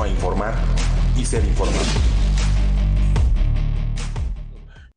[0.00, 0.54] a informar
[1.20, 1.84] y ser informado.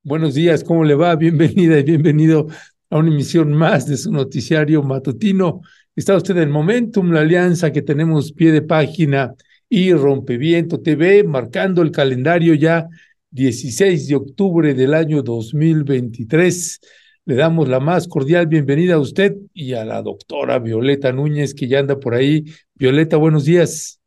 [0.03, 1.15] Buenos días, ¿cómo le va?
[1.15, 2.47] Bienvenida y bienvenido
[2.89, 5.61] a una emisión más de su noticiario matutino.
[5.95, 9.35] Está usted en Momentum, la alianza que tenemos pie de página
[9.67, 12.87] y Rompeviento TV, marcando el calendario ya
[13.31, 16.79] 16 de octubre del año 2023.
[17.25, 21.67] Le damos la más cordial bienvenida a usted y a la doctora Violeta Núñez, que
[21.67, 22.45] ya anda por ahí.
[22.75, 23.99] Violeta, buenos días.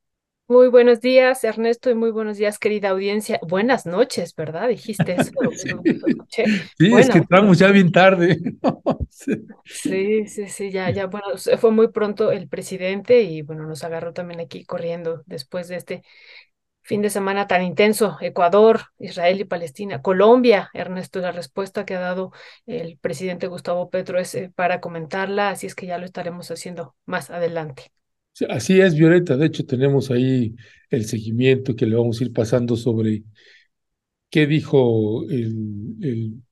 [0.51, 3.39] Muy buenos días, Ernesto, y muy buenos días, querida audiencia.
[3.47, 4.69] Buenas noches, ¿verdad?
[4.69, 5.31] Dijiste eso.
[6.79, 8.41] sí, es que entramos ya bien tarde.
[9.67, 11.27] sí, sí, sí, ya, ya, bueno,
[11.59, 16.03] fue muy pronto el presidente y bueno, nos agarró también aquí corriendo después de este
[16.81, 22.01] fin de semana tan intenso, Ecuador, Israel y Palestina, Colombia, Ernesto, la respuesta que ha
[22.01, 22.33] dado
[22.65, 26.97] el presidente Gustavo Petro es eh, para comentarla, así es que ya lo estaremos haciendo
[27.05, 27.93] más adelante.
[28.49, 30.55] Así es, Violeta, de hecho tenemos ahí
[30.91, 33.23] el seguimiento que le vamos a ir pasando sobre
[34.31, 36.43] qué dijo el,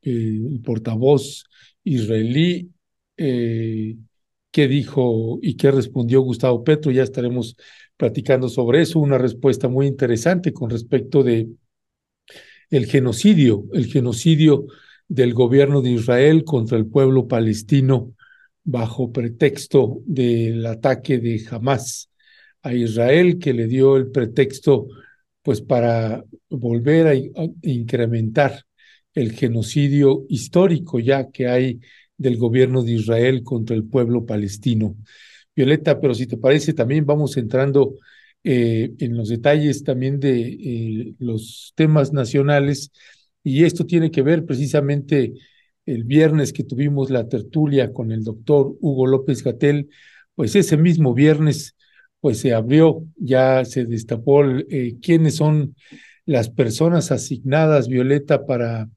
[0.64, 1.44] portavoz
[1.84, 2.70] israelí,
[3.16, 3.96] eh,
[4.50, 7.56] qué dijo y qué respondió Gustavo Petro, ya estaremos
[7.96, 11.48] platicando sobre eso, una respuesta muy interesante con respecto de
[12.70, 14.66] el genocidio, el genocidio
[15.08, 18.15] del gobierno de Israel contra el pueblo palestino
[18.66, 22.10] bajo pretexto del ataque de Hamas
[22.62, 24.88] a Israel, que le dio el pretexto
[25.42, 27.14] pues para volver a,
[27.62, 28.64] incrementar
[29.14, 31.80] el genocidio histórico ya que hay
[32.18, 34.96] del gobierno de Israel contra el pueblo palestino.
[35.54, 37.94] Violeta, pero si te parece, también vamos entrando
[38.42, 42.90] eh, en los detalles también de eh, los temas nacionales
[43.44, 45.34] y esto tiene que ver precisamente
[45.86, 49.88] el viernes que tuvimos la tertulia con el doctor Hugo López Gatel,
[50.34, 51.76] pues ese mismo viernes
[52.20, 55.76] pues se abrió, ya se destapó eh, quiénes son
[56.24, 58.88] las personas asignadas, Violeta, para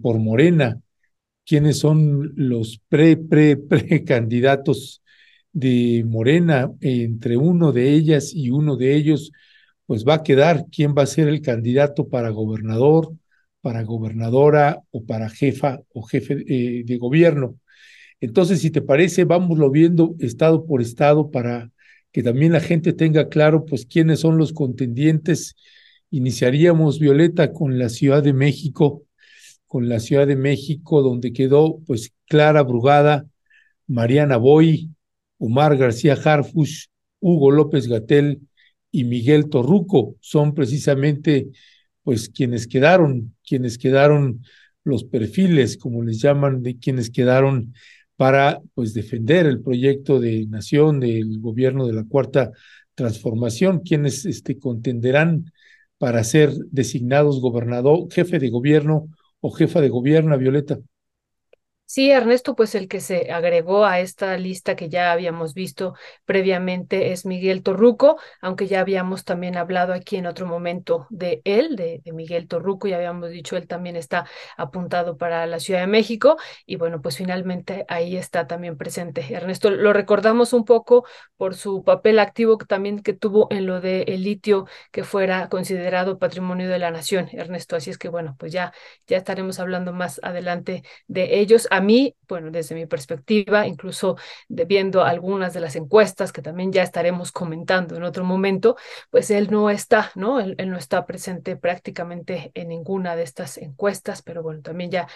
[0.00, 0.80] por Morena,
[1.44, 5.02] quiénes son los pre, pre, pre candidatos
[5.52, 9.32] de Morena, entre uno de ellas y uno de ellos,
[9.86, 13.12] pues va a quedar quién va a ser el candidato para gobernador,
[13.60, 17.58] para gobernadora o para jefa o jefe eh, de gobierno.
[18.20, 21.70] Entonces, si te parece, vámoslo viendo estado por estado para
[22.12, 25.54] que también la gente tenga claro, pues, quiénes son los contendientes.
[26.10, 29.04] Iniciaríamos, Violeta, con la Ciudad de México,
[29.66, 33.26] con la Ciudad de México, donde quedó, pues, Clara Brugada,
[33.86, 34.90] Mariana Boy,
[35.38, 36.86] Omar García Harfush,
[37.20, 38.40] Hugo López Gatel
[38.90, 41.48] y Miguel Torruco son precisamente
[42.02, 44.44] pues quienes quedaron, quienes quedaron
[44.84, 47.74] los perfiles, como les llaman, de quienes quedaron
[48.14, 52.52] para pues defender el proyecto de nación del gobierno de la cuarta
[52.94, 55.50] transformación, quienes este, contenderán
[55.98, 59.08] para ser designados gobernador, jefe de gobierno
[59.40, 60.78] o jefa de gobierno, Violeta.
[61.92, 67.10] Sí, Ernesto, pues el que se agregó a esta lista que ya habíamos visto previamente
[67.10, 72.00] es Miguel Torruco, aunque ya habíamos también hablado aquí en otro momento de él, de,
[72.12, 74.24] Miguel Torruco, y habíamos dicho él también está
[74.56, 79.26] apuntado para la Ciudad de México, y bueno, pues finalmente ahí está también presente.
[79.28, 81.04] Ernesto, lo recordamos un poco
[81.36, 86.20] por su papel activo también que tuvo en lo de el litio que fuera considerado
[86.20, 88.72] patrimonio de la nación, Ernesto, así es que bueno, pues ya,
[89.08, 94.16] ya estaremos hablando más adelante de ellos mí, bueno, desde mi perspectiva, incluso
[94.48, 98.76] viendo algunas de las encuestas que también ya estaremos comentando en otro momento,
[99.10, 100.40] pues él no está, ¿no?
[100.40, 105.08] Él, no está presente prácticamente en ninguna de estas encuestas, pero bueno, también ya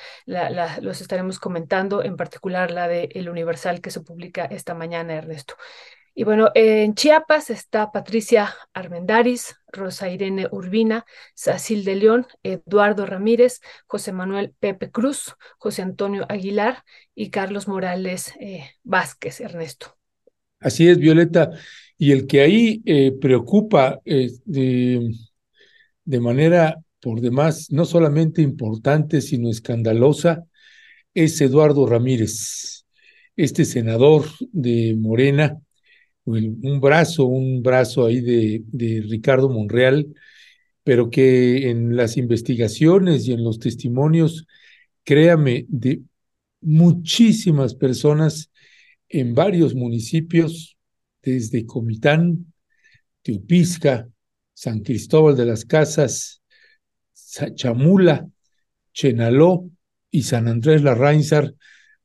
[0.80, 5.54] los estaremos comentando, en particular la de El Universal que se publica esta mañana, Ernesto.
[6.16, 11.04] Y bueno, en Chiapas está Patricia Armendaris, Rosa Irene Urbina,
[11.34, 16.84] Sacil de León, Eduardo Ramírez, José Manuel Pepe Cruz, José Antonio Aguilar
[17.16, 19.96] y Carlos Morales eh, Vázquez, Ernesto.
[20.60, 21.50] Así es, Violeta.
[21.98, 25.10] Y el que ahí eh, preocupa eh, de,
[26.04, 30.44] de manera por demás no solamente importante, sino escandalosa,
[31.12, 32.86] es Eduardo Ramírez,
[33.36, 35.60] este senador de Morena,
[36.24, 40.06] un brazo, un brazo ahí de, de Ricardo Monreal,
[40.82, 44.46] pero que en las investigaciones y en los testimonios,
[45.02, 46.02] créame, de
[46.60, 48.50] muchísimas personas
[49.08, 50.76] en varios municipios,
[51.22, 52.52] desde Comitán,
[53.22, 54.08] Teopisca,
[54.52, 56.42] San Cristóbal de las Casas,
[57.54, 58.28] Chamula,
[58.92, 59.70] Chenaló
[60.10, 61.54] y San Andrés Larrainzar,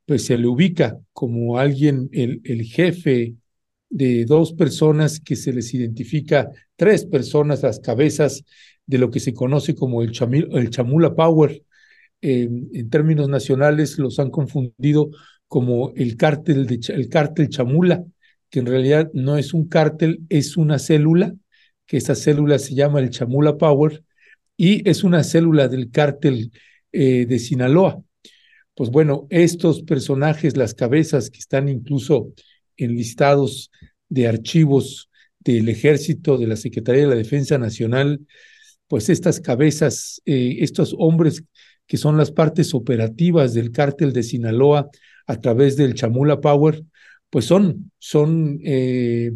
[0.05, 3.35] pues se le ubica como alguien, el, el jefe
[3.89, 8.43] de dos personas que se les identifica, tres personas, las cabezas
[8.85, 10.11] de lo que se conoce como el,
[10.51, 11.63] el Chamula Power.
[12.21, 15.11] en términos nacionales los han confundido
[15.47, 18.03] como el cártel, de, el cártel Chamula,
[18.49, 21.33] que en realidad no es un cártel, es una célula,
[21.85, 24.03] que esa célula se llama el Chamula Power,
[24.55, 26.51] y es una célula del cártel
[26.91, 28.01] eh, de Sinaloa.
[28.75, 32.33] Pues bueno, estos personajes, las cabezas que están incluso
[32.79, 33.71] en listados
[34.09, 35.09] de archivos
[35.39, 38.21] del ejército, de la Secretaría de la Defensa Nacional,
[38.87, 41.43] pues estas cabezas, eh, estos hombres
[41.85, 44.89] que son las partes operativas del cártel de Sinaloa
[45.27, 46.83] a través del Chamula Power,
[47.29, 49.31] pues son, son eh,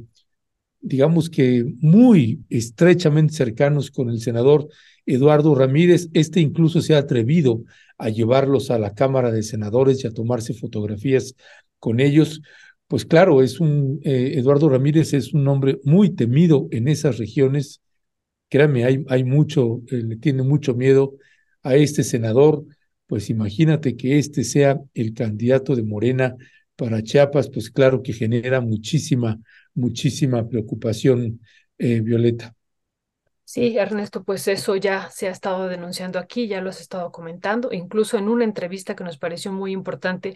[0.81, 4.67] digamos que muy estrechamente cercanos con el senador
[5.05, 6.09] Eduardo Ramírez.
[6.13, 7.63] Este incluso se ha atrevido
[7.97, 11.35] a llevarlos a la Cámara de Senadores y a tomarse fotografías
[11.79, 12.41] con ellos.
[12.87, 17.81] Pues claro, es un eh, Eduardo Ramírez es un hombre muy temido en esas regiones.
[18.49, 21.15] Créame, hay, hay mucho, eh, le tiene mucho miedo
[21.63, 22.65] a este senador.
[23.07, 26.35] Pues imagínate que este sea el candidato de Morena
[26.75, 29.39] para Chiapas, pues claro que genera muchísima,
[29.73, 31.39] muchísima preocupación,
[31.77, 32.55] eh, Violeta.
[33.45, 37.69] Sí, Ernesto, pues eso ya se ha estado denunciando aquí, ya lo has estado comentando,
[37.71, 40.33] incluso en una entrevista que nos pareció muy importante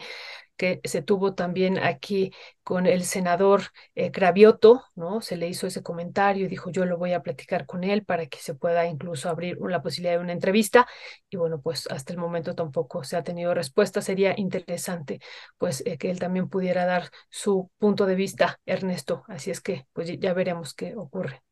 [0.58, 2.32] que se tuvo también aquí
[2.62, 3.62] con el senador
[3.94, 5.22] eh, Cravioto, ¿no?
[5.22, 8.26] Se le hizo ese comentario y dijo, yo lo voy a platicar con él para
[8.26, 10.86] que se pueda incluso abrir la posibilidad de una entrevista.
[11.30, 14.02] Y bueno, pues hasta el momento tampoco se ha tenido respuesta.
[14.02, 15.20] Sería interesante,
[15.56, 19.24] pues, eh, que él también pudiera dar su punto de vista, Ernesto.
[19.28, 21.42] Así es que, pues, ya veremos qué ocurre.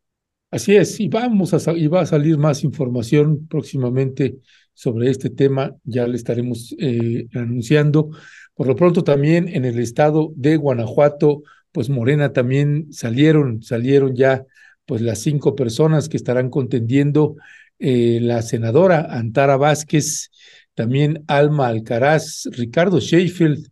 [0.50, 4.38] Así es, y vamos a y va a salir más información próximamente
[4.72, 8.10] sobre este tema, ya le estaremos eh, anunciando.
[8.56, 14.44] Por lo pronto también en el estado de Guanajuato, pues Morena también salieron, salieron ya
[14.84, 17.36] pues las cinco personas que estarán contendiendo,
[17.78, 20.30] eh, la senadora Antara Vázquez,
[20.74, 23.68] también Alma Alcaraz, Ricardo Sheffield,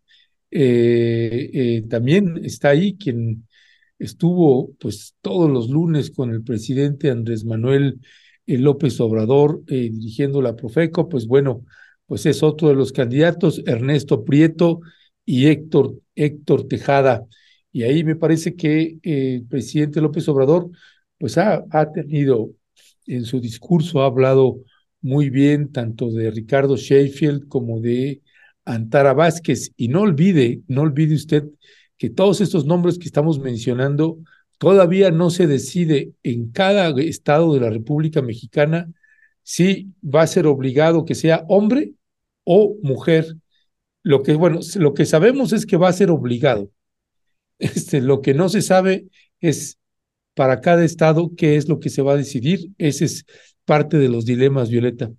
[0.50, 3.46] eh, también está ahí quien
[3.98, 8.00] estuvo pues todos los lunes con el presidente Andrés Manuel
[8.46, 11.64] eh, López Obrador eh, dirigiendo la Profeco, pues bueno,
[12.06, 14.80] pues es otro de los candidatos, Ernesto Prieto
[15.24, 17.24] y Héctor, Héctor Tejada.
[17.72, 20.70] Y ahí me parece que eh, el presidente López Obrador
[21.18, 22.50] pues ha, ha tenido
[23.06, 24.60] en su discurso, ha hablado
[25.00, 28.22] muy bien tanto de Ricardo Sheffield como de
[28.64, 29.72] Antara Vázquez.
[29.76, 31.44] Y no olvide, no olvide usted
[31.98, 34.18] que todos estos nombres que estamos mencionando
[34.58, 38.88] todavía no se decide en cada estado de la República Mexicana
[39.44, 41.92] si va a ser obligado que sea hombre
[42.42, 43.36] o mujer.
[44.02, 46.70] Lo que, bueno, lo que sabemos es que va a ser obligado.
[47.60, 49.06] Este, lo que no se sabe
[49.40, 49.78] es
[50.34, 52.70] para cada estado qué es lo que se va a decidir.
[52.78, 53.24] Ese es
[53.64, 55.12] parte de los dilemas, Violeta.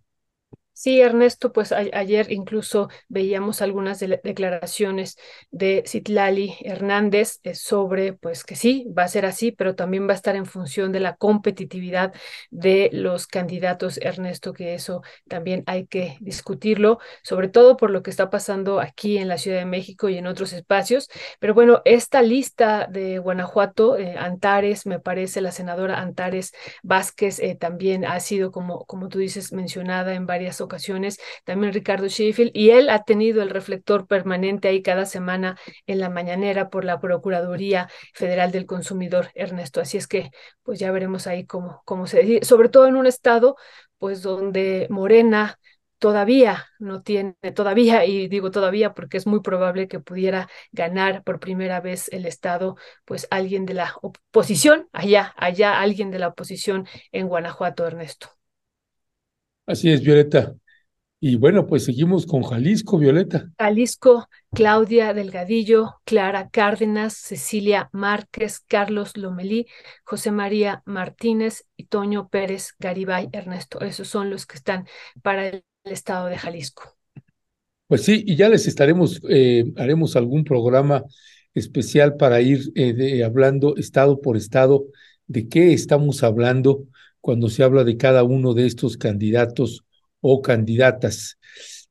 [0.78, 5.18] Sí, Ernesto, pues ayer incluso veíamos algunas declaraciones
[5.50, 10.12] de Citlali Hernández eh, sobre, pues que sí, va a ser así, pero también va
[10.12, 12.14] a estar en función de la competitividad
[12.52, 18.10] de los candidatos, Ernesto, que eso también hay que discutirlo, sobre todo por lo que
[18.10, 21.08] está pasando aquí en la Ciudad de México y en otros espacios.
[21.40, 26.52] Pero bueno, esta lista de Guanajuato, eh, Antares, me parece, la senadora Antares
[26.84, 30.65] Vázquez eh, también ha sido, como, como tú dices, mencionada en varias ocasiones,
[31.44, 35.58] también Ricardo Sheffield, y él ha tenido el reflector permanente ahí cada semana
[35.88, 39.82] en la mañanera por la Procuraduría Federal del Consumidor, Ernesto.
[39.82, 40.32] Así es que,
[40.64, 43.56] pues ya veremos ahí cómo, cómo se decide, sobre todo en un estado,
[43.98, 45.60] pues donde Morena
[46.00, 51.40] todavía no tiene, todavía, y digo todavía porque es muy probable que pudiera ganar por
[51.40, 56.88] primera vez el Estado, pues alguien de la oposición, allá, allá alguien de la oposición
[57.12, 58.35] en Guanajuato, Ernesto.
[59.66, 60.56] Así es, Violeta.
[61.20, 63.50] Y bueno, pues seguimos con Jalisco, Violeta.
[63.58, 69.66] Jalisco, Claudia Delgadillo, Clara Cárdenas, Cecilia Márquez, Carlos Lomelí,
[70.04, 73.82] José María Martínez y Toño Pérez Garibay Ernesto.
[73.82, 74.88] Esos son los que están
[75.24, 76.96] para el estado de Jalisco.
[77.88, 81.04] Pues sí, y ya les estaremos, eh, haremos algún programa
[81.54, 84.86] especial para ir eh, hablando estado por estado
[85.28, 86.86] de qué estamos hablando
[87.26, 89.84] cuando se habla de cada uno de estos candidatos
[90.22, 91.40] o candidatas.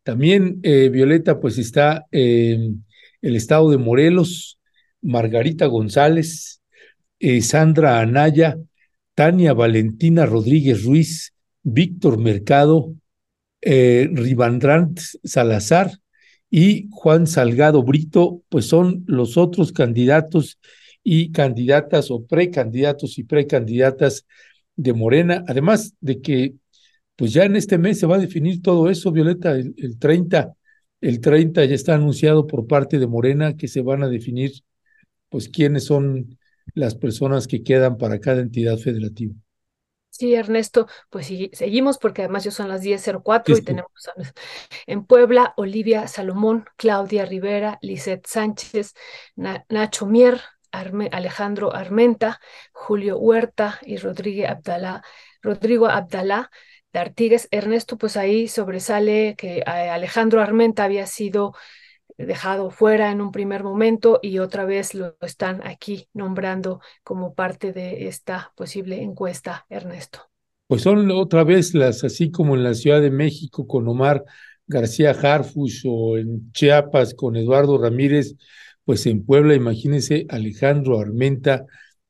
[0.04, 2.76] También, eh, Violeta, pues está el
[3.20, 4.60] estado de Morelos,
[5.02, 6.62] Margarita González,
[7.18, 8.56] eh, Sandra Anaya,
[9.16, 12.94] Tania Valentina Rodríguez Ruiz, Víctor Mercado,
[13.60, 15.98] eh, Ribandrant Salazar
[16.48, 20.60] y Juan Salgado Brito, pues son los otros candidatos
[21.02, 24.26] y candidatas o precandidatos y precandidatas
[24.76, 26.54] de Morena, además de que
[27.16, 30.54] pues ya en este mes se va a definir todo eso, Violeta, el, el 30,
[31.00, 34.52] el 30 ya está anunciado por parte de Morena que se van a definir
[35.28, 36.38] pues quiénes son
[36.74, 39.34] las personas que quedan para cada entidad federativa.
[40.10, 43.90] Sí, Ernesto, pues sí, seguimos porque además ya son las 10.04 y tenemos
[44.86, 48.94] en Puebla Olivia Salomón, Claudia Rivera, Lisette Sánchez,
[49.34, 50.40] Nacho Mier,
[50.80, 52.40] Alejandro Armenta,
[52.72, 55.02] Julio Huerta y Rodrigo Abdalá,
[55.42, 56.50] Rodrigo Abdalá
[56.92, 57.48] de Artigues.
[57.50, 61.54] Ernesto, pues ahí sobresale que eh, Alejandro Armenta había sido
[62.16, 67.72] dejado fuera en un primer momento y otra vez lo están aquí nombrando como parte
[67.72, 70.30] de esta posible encuesta, Ernesto.
[70.66, 74.24] Pues son otra vez las, así como en la Ciudad de México con Omar
[74.66, 78.34] García Harfush o en Chiapas con Eduardo Ramírez,
[78.84, 81.64] pues en Puebla, imagínense Alejandro Armenta,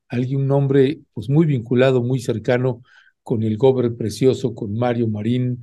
[0.08, 2.82] alguien, un nombre pues muy vinculado, muy cercano
[3.22, 5.60] con el Gober Precioso, con Mario Marín.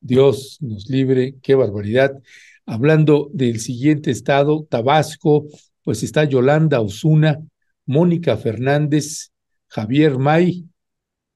[0.00, 2.12] Dios nos libre, qué barbaridad.
[2.66, 5.46] Hablando del siguiente estado, Tabasco,
[5.82, 7.38] pues está Yolanda Osuna,
[7.86, 9.32] Mónica Fernández,
[9.68, 10.66] Javier May,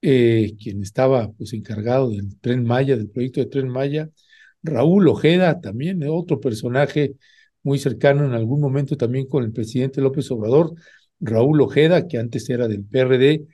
[0.02, 4.10] eh, quien estaba pues encargado del Tren Maya, del proyecto de Tren Maya,
[4.62, 7.14] Raúl Ojeda, también otro personaje
[7.62, 10.74] muy cercano en algún momento también con el presidente López Obrador,
[11.20, 13.46] Raúl Ojeda, que antes era del PRD,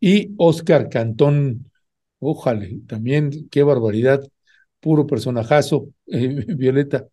[0.00, 1.70] y Oscar Cantón,
[2.18, 4.22] ojalá, también qué barbaridad,
[4.80, 7.06] puro personajazo, eh, Violeta.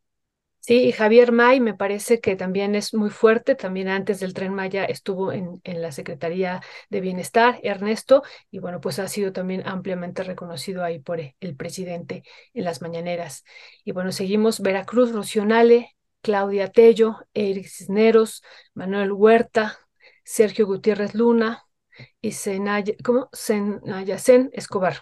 [0.60, 4.86] Sí, Javier May me parece que también es muy fuerte, también antes del tren Maya
[4.86, 10.22] estuvo en, en, la Secretaría de Bienestar, Ernesto, y bueno, pues ha sido también ampliamente
[10.22, 13.44] reconocido ahí por el presidente en las mañaneras.
[13.84, 19.78] Y bueno, seguimos Veracruz, Rocionale, Claudia Tello, Eric Cisneros, Manuel Huerta,
[20.24, 21.64] Sergio Gutiérrez Luna
[22.22, 23.30] y Senaya, ¿cómo?
[24.54, 24.98] Escobar.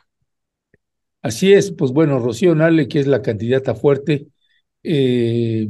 [1.21, 4.27] Así es, pues bueno, Rocío Nale, que es la candidata fuerte,
[4.83, 5.67] eh,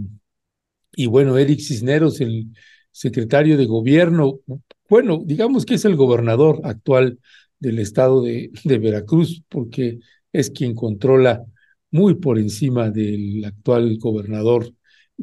[0.91, 2.47] y bueno, Eric Cisneros, el
[2.91, 4.39] secretario de gobierno,
[4.87, 7.19] bueno, digamos que es el gobernador actual
[7.59, 9.99] del estado de Veracruz, porque
[10.31, 11.43] es quien controla
[11.91, 14.71] muy por encima del actual gobernador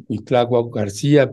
[0.07, 1.31] Huitlagua García.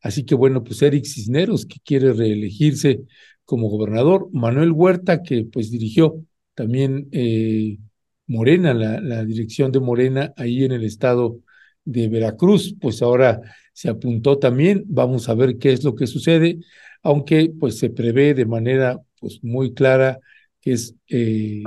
[0.00, 3.00] Así que bueno, pues Eric Cisneros, que quiere reelegirse
[3.44, 6.22] como gobernador, Manuel Huerta, que pues dirigió
[6.54, 7.78] también eh,
[8.26, 11.40] Morena, la, la dirección de Morena ahí en el estado
[11.84, 13.40] de Veracruz, pues ahora
[13.72, 16.58] se apuntó también, vamos a ver qué es lo que sucede,
[17.02, 20.18] aunque pues se prevé de manera pues muy clara
[20.60, 21.62] que es eh,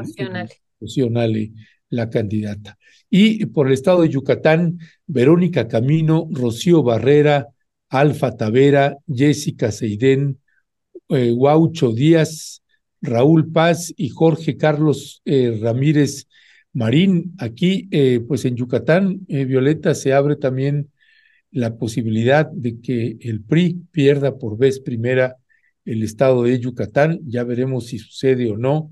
[1.89, 2.78] la candidata.
[3.09, 7.47] Y por el estado de Yucatán, Verónica Camino, Rocío Barrera,
[7.89, 10.39] Alfa Tavera, Jessica Seidén,
[11.09, 11.35] eh,
[11.95, 12.61] Díaz,
[13.01, 16.27] Raúl Paz y Jorge Carlos eh, Ramírez
[16.73, 20.91] Marín, aquí, eh, pues en Yucatán, eh, Violeta, se abre también
[21.51, 25.37] la posibilidad de que el PRI pierda por vez primera
[25.85, 27.19] el estado de Yucatán.
[27.25, 28.91] Ya veremos si sucede o no.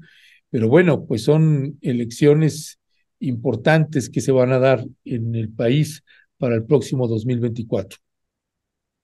[0.50, 2.80] Pero bueno, pues son elecciones
[3.20, 6.04] importantes que se van a dar en el país
[6.38, 8.00] para el próximo 2024.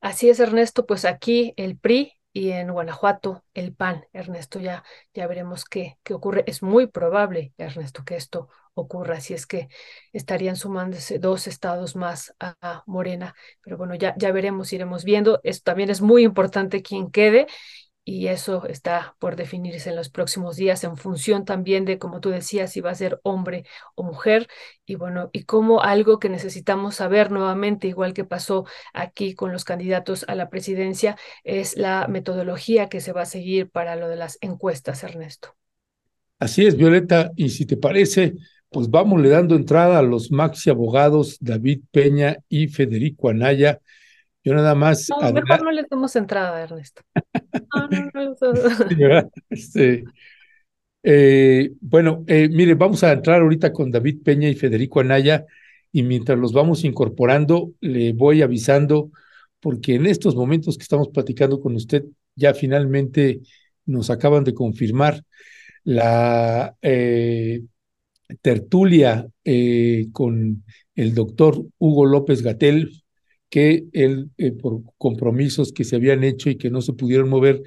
[0.01, 4.05] Así es, Ernesto, pues aquí el PRI y en Guanajuato el PAN.
[4.11, 6.43] Ernesto, ya, ya veremos qué, qué ocurre.
[6.47, 9.69] Es muy probable, Ernesto, que esto ocurra, si es que
[10.11, 13.35] estarían sumándose dos estados más a, Morena.
[13.61, 15.39] Pero bueno, ya, ya veremos, iremos viendo.
[15.43, 17.47] Esto también es muy importante quién quede
[18.05, 22.29] y eso está por definirse en los próximos días en función también de, como tú
[22.29, 24.47] decías, si va a ser hombre o mujer
[24.85, 29.63] y bueno, y como algo que necesitamos saber nuevamente, igual que pasó aquí con los
[29.63, 34.17] candidatos a la presidencia, es la metodología que se va a seguir para lo de
[34.17, 35.55] las encuestas, Ernesto.
[36.39, 38.33] Así es, Violeta, y si te parece,
[38.69, 43.79] pues vamos le dando entrada a los maxi abogados David Peña y Federico Anaya.
[44.43, 45.09] Yo nada más.
[45.09, 47.01] No, mejor no le demos entrada, Ernesto.
[49.49, 50.03] Este,
[51.03, 55.45] eh, bueno, eh, mire, vamos a entrar ahorita con David Peña y Federico Anaya
[55.93, 59.11] y mientras los vamos incorporando, le voy avisando
[59.61, 62.03] porque en estos momentos que estamos platicando con usted,
[62.35, 63.41] ya finalmente
[63.85, 65.23] nos acaban de confirmar
[65.85, 67.61] la eh,
[68.41, 69.25] tertulia
[70.11, 70.63] con
[70.95, 73.02] el doctor Hugo López Gatel,
[73.53, 77.61] que él, eh, por compromisos que se habían hecho y que no se pudieron mover,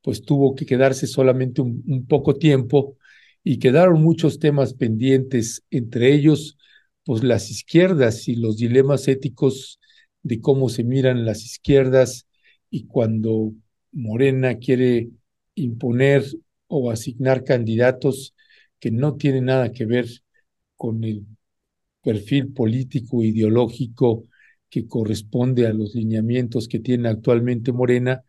[0.00, 2.96] pues tuvo que quedarse solamente un, poco tiempo
[3.42, 6.56] y quedaron muchos temas pendientes, entre ellos,
[7.04, 9.80] pues las izquierdas y los dilemas éticos
[10.22, 12.28] de cómo se miran las izquierdas
[12.70, 13.52] y cuando
[13.90, 15.08] Morena quiere
[15.56, 16.22] imponer
[16.68, 18.32] o asignar candidatos
[18.78, 20.06] que no tienen nada que ver
[20.76, 21.26] con el
[22.00, 24.28] perfil político ideológico
[24.76, 28.22] que corresponde a los lineamientos que tiene actualmente Morena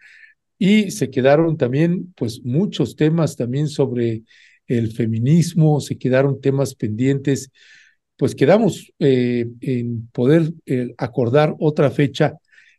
[0.58, 4.24] y se quedaron también pues muchos temas también sobre
[4.66, 7.52] el feminismo, se quedaron temas pendientes,
[8.16, 12.38] pues quedamos eh, en poder eh, acordar otra fecha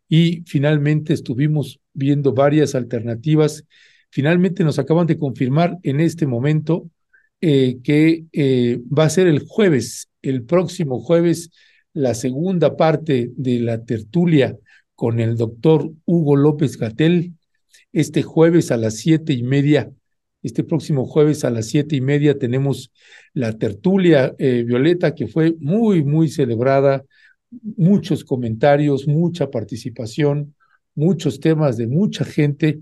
[0.09, 3.67] y finalmente estuvimos viendo varias alternativas.
[4.09, 6.89] Finalmente nos acaban de confirmar en este momento
[7.43, 8.25] eh, que
[8.91, 11.51] va a ser el jueves, el próximo jueves,
[11.99, 14.57] la segunda parte de la tertulia
[14.95, 17.35] con el doctor Hugo López Gatel,
[17.93, 19.91] este jueves a las siete y media
[20.43, 22.93] este próximo jueves a las siete y media tenemos
[23.35, 27.05] la tertulia eh, Violeta, que fue muy, muy celebrada,
[27.77, 30.55] muchos comentarios, mucha participación,
[30.95, 32.81] muchos temas de mucha gente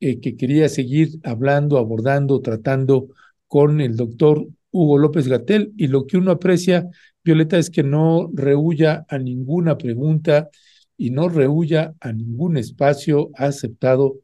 [0.00, 3.08] eh, que quería seguir hablando, abordando, tratando
[3.46, 5.72] con el doctor Hugo López Gatel.
[5.76, 6.88] Y lo que uno aprecia,
[7.26, 10.48] Violeta, es que no rehuya a ninguna pregunta
[10.96, 14.20] y no rehuya a ningún espacio, aceptado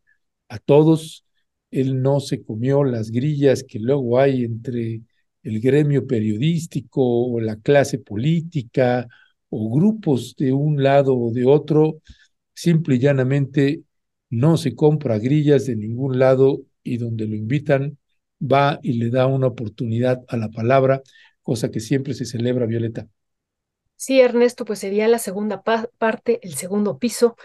[0.49, 1.25] a todos.
[1.73, 5.03] Él no se comió las grillas que luego hay entre
[5.43, 9.09] el gremio periodístico o la clase política
[9.49, 12.01] o grupos de un lado o de otro,
[12.55, 13.83] simple y llanamente
[14.31, 17.99] no se compra grillas de ningún lado y donde lo invitan
[18.41, 21.03] va y le da una oportunidad a la palabra,
[21.43, 23.09] cosa que siempre se celebra, Violeta.
[23.97, 27.37] Sí, Ernesto, pues sería la segunda parte, el segundo piso,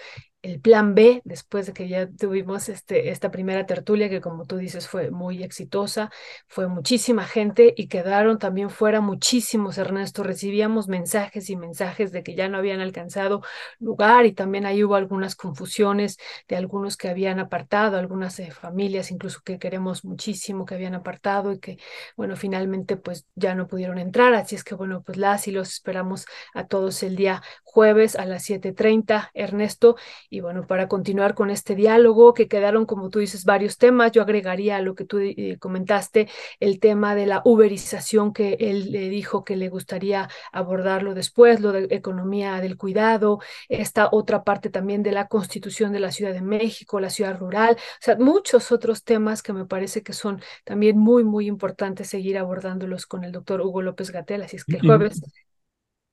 [0.47, 4.55] el plan B, después de que ya tuvimos este, esta primera tertulia que como tú
[4.57, 6.09] dices fue muy exitosa,
[6.47, 12.33] fue muchísima gente y quedaron también fuera muchísimos, Ernesto, recibíamos mensajes y mensajes de que
[12.33, 13.41] ya no habían alcanzado
[13.79, 19.11] lugar y también ahí hubo algunas confusiones de algunos que habían apartado, algunas eh, familias
[19.11, 21.77] incluso que queremos muchísimo que habían apartado y que,
[22.15, 25.69] bueno, finalmente pues ya no pudieron entrar, así es que bueno, pues las y los
[25.69, 29.97] esperamos a todos el día jueves a las 7.30, Ernesto.
[30.41, 34.77] Bueno, para continuar con este diálogo, que quedaron, como tú dices, varios temas, yo agregaría
[34.77, 39.43] a lo que tú eh, comentaste, el tema de la uberización, que él le dijo
[39.43, 45.11] que le gustaría abordarlo después, lo de economía del cuidado, esta otra parte también de
[45.11, 49.41] la constitución de la Ciudad de México, la ciudad rural, o sea, muchos otros temas
[49.41, 53.81] que me parece que son también muy, muy importantes seguir abordándolos con el doctor Hugo
[53.81, 54.41] López Gatel.
[54.43, 55.21] Así es que el jueves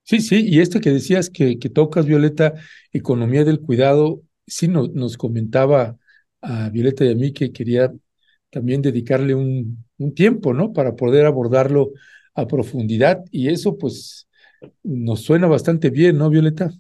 [0.07, 2.55] Sí, sí, y esto que decías que, que tocas, Violeta,
[2.93, 5.97] economía del cuidado, sí no, nos comentaba
[6.43, 7.91] a Violeta y a mí que quería
[8.51, 10.73] también dedicarle un, un tiempo, ¿no?
[10.75, 11.93] Para poder abordarlo
[12.35, 14.29] a profundidad y eso pues
[14.83, 16.71] nos suena bastante bien, ¿no, Violeta?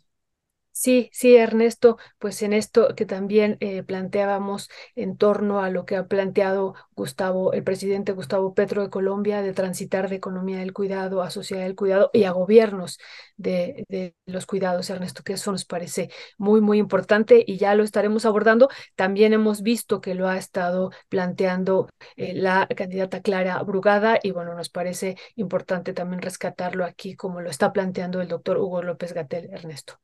[0.77, 5.95] Sí, sí, Ernesto, pues en esto que también eh, planteábamos en torno a lo que
[5.95, 11.23] ha planteado Gustavo, el presidente Gustavo Petro de Colombia, de transitar de economía del cuidado
[11.23, 12.99] a sociedad del cuidado y a gobiernos
[13.37, 18.27] de, los cuidados, Ernesto, que eso nos parece muy, muy importante y ya lo estaremos
[18.27, 18.69] abordando.
[18.97, 24.55] También hemos visto que lo ha estado planteando eh, la candidata Clara Brugada y bueno,
[24.57, 29.51] nos parece importante también rescatarlo aquí como lo está planteando el doctor Hugo López Gatel,
[29.53, 30.01] Ernesto.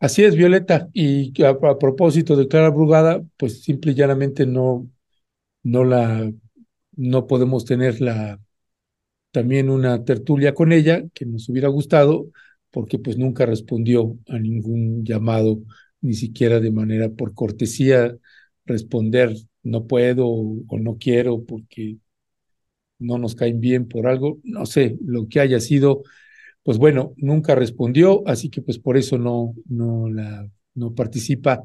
[0.00, 0.88] Así es, Violeta.
[0.92, 4.88] Y a, propósito de Clara Brugada, pues simple y llanamente no,
[5.64, 6.32] no la,
[6.96, 8.40] no podemos tener la,
[9.32, 12.30] también una tertulia con ella, que nos hubiera gustado,
[12.70, 15.60] porque pues nunca respondió a ningún llamado,
[16.00, 18.16] ni siquiera de manera por cortesía
[18.66, 19.34] responder
[19.64, 21.98] no puedo o no quiero porque
[22.98, 26.02] no nos caen bien por algo, no sé, lo que haya sido,
[26.68, 31.64] pues bueno, nunca respondió, así que pues por eso no, no, la, no participa,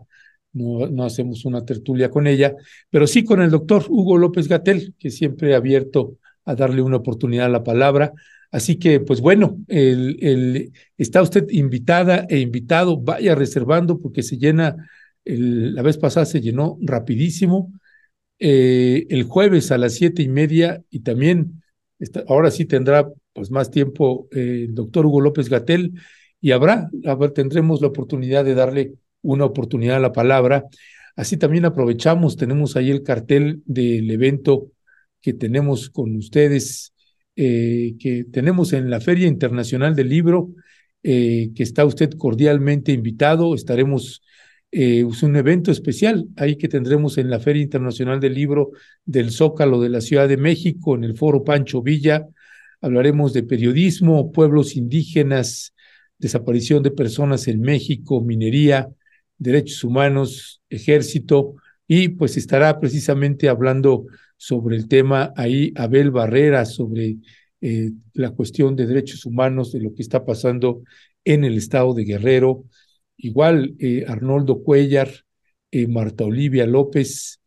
[0.53, 2.55] no, no hacemos una tertulia con ella,
[2.89, 6.95] pero sí con el doctor Hugo López Gatel, que siempre ha abierto a darle una
[6.95, 8.13] oportunidad a la palabra.
[8.49, 14.37] Así que, pues bueno, el, el, está usted invitada e invitado, vaya reservando porque se
[14.37, 14.87] llena,
[15.25, 17.73] la vez pasada se llenó rapidísimo.
[18.39, 21.61] Eh, el jueves a las siete y media y también
[22.25, 25.93] ahora sí tendrá pues más tiempo eh, el doctor Hugo López Gatel
[26.39, 30.65] y habrá, ver, tendremos la oportunidad de darle una oportunidad a la palabra.
[31.15, 34.72] Así también aprovechamos, tenemos ahí el cartel del evento
[35.22, 36.93] que tenemos con ustedes,
[37.36, 40.50] eh, que tenemos en la Feria Internacional del Libro,
[41.02, 43.56] eh, que está usted cordialmente invitado.
[43.56, 44.22] Estaremos
[44.76, 48.72] eh, es un evento especial ahí que tendremos en la Feria Internacional del Libro
[49.06, 52.28] del Zócalo de la Ciudad de México, en el Foro Pancho Villa.
[52.84, 55.74] Hablaremos de periodismo, pueblos indígenas,
[56.17, 58.89] desaparición de personas en México, minería,
[59.38, 61.56] derechos humanos, ejército
[61.88, 67.15] y pues estará precisamente hablando sobre el tema ahí Abel Barrera, sobre
[67.62, 70.84] eh, la cuestión de derechos humanos, de lo que está pasando
[71.24, 72.65] en el estado de Guerrero.
[73.15, 75.10] Igual eh, Arnoldo Cuellar,
[75.72, 77.39] eh, Marta Olivia López,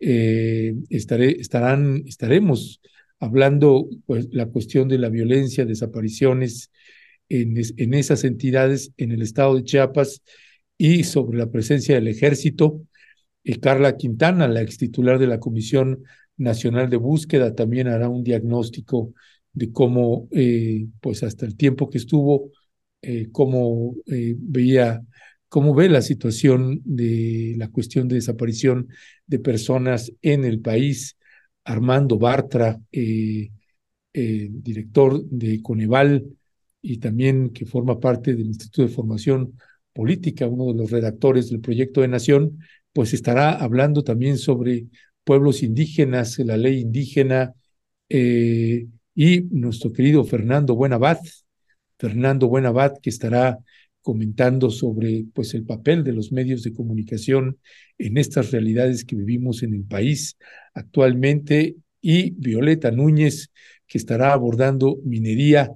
[0.00, 2.80] estarán, estaremos
[3.22, 6.72] hablando pues la cuestión de la violencia, desapariciones
[7.28, 10.22] en, en esas entidades en el estado de Chiapas
[10.76, 12.82] y sobre la presencia del ejército.
[13.44, 16.02] Y Carla Quintana, la ex titular de la Comisión
[16.36, 19.14] Nacional de Búsqueda, también hará un diagnóstico
[19.52, 22.50] de cómo, eh, pues hasta el tiempo que estuvo,
[23.02, 25.00] eh, cómo eh, veía,
[25.48, 28.88] cómo ve la situación de la cuestión de desaparición
[29.28, 31.16] de personas en el país
[31.64, 33.50] Armando Bartra, eh,
[34.14, 36.26] eh, director de Coneval
[36.82, 39.58] y también que forma parte del Instituto de Formación
[39.92, 42.58] Política, uno de los redactores del proyecto de Nación,
[42.92, 44.86] pues estará hablando también sobre
[45.24, 47.54] pueblos indígenas, la ley indígena
[48.08, 51.18] eh, y nuestro querido Fernando Buenabad,
[51.98, 53.58] Fernando Buenabad, que estará
[54.02, 57.58] comentando sobre pues el papel de los medios de comunicación
[57.98, 60.36] en estas realidades que vivimos en el país
[60.74, 63.50] actualmente y Violeta Núñez
[63.86, 65.70] que estará abordando minería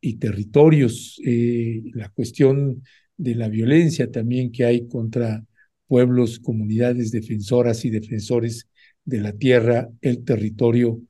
[0.00, 2.82] y territorios, eh, la cuestión
[3.16, 5.44] de la violencia también que hay contra
[5.86, 8.68] pueblos, comunidades defensoras y defensores
[9.04, 11.00] de la tierra, el territorio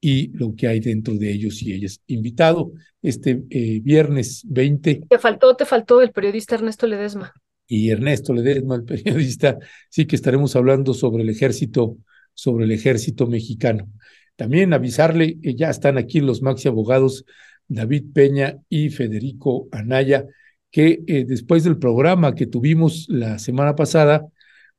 [0.00, 2.00] y lo que hay dentro de ellos y ellas.
[2.06, 5.02] Invitado este eh, viernes 20.
[5.08, 7.32] Te faltó, te faltó el periodista Ernesto Ledesma.
[7.66, 9.58] Y Ernesto Ledesma, el periodista,
[9.90, 11.96] sí que estaremos hablando sobre el ejército,
[12.34, 13.88] sobre el ejército mexicano.
[14.36, 17.24] También avisarle que ya están aquí los maxi abogados
[17.66, 20.26] David Peña y Federico Anaya,
[20.70, 24.26] que eh, después del programa que tuvimos la semana pasada,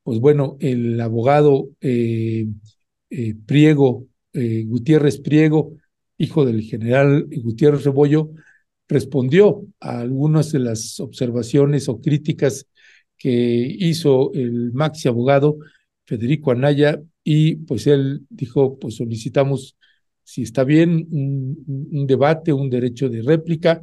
[0.02, 2.46] pues bueno, el abogado eh,
[3.44, 5.76] Priego eh, Gutiérrez Priego,
[6.18, 8.30] hijo del general Gutiérrez Rebollo,
[8.88, 12.66] respondió a algunas de las observaciones o críticas
[13.16, 15.58] que hizo el maxi abogado
[16.04, 19.76] Federico Anaya y pues él dijo, pues solicitamos,
[20.24, 23.82] si está bien, un, debate, un derecho de réplica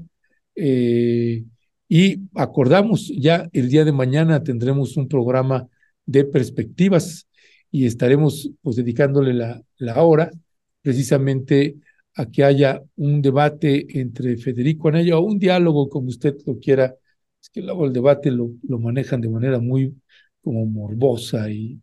[0.56, 1.44] eh,
[1.88, 5.68] y acordamos ya el día de mañana tendremos un programa
[6.06, 7.27] de perspectivas
[7.72, 10.32] y estaremos pues dedicándole la, la hora
[10.82, 11.76] precisamente
[12.16, 16.96] a que haya un debate entre Federico Anaya o un diálogo como usted lo quiera.
[17.42, 19.96] Es que luego el debate lo, lo manejan de manera muy
[20.42, 21.80] como morbosa y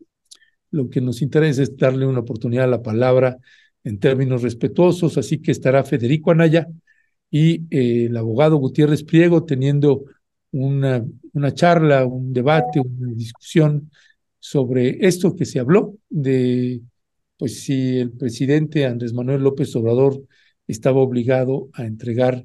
[0.70, 3.38] lo que nos interesa es darle una oportunidad a la palabra
[3.84, 6.66] en términos respetuosos, así que estará Federico Anaya
[7.30, 10.04] y eh, el abogado Gutiérrez Priego teniendo
[10.50, 13.90] una, una charla, un debate, una discusión
[14.44, 16.82] sobre esto que se habló de
[17.38, 20.22] pues si el presidente Andrés Manuel López Obrador
[20.66, 22.44] estaba obligado a entregar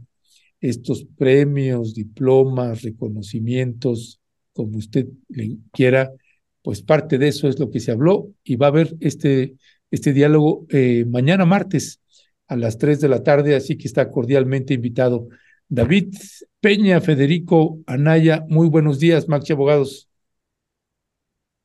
[0.61, 4.21] estos premios, diplomas, reconocimientos,
[4.53, 6.09] como usted le quiera,
[6.61, 9.57] pues parte de eso es lo que se habló y va a haber este,
[9.91, 11.99] este diálogo eh, mañana martes
[12.47, 15.27] a las 3 de la tarde, así que está cordialmente invitado
[15.67, 16.15] David
[16.61, 20.08] Peña, Federico Anaya, muy buenos días, Maxi Abogados.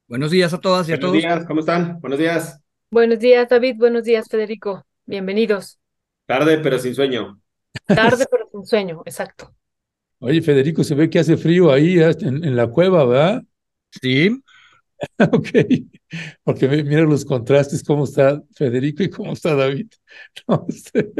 [0.07, 1.12] Buenos días a todas y a todos.
[1.14, 1.99] Buenos días, ¿cómo están?
[2.01, 2.62] Buenos días.
[2.90, 3.77] Buenos días, David.
[3.79, 4.85] Buenos días, Federico.
[5.07, 5.79] Bienvenidos.
[6.27, 7.40] Tarde, pero sin sueño.
[7.87, 9.55] Tarde, pero sin sueño, exacto.
[10.19, 12.14] Oye, Federico, se ve que hace frío ahí ¿eh?
[12.21, 13.43] en, en la cueva, ¿verdad?
[13.90, 14.43] Sí.
[15.19, 15.49] ok,
[16.43, 19.88] porque mira los contrastes, cómo está Federico y cómo está David.
[20.47, 21.12] No, este,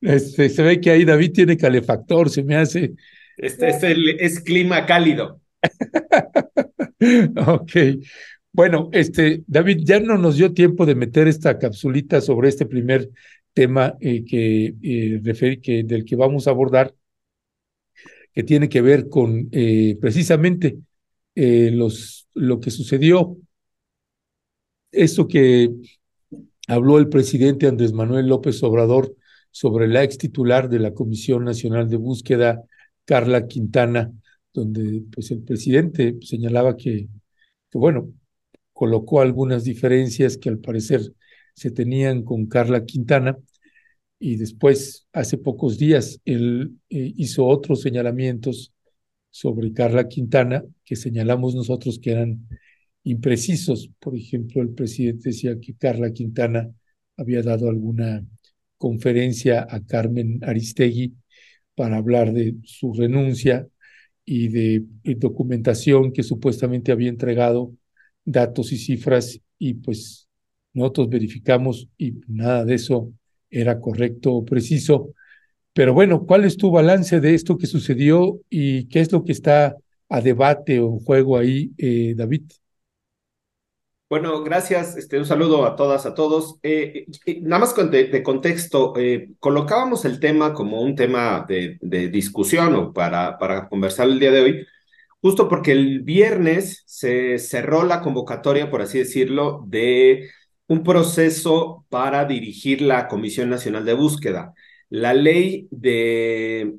[0.00, 2.94] este, se ve que ahí David tiene calefactor, se me hace.
[3.36, 5.40] Este es, el, es clima cálido.
[7.46, 7.72] ok.
[8.52, 13.10] Bueno, este, David, ya no nos dio tiempo de meter esta capsulita sobre este primer
[13.52, 16.94] tema eh, que, eh, que, del que vamos a abordar,
[18.32, 20.78] que tiene que ver con eh, precisamente
[21.34, 23.36] los, lo que sucedió,
[24.90, 25.70] esto que
[26.66, 29.14] habló el presidente Andrés Manuel López Obrador
[29.52, 32.64] sobre la ex titular de la Comisión Nacional de Búsqueda,
[33.04, 34.12] Carla Quintana,
[34.58, 37.08] donde pues el presidente señalaba que,
[37.72, 38.12] bueno,
[38.72, 41.02] colocó algunas diferencias que al parecer
[41.54, 43.36] se tenían con Carla Quintana
[44.20, 48.72] y después, hace pocos días, él eh, hizo otros señalamientos
[49.30, 52.48] sobre Carla Quintana que señalamos nosotros que eran
[53.04, 53.90] imprecisos.
[54.00, 56.72] Por ejemplo, el presidente decía que Carla Quintana
[57.16, 58.24] había dado alguna
[58.76, 61.14] conferencia a Carmen Aristegui
[61.74, 63.68] para hablar de su renuncia
[64.30, 64.84] y de
[65.16, 67.72] documentación que supuestamente había entregado
[68.26, 70.28] datos y cifras y pues
[70.74, 73.10] nosotros verificamos y nada de eso
[73.50, 75.14] era correcto o preciso.
[75.72, 79.32] Pero bueno, ¿cuál es tu balance de esto que sucedió y qué es lo que
[79.32, 79.74] está
[80.10, 82.42] a debate o en juego ahí, eh, David?
[84.08, 84.96] Bueno, gracias.
[84.96, 86.58] Este, un saludo a todas, a todos.
[86.62, 88.94] Eh, eh, nada más de, contexto,
[89.38, 94.30] colocábamos el tema como un tema de, de, discusión o para, para conversar el día
[94.30, 94.66] de hoy,
[95.20, 100.30] justo porque el viernes se cerró la convocatoria, por así decirlo, de
[100.68, 104.54] un proceso para dirigir la Comisión Nacional de Búsqueda
[104.90, 106.78] la ley de,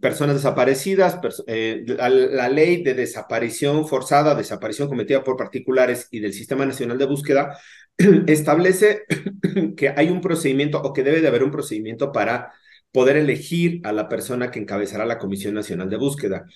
[0.00, 6.64] personas desaparecidas, eh, la, ley de desaparición forzada, desaparición cometida por particulares y del Sistema
[6.64, 7.58] Nacional de Búsqueda,
[8.26, 9.02] establece
[9.76, 12.52] que hay un procedimiento o que debe de haber un procedimiento para
[12.92, 16.46] poder elegir a la persona que encabezará la Comisión Nacional de Búsqueda.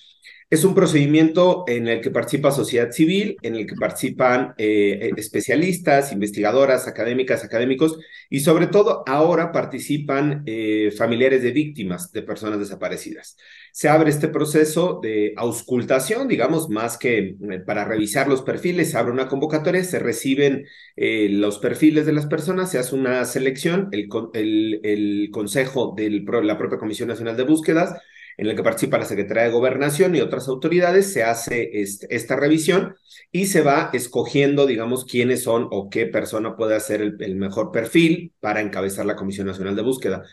[0.49, 5.11] Es un procedimiento en el que participa sociedad civil, en el que participan eh, eh,
[5.17, 12.59] especialistas, investigadoras, académicas, académicos y sobre todo ahora participan eh, familiares de víctimas de personas
[12.59, 13.35] desaparecidas.
[13.73, 19.11] Se abre este proceso de auscultación, digamos, más que para revisar los perfiles, se abre
[19.11, 24.79] una convocatoria, se reciben los perfiles de las personas, se hace una selección, el, el,
[24.83, 27.95] el consejo de la propia Comisión Nacional de Búsquedas
[28.37, 32.35] en el que participa la Secretaría de Gobernación y otras autoridades, se hace este, esta
[32.35, 32.95] revisión
[33.31, 38.33] y se va escogiendo, digamos, quiénes son o qué persona puede hacer el, mejor perfil
[38.39, 40.23] para encabezar la Comisión Nacional de Búsqueda.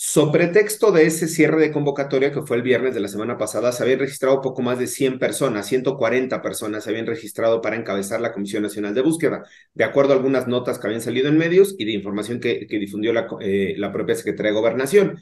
[0.00, 3.72] So pretexto de ese cierre de convocatoria que fue el viernes de la semana pasada,
[3.72, 8.20] se habían registrado poco más de 100 personas, 140 personas se habían registrado para encabezar
[8.20, 9.42] la Comisión Nacional de Búsqueda,
[9.74, 12.78] de acuerdo a algunas notas que habían salido en medios y de información que, que
[12.78, 15.20] difundió la, eh, la propia Secretaría de Gobernación.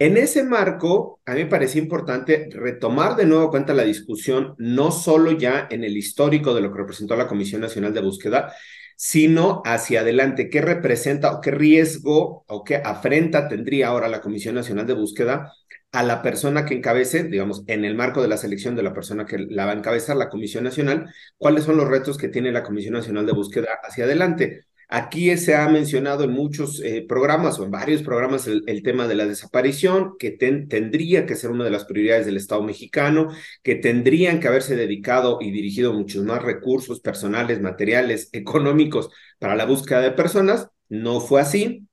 [0.00, 4.92] En ese marco, a mí me parecía importante retomar de nuevo cuenta la discusión, no
[4.92, 8.54] solo ya en el histórico de lo que representó la Comisión Nacional de Búsqueda,
[8.96, 14.54] sino hacia adelante, qué representa o qué riesgo o qué afrenta tendría ahora la Comisión
[14.54, 15.52] Nacional de Búsqueda
[15.90, 19.26] a la persona que encabece, digamos, en el marco de la selección de la persona
[19.26, 22.62] que la va a encabezar la Comisión Nacional, cuáles son los retos que tiene la
[22.62, 24.67] Comisión Nacional de Búsqueda hacia adelante.
[24.90, 29.16] Aquí se ha mencionado en muchos eh, programas o en varios programas el, tema de
[29.16, 33.28] la desaparición, que tendría que ser una de las prioridades del Estado mexicano,
[33.62, 39.66] que tendrían que haberse dedicado y dirigido muchos más recursos personales, materiales, económicos para la
[39.66, 40.68] búsqueda de personas.
[40.88, 41.86] No fue así.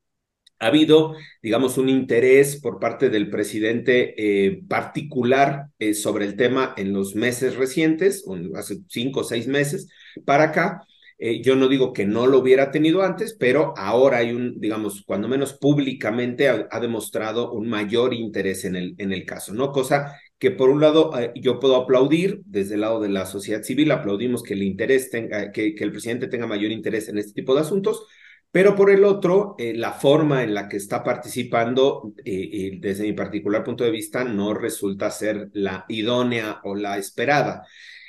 [0.59, 6.73] Ha habido, digamos, un interés por parte del presidente eh, particular eh, sobre el tema
[6.77, 8.23] en los meses recientes,
[8.55, 9.89] hace cinco o seis meses
[10.25, 14.31] para acá eh, yo no digo que no lo hubiera tenido antes, pero ahora hay
[14.33, 19.53] un, digamos, cuando menos públicamente ha, demostrado un mayor interés en el, en el caso,
[19.53, 19.71] ¿no?
[19.71, 23.63] Cosa que por un lado eh, yo puedo aplaudir desde el lado de la sociedad
[23.63, 27.31] civil, aplaudimos que el interés tenga, que, que el presidente tenga mayor interés en este
[27.33, 28.05] tipo de asuntos,
[28.51, 33.63] pero por el otro, eh, la forma en la que está participando, desde mi particular
[33.63, 37.65] punto de vista, no resulta ser la idónea o la esperada.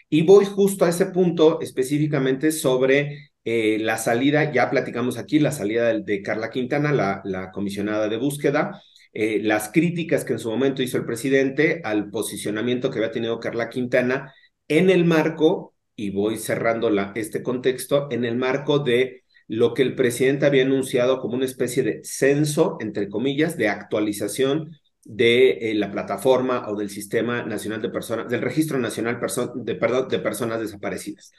[0.08, 5.52] Y voy justo a ese punto específicamente sobre eh, la salida, ya platicamos aquí, la
[5.52, 10.82] salida de, Carla Quintana, la, comisionada de búsqueda, eh, las críticas que en su momento
[10.82, 14.32] hizo el presidente al posicionamiento que había tenido Carla Quintana
[14.68, 19.94] en el marco, y voy cerrando este contexto, en el marco de lo que el
[19.94, 25.90] presidente había anunciado como una especie de censo, entre comillas, de actualización de eh, la
[25.90, 29.20] plataforma o del Sistema Nacional de Personas, del Registro Nacional
[29.54, 31.32] de, perdón, de Personas Desaparecidas.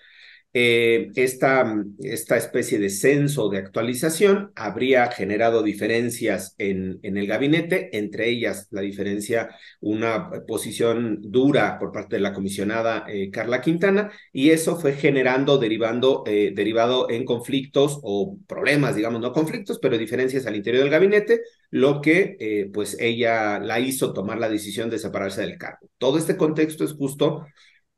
[0.53, 7.95] Eh, esta, esta, especie de censo de actualización habría generado diferencias en, en, el gabinete,
[7.97, 9.49] entre ellas la diferencia,
[9.81, 15.57] una posición dura por parte de la comisionada eh, Carla Quintana, y eso fue generando,
[15.57, 21.41] derivando, derivado en conflictos o problemas, digamos, no conflictos, pero diferencias al interior del gabinete,
[21.69, 25.89] lo que pues ella la hizo tomar la decisión de separarse del cargo.
[25.97, 27.45] Todo este contexto es justo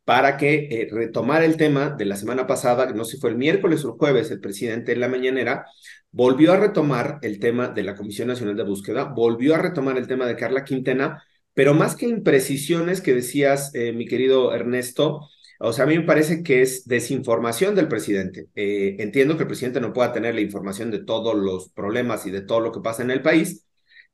[0.10, 3.38] para que eh, retomar el tema de la semana pasada, no sé si fue el
[3.38, 5.68] miércoles o el jueves, el presidente en la mañanera
[6.12, 10.08] volvió a retomar el tema de la Comisión Nacional de Búsqueda, volvió a retomar el
[10.08, 15.30] tema de Carla Quintena, pero más que imprecisiones que decías, eh, mi querido Ernesto,
[15.62, 18.48] o sea, a mí me parece que es desinformación del presidente.
[18.56, 22.32] Eh, entiendo que el presidente no pueda tener la información de todos los problemas y
[22.32, 23.66] de todo lo que pasa en el país,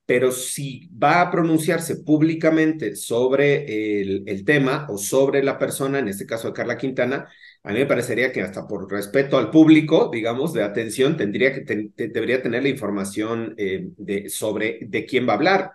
[0.05, 6.25] pero si va a pronunciarse públicamente sobre el, tema o sobre la persona, en este
[6.25, 7.27] caso de Carla Quintana,
[7.63, 11.91] a mí me parecería que hasta por respeto al público, digamos, de atención, tendría que
[11.95, 15.71] debería tener la información eh, de, sobre de quién va a hablar.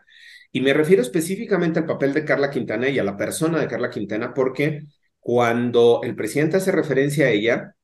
[0.52, 3.90] Y me refiero específicamente al papel de Carla Quintana y a la persona de Carla
[3.90, 4.84] Quintana, porque
[5.20, 7.76] cuando el presidente hace referencia a ella,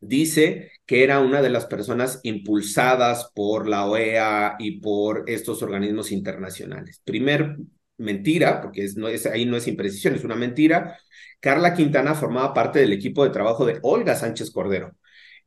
[0.00, 6.10] dice que era una de las personas impulsadas por la OEA y por estos organismos
[6.10, 7.00] internacionales.
[7.04, 7.56] Primer
[7.98, 10.98] mentira, porque no es, ahí no es imprecisión, es una mentira.
[11.38, 14.96] Carla Quintana formaba parte del equipo de trabajo de Olga Sánchez Cordero.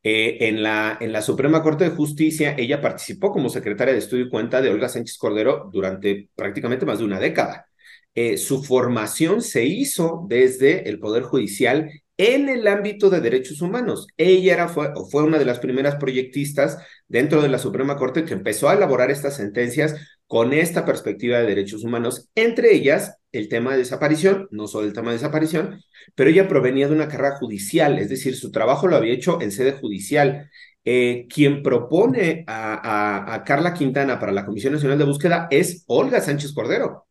[0.06, 4.62] Eh, en la Suprema Corte de Justicia, ella participó como secretaria de estudio y cuenta
[4.62, 7.67] de Olga Sánchez Cordero durante prácticamente más de una década.
[8.15, 14.08] Eh, su formación se hizo desde el Poder Judicial en el ámbito de derechos humanos.
[14.17, 18.34] Ella era, fue, fue una de las primeras proyectistas dentro de la Suprema Corte que
[18.34, 19.95] empezó a elaborar estas sentencias
[20.28, 24.93] con esta perspectiva de derechos humanos, entre ellas el tema de desaparición, no solo el
[24.93, 25.82] tema de desaparición,
[26.15, 29.52] pero ella provenía de una carrera judicial, es decir, su trabajo lo había hecho en
[29.52, 30.49] sede judicial.
[30.86, 36.19] Eh, quien propone a, a Carla Quintana para la Comisión Nacional de Búsqueda es Olga
[36.19, 37.06] Sánchez Cordero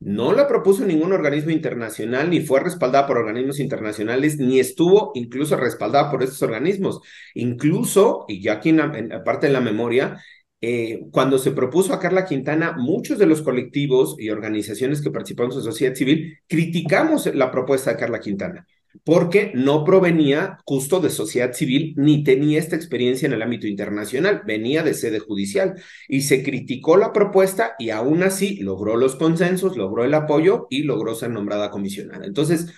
[0.00, 5.56] no la propuso ningún organismo internacional, ni fue respaldada por organismos internacionales, ni estuvo incluso
[5.56, 7.00] respaldada por estos organismos.
[7.34, 10.22] Incluso, y ya aquí en, parte de la memoria,
[10.62, 15.56] eh, cuando se propuso a Carla Quintana, muchos de los colectivos y organizaciones que participamos
[15.56, 18.66] en sociedad civil criticamos la propuesta de Carla Quintana
[19.04, 24.42] porque no provenía justo de sociedad civil ni tenía esta experiencia en el ámbito internacional,
[24.46, 25.74] venía de sede judicial
[26.08, 30.82] y se criticó la propuesta y aún así logró los consensos, logró el apoyo y
[30.82, 32.26] logró ser nombrada comisionada.
[32.26, 32.72] Entonces,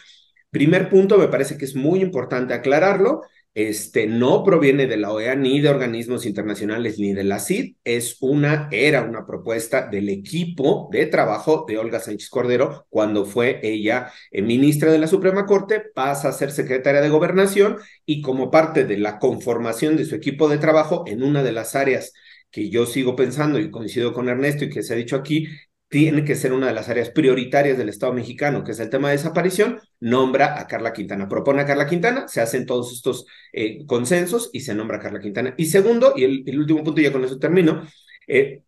[0.51, 3.22] primer punto, me parece que es muy importante aclararlo
[3.55, 8.17] este, no proviene de la OEA ni de organismos internacionales ni de la CID, es
[8.21, 14.11] una, era una propuesta del equipo de trabajo de Olga Sánchez Cordero cuando fue ella
[14.31, 18.85] eh, ministra de la Suprema Corte, pasa a ser secretaria de Gobernación y como parte
[18.85, 22.12] de la conformación de su equipo de trabajo en una de las áreas
[22.51, 25.49] que yo sigo pensando y coincido con Ernesto y que se ha dicho aquí,
[25.92, 29.11] tiene que ser una de las áreas prioritarias del Estado mexicano, que es el tema
[29.11, 33.85] de desaparición, nombra a Carla Quintana, propone a Carla Quintana, se hacen todos estos eh,
[33.85, 35.52] consensos y se nombra a Carla Quintana.
[35.59, 37.87] Y segundo, y el, último punto, ya con eso termino,
[38.26, 38.62] eh,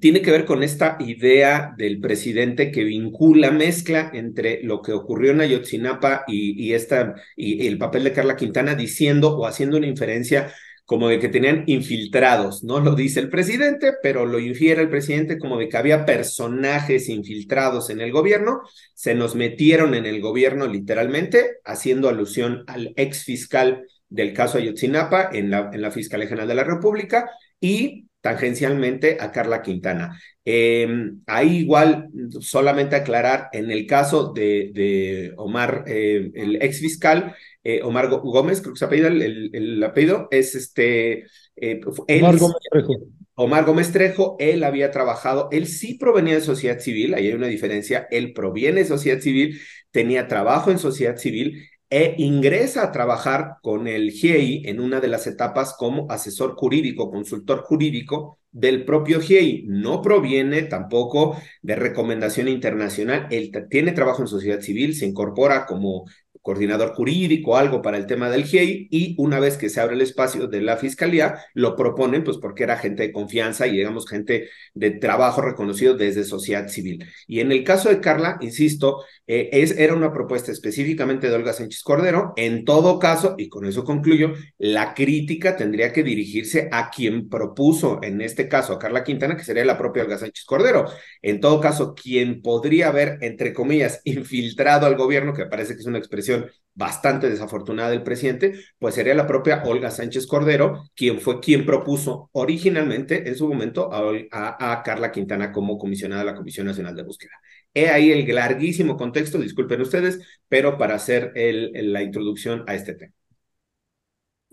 [0.00, 5.32] tiene que ver con esta idea del presidente que vincula, mezcla entre lo que ocurrió
[5.32, 10.50] en Ayotzinapa y, esta, y el papel de Carla Quintana, diciendo o haciendo una inferencia
[10.84, 15.38] como de que tenían infiltrados, no lo dice el presidente, pero lo infiere el presidente
[15.38, 18.60] como de que había personajes infiltrados en el gobierno,
[18.92, 25.30] se nos metieron en el gobierno literalmente, haciendo alusión al ex fiscal del caso Ayotzinapa
[25.32, 30.18] en la, en la Fiscalía General de la República y tangencialmente a Carla Quintana.
[30.46, 30.88] Eh,
[31.26, 32.08] ahí igual,
[32.40, 38.62] solamente aclarar, en el caso de, de Omar, eh, el ex fiscal, eh, Omar Gómez,
[38.62, 41.26] creo que se apellido, el, el, apellido es este...
[41.56, 42.94] Eh, Omar Gómez Trejo.
[43.34, 47.48] Omar Gómez Trejo, él había trabajado, él sí provenía de sociedad civil, ahí hay una
[47.48, 49.60] diferencia, él proviene de sociedad civil,
[49.90, 55.06] tenía trabajo en sociedad civil, e ingresa a trabajar con el GIEI en una de
[55.06, 59.62] las etapas como asesor jurídico, consultor jurídico del propio GIEI.
[59.68, 63.28] No proviene tampoco de recomendación internacional.
[63.30, 66.06] Él tiene trabajo en sociedad civil, se incorpora como
[66.44, 70.02] coordinador jurídico, algo para el tema del GIEI, y una vez que se abre el
[70.02, 74.50] espacio de la fiscalía, lo proponen, pues porque era gente de confianza y digamos gente
[74.74, 77.02] de trabajo reconocido desde sociedad civil.
[77.26, 81.54] Y en el caso de Carla, insisto, eh, es, era una propuesta específicamente de Olga
[81.54, 82.34] Sánchez Cordero.
[82.36, 88.00] En todo caso, y con eso concluyo, la crítica tendría que dirigirse a quien propuso,
[88.02, 90.84] en este caso, a Carla Quintana, que sería la propia Olga Sánchez Cordero.
[91.22, 95.86] En todo caso, quien podría haber, entre comillas, infiltrado al gobierno, que parece que es
[95.86, 96.33] una expresión
[96.74, 102.30] bastante desafortunada del presidente, pues sería la propia Olga Sánchez Cordero, quien fue quien propuso
[102.32, 107.32] originalmente en su momento a, Carla Quintana como comisionada de la Comisión Nacional de Búsqueda.
[107.72, 113.14] He ahí el larguísimo contexto, disculpen ustedes, pero para hacer la introducción a este tema.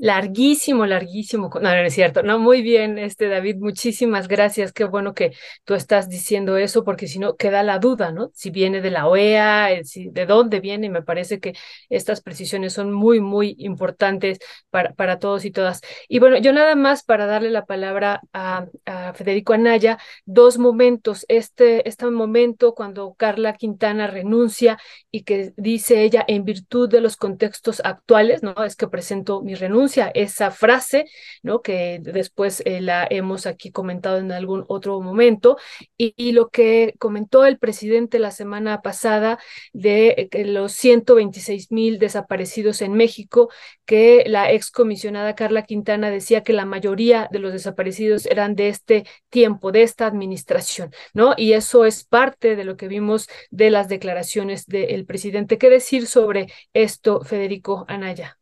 [0.03, 1.51] Larguísimo, larguísimo.
[1.53, 2.23] No, no es cierto.
[2.23, 4.73] No, muy bien, este David, muchísimas gracias.
[4.73, 5.31] Qué bueno que
[5.63, 8.31] tú estás diciendo eso, porque si no queda la duda, ¿no?
[8.33, 10.89] Si viene de la OEA, eh, si, de dónde viene.
[10.89, 11.53] Me parece que
[11.87, 14.39] estas precisiones son muy, muy importantes
[14.71, 15.81] para, para todos y todas.
[16.09, 21.25] Y bueno, yo nada más para darle la palabra a, a Federico Anaya, dos momentos.
[21.27, 24.79] Este, este momento cuando Carla Quintana renuncia
[25.11, 28.55] y que dice ella, en virtud de los contextos actuales, ¿no?
[28.63, 31.05] Es que presento mi renuncia esa frase,
[31.43, 31.61] ¿no?
[31.61, 35.57] Que después eh, la hemos aquí comentado en algún otro momento,
[35.97, 39.37] y, lo que comentó el presidente la semana pasada
[39.73, 43.49] de eh, los 126 mil desaparecidos en México,
[43.85, 49.05] que la excomisionada Carla Quintana decía que la mayoría de los desaparecidos eran de este
[49.29, 51.33] tiempo, de esta administración, ¿no?
[51.37, 55.57] Y eso es parte de lo que vimos de las declaraciones del presidente.
[55.57, 58.40] ¿Qué decir sobre esto, Federico Anaya?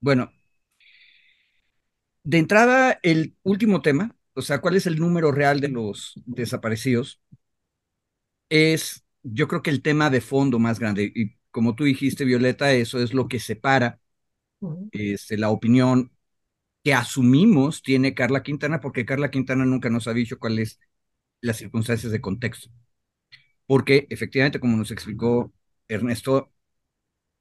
[0.00, 0.32] Bueno,
[2.24, 7.20] de entrada, el último tema, o sea, ¿cuál es el número real de los desaparecidos?
[8.48, 11.10] Es, yo creo que el tema de fondo más grande.
[11.14, 14.00] Y como tú dijiste, Violeta, eso es lo que separa
[14.92, 16.12] este, la opinión
[16.84, 20.80] que asumimos tiene Carla Quintana, porque Carla Quintana nunca nos ha dicho cuáles
[21.40, 22.70] las circunstancias de contexto.
[23.66, 25.52] Porque efectivamente, como nos explicó
[25.88, 26.52] Ernesto,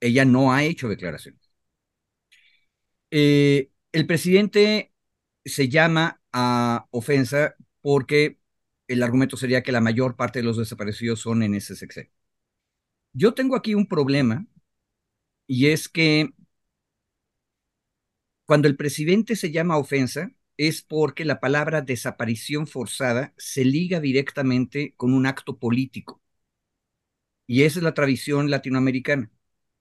[0.07, 1.41] ella no ha hecho declaraciones.
[3.11, 4.93] Eh, el presidente
[5.45, 8.39] se llama a ofensa porque
[8.87, 12.11] el argumento sería que la mayor parte de los desaparecidos son en ese sexenio.
[13.13, 14.45] Yo tengo aquí un problema
[15.47, 16.33] y es que
[18.45, 24.93] cuando el presidente se llama ofensa es porque la palabra desaparición forzada se liga directamente
[24.97, 26.21] con un acto político.
[27.47, 29.31] Y esa es la tradición latinoamericana.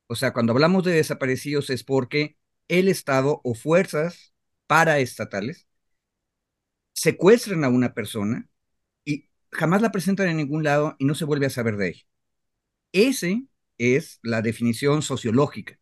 [0.07, 2.37] O sea, cuando hablamos de desaparecidos es porque
[2.69, 4.35] el Estado o fuerzas
[4.67, 5.67] paraestatales
[6.93, 8.49] secuestran a una persona
[9.05, 12.03] y jamás la presentan en ningún lado y no se vuelve a saber de ella.
[12.93, 13.29] Esa
[13.79, 15.79] es la definición sociológica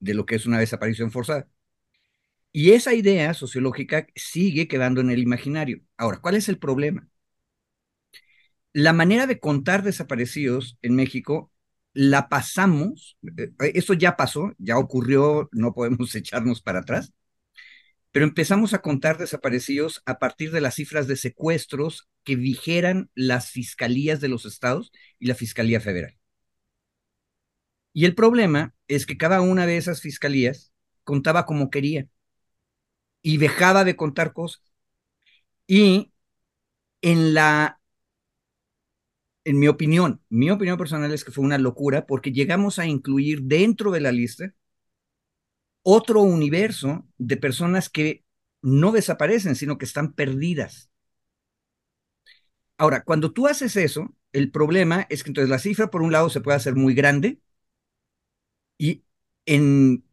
[0.00, 1.48] de lo que es una desaparición forzada.
[2.52, 5.80] Y esa idea sociológica sigue quedando en el imaginario.
[5.96, 7.08] Ahora, ¿cuál es el problema?
[8.72, 11.52] La manera de contar desaparecidos en México
[11.98, 17.12] la pasamos, eh, eso ya pasó, ya ocurrió, no podemos echarnos para atrás,
[18.12, 23.50] pero empezamos a contar desaparecidos a partir de las cifras de secuestros que dijeran las
[23.50, 26.16] fiscalías de los estados y la Fiscalía Federal.
[27.92, 30.72] Y el problema es que cada una de esas fiscalías
[31.02, 32.06] contaba como quería
[33.22, 34.62] y dejaba de contar cosas.
[35.66, 36.12] Y
[37.02, 37.77] en la,
[39.44, 43.42] en mi opinión, mi opinión personal es que fue una locura porque llegamos a incluir
[43.42, 44.54] dentro de la lista
[45.82, 48.24] otro universo de personas que
[48.62, 50.90] no desaparecen, sino que están perdidas.
[52.76, 56.30] Ahora, cuando tú haces eso, el problema es que entonces la cifra, por un lado,
[56.30, 57.40] se puede hacer muy grande
[58.78, 59.04] y
[59.46, 60.04] en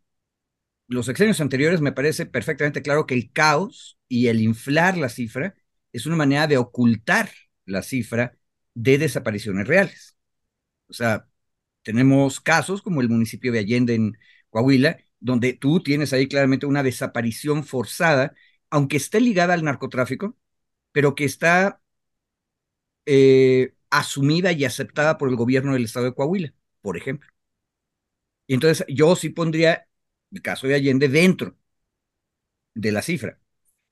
[0.87, 5.55] los sexenios anteriores me parece perfectamente claro que el caos y el inflar la cifra
[5.93, 7.29] es una manera de ocultar
[7.65, 8.37] la cifra
[8.75, 10.17] de desapariciones reales.
[10.89, 11.27] O sea,
[11.83, 14.17] tenemos casos como el municipio de Allende en
[14.49, 18.35] Coahuila, donde tú tienes ahí claramente una desaparición forzada,
[18.69, 20.37] aunque esté ligada al narcotráfico,
[20.93, 21.81] pero que está
[23.05, 27.29] eh, asumida y aceptada por el gobierno del estado de Coahuila, por ejemplo.
[28.47, 29.87] Y entonces yo sí pondría
[30.31, 31.57] el caso de Allende dentro
[32.73, 33.39] de la cifra.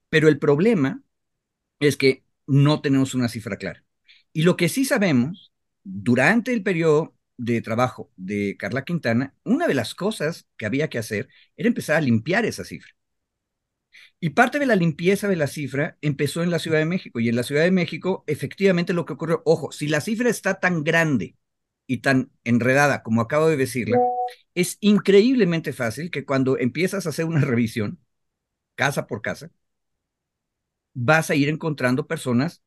[0.10, 1.04] Pero el problema
[1.80, 3.83] es que no tenemos una cifra clara.
[4.34, 5.54] Y lo que sí sabemos,
[5.84, 10.98] durante el periodo de trabajo de Carla Quintana, una de las cosas que había que
[10.98, 12.92] hacer era empezar a limpiar esa cifra.
[14.20, 17.20] Y parte de la limpieza de la cifra empezó en la Ciudad de México.
[17.20, 20.60] Y en la Ciudad de México, efectivamente, lo que ocurrió, ojo, si la cifra está
[20.60, 21.36] tan grande
[21.88, 23.98] y tan enredada como acabo de decirla,
[24.56, 28.00] es increíblemente fácil que cuando empiezas a hacer una revisión,
[28.76, 29.52] casa por casa,
[30.94, 32.64] vas a ir encontrando personas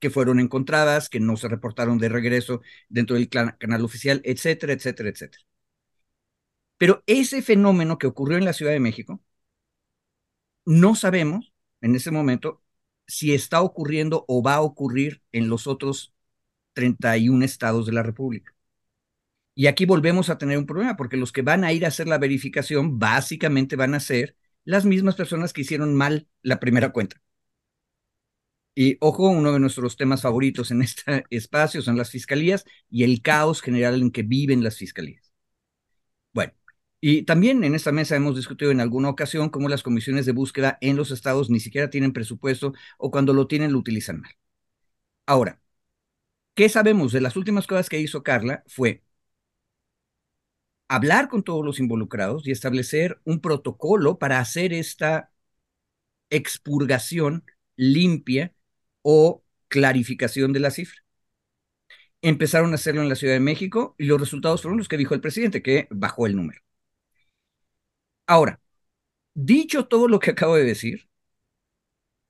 [0.00, 5.08] que fueron encontradas, que no se reportaron de regreso dentro del canal oficial, etcétera, etcétera,
[5.10, 5.44] etcétera.
[6.78, 9.20] Pero ese fenómeno que ocurrió en la Ciudad de México,
[10.64, 12.62] no sabemos en ese momento
[13.06, 16.14] si está ocurriendo o va a ocurrir en los otros
[16.74, 18.54] 31 estados de la República.
[19.54, 22.08] Y aquí volvemos a tener un problema, porque los que van a ir a hacer
[22.08, 27.22] la verificación básicamente van a ser las mismas personas que hicieron mal la primera cuenta.
[28.78, 33.22] Y ojo, uno de nuestros temas favoritos en este espacio son las fiscalías y el
[33.22, 35.32] caos general en que viven las fiscalías.
[36.32, 36.52] Bueno,
[37.00, 40.78] y también en esta mesa hemos discutido en alguna ocasión cómo las comisiones de búsqueda
[40.80, 44.32] en los estados ni siquiera tienen presupuesto o cuando lo tienen lo utilizan mal.
[45.26, 45.60] Ahora,
[46.54, 47.12] ¿qué sabemos?
[47.12, 49.04] De las últimas cosas que hizo Carla fue
[50.88, 55.30] hablar con todos los involucrados y establecer un protocolo para hacer esta
[56.30, 57.44] expurgación
[57.76, 58.55] limpia
[59.08, 61.00] o clarificación de la cifra.
[62.20, 65.14] Empezaron a hacerlo en la Ciudad de México y los resultados fueron los que dijo
[65.14, 66.60] el presidente, que bajó el número.
[68.26, 68.60] Ahora,
[69.34, 71.08] dicho todo lo que acabo de decir,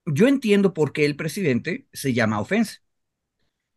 [0.07, 2.83] yo entiendo por qué el presidente se llama ofensa.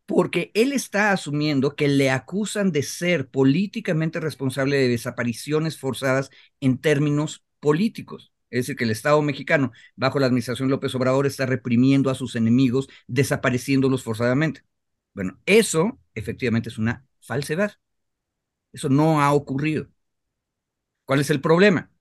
[0.06, 6.80] Porque él está asumiendo que le acusan de ser políticamente responsable de desapariciones forzadas en
[6.80, 8.34] términos políticos.
[8.50, 12.36] Es decir, que el Estado mexicano, bajo la administración López Obrador, está reprimiendo a sus
[12.36, 14.64] enemigos, desapareciéndolos forzadamente.
[15.14, 17.74] Bueno, eso efectivamente es una falsedad.
[18.74, 19.90] Eso no ha ocurrido.
[21.06, 21.92] ¿Cuál es el problema?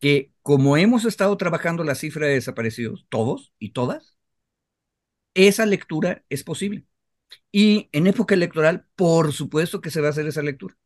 [0.00, 4.16] que como hemos estado trabajando la cifra de desaparecidos, todos y todas,
[5.34, 6.86] esa lectura es posible.
[7.52, 10.76] Y en época electoral, por supuesto que se va a hacer esa lectura.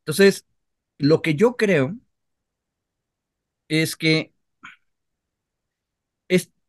[0.00, 0.46] Entonces,
[0.98, 1.96] lo que yo creo
[3.70, 4.34] es que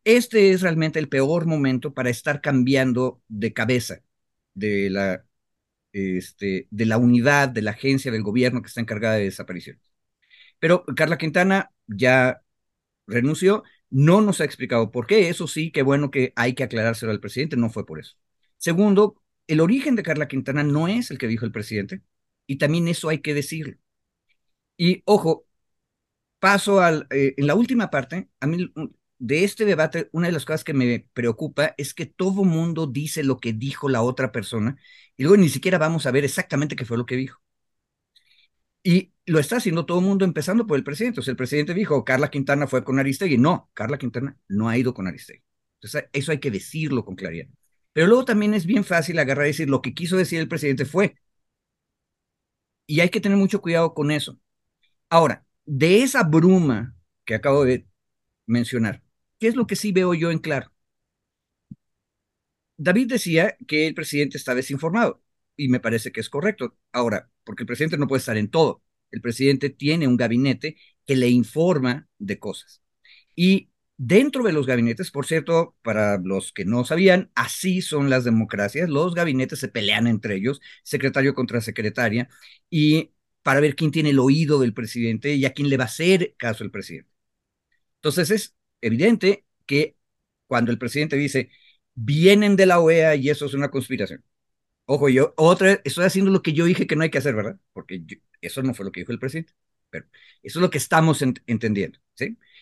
[0.04, 4.02] este es realmente el peor momento para estar cambiando de cabeza
[4.54, 5.26] de la,
[5.94, 9.82] este, de la unidad, de la agencia del gobierno que está encargada de desapariciones.
[10.60, 12.44] Pero Carla Quintana ya
[13.08, 17.12] renunció, no nos ha explicado por qué, eso sí, qué bueno que hay que aclarárselo
[17.12, 18.18] al presidente, no fue por eso.
[18.58, 22.02] Segundo, el origen de Carla Quintana no es el que dijo el presidente,
[22.48, 23.78] y también eso hay que decirlo.
[24.78, 25.46] Y ojo,
[26.42, 28.74] paso al, eh, en la última parte, a mí
[29.20, 33.24] de este debate, una de las cosas que me preocupa es que todo mundo dice
[33.24, 34.78] lo que dijo la otra persona
[35.18, 37.40] y luego ni siquiera vamos a ver exactamente qué fue lo que dijo.
[38.84, 41.20] Y lo está haciendo todo el mundo, empezando por el presidente.
[41.20, 43.38] O sea, el presidente dijo, Carla Quintana fue con Aristegui.
[43.38, 45.44] No, Carla Quintana no ha ido con Aristegui.
[45.80, 47.48] Entonces, eso hay que decirlo con claridad.
[47.94, 50.86] Pero luego también es bien fácil agarrar y decir, lo que quiso decir el presidente
[50.86, 51.16] fue.
[52.88, 54.38] Y hay que tener mucho cuidado con eso.
[55.10, 56.94] Ahora, de esa bruma
[57.26, 57.88] que acabo de
[58.46, 59.04] mencionar,
[59.40, 60.74] ¿qué es lo que sí veo yo en claro?
[62.78, 65.24] David decía que el presidente está desinformado
[65.56, 66.78] y me parece que es correcto.
[66.92, 68.84] Ahora, porque el presidente no puede estar en todo.
[69.12, 72.84] El presidente tiene un gabinete que le informa de cosas.
[73.36, 78.26] Y dentro de los gabinetes, por cierto, para los que no sabían, así son las
[78.26, 78.90] democracias.
[78.90, 82.28] Los gabinetes se pelean entre ellos, secretario contra secretaria,
[82.70, 83.14] y
[83.44, 86.36] para ver quién tiene el oído del presidente y a quién le va a hacer
[86.38, 87.12] caso el presidente.
[87.96, 89.98] Entonces es evidente que
[90.48, 91.50] cuando el presidente dice,
[91.96, 94.24] vienen de la OEA y eso es una conspiración.
[94.86, 97.60] Ojo, yo otra estoy haciendo lo que yo dije que no hay que hacer, ¿verdad?
[97.74, 98.04] Porque
[98.42, 99.54] eso no fue lo que dijo el presidente.
[99.90, 100.06] Pero
[100.44, 102.00] eso es lo que estamos entendiendo.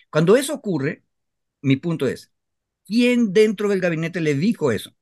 [0.10, 1.04] Cuando eso ocurre,
[1.62, 2.32] mi punto es,
[2.86, 4.96] ¿quién dentro del gabinete le dijo eso?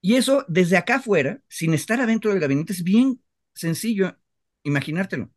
[0.00, 3.22] Y eso desde acá afuera, sin estar adentro del gabinete, es bien
[3.54, 4.16] sencillo
[4.62, 5.30] imaginártelo.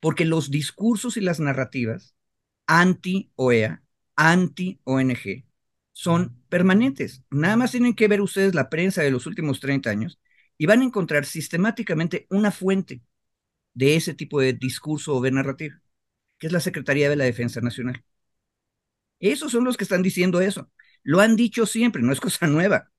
[0.00, 2.14] Porque los discursos y las narrativas
[2.66, 3.82] anti-OEA,
[4.16, 5.44] anti-ONG,
[5.92, 7.22] son permanentes.
[7.30, 10.20] Nada más tienen que ver ustedes la prensa de los últimos 30 años
[10.58, 13.02] y van a encontrar sistemáticamente una fuente
[13.74, 15.80] de ese tipo de discurso o de narrativa,
[16.38, 18.04] que es la Secretaría de la Defensa Nacional.
[19.20, 20.70] Esos son los que están diciendo eso.
[21.02, 22.90] Lo han dicho siempre, no es cosa nueva.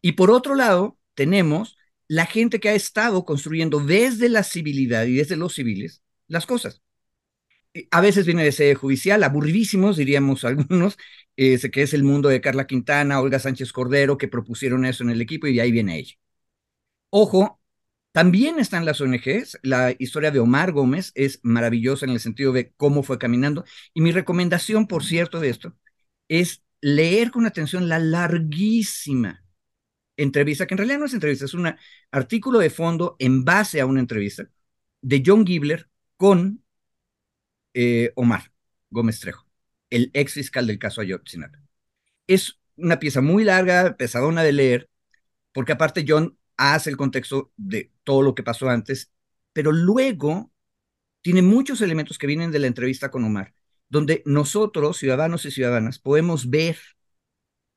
[0.00, 1.75] Y por otro lado, tenemos
[2.08, 6.82] la gente que ha estado construyendo desde la civilidad y desde los civiles las cosas
[7.90, 10.96] a veces viene de sede judicial, aburridísimos, diríamos algunos,
[11.36, 15.10] eh, que es el mundo de Carla Quintana, Olga Sánchez Cordero, que propusieron eso en
[15.10, 16.14] el equipo y de ahí viene ella.
[17.10, 17.60] Ojo,
[18.12, 22.72] también están las ONGs, la historia de Omar Gómez es maravillosa en el sentido de
[22.76, 25.76] cómo fue caminando, y mi recomendación, por cierto, de esto,
[26.28, 29.45] es leer con atención la larguísima
[30.16, 31.74] entrevista, que en realidad no es entrevista, es un
[32.10, 34.48] artículo de fondo en base a una entrevista
[35.02, 36.62] de John Gibler con
[37.74, 38.52] eh, Omar
[38.90, 39.46] Gómez Trejo,
[39.90, 41.58] el ex fiscal del caso Ayotzinapa.
[42.26, 44.90] Es una pieza muy larga, pesadona de leer,
[45.52, 49.12] porque aparte John hace el contexto de todo lo que pasó antes,
[49.52, 50.50] pero luego
[51.22, 53.54] tiene muchos elementos que vienen de la entrevista con Omar,
[53.88, 56.78] donde nosotros, ciudadanos y ciudadanas, podemos ver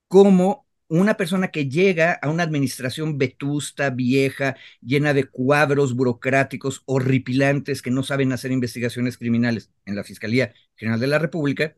[0.08, 7.82] cómo una persona que llega a una administración vetusta, vieja, llena de cuadros burocráticos horripilantes
[7.82, 11.76] que no saben hacer investigaciones criminales en la Fiscalía General de la República,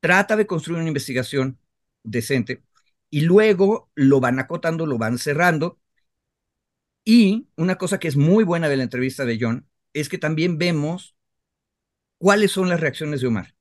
[0.00, 1.58] trata de construir una investigación
[2.02, 2.64] decente
[3.10, 5.78] y luego lo van acotando, lo van cerrando.
[7.04, 10.58] Y una cosa que es muy buena de la entrevista de John es que también
[10.58, 11.16] vemos
[12.18, 13.54] cuáles son las reacciones de Omar.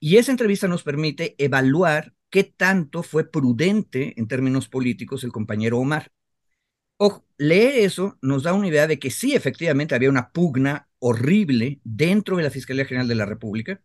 [0.00, 5.78] Y esa entrevista nos permite evaluar qué tanto fue prudente en términos políticos el compañero
[5.78, 6.12] Omar.
[6.98, 11.80] Ojo, leer eso nos da una idea de que sí, efectivamente, había una pugna horrible
[11.82, 13.80] dentro de la Fiscalía General de la República.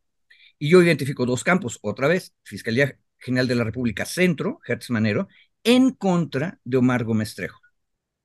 [0.60, 5.30] Y yo identifico dos campos, otra vez, Fiscalía General de la República Centro, Hertz Manero,
[5.64, 7.62] en contra de Omar Gómez Trejo,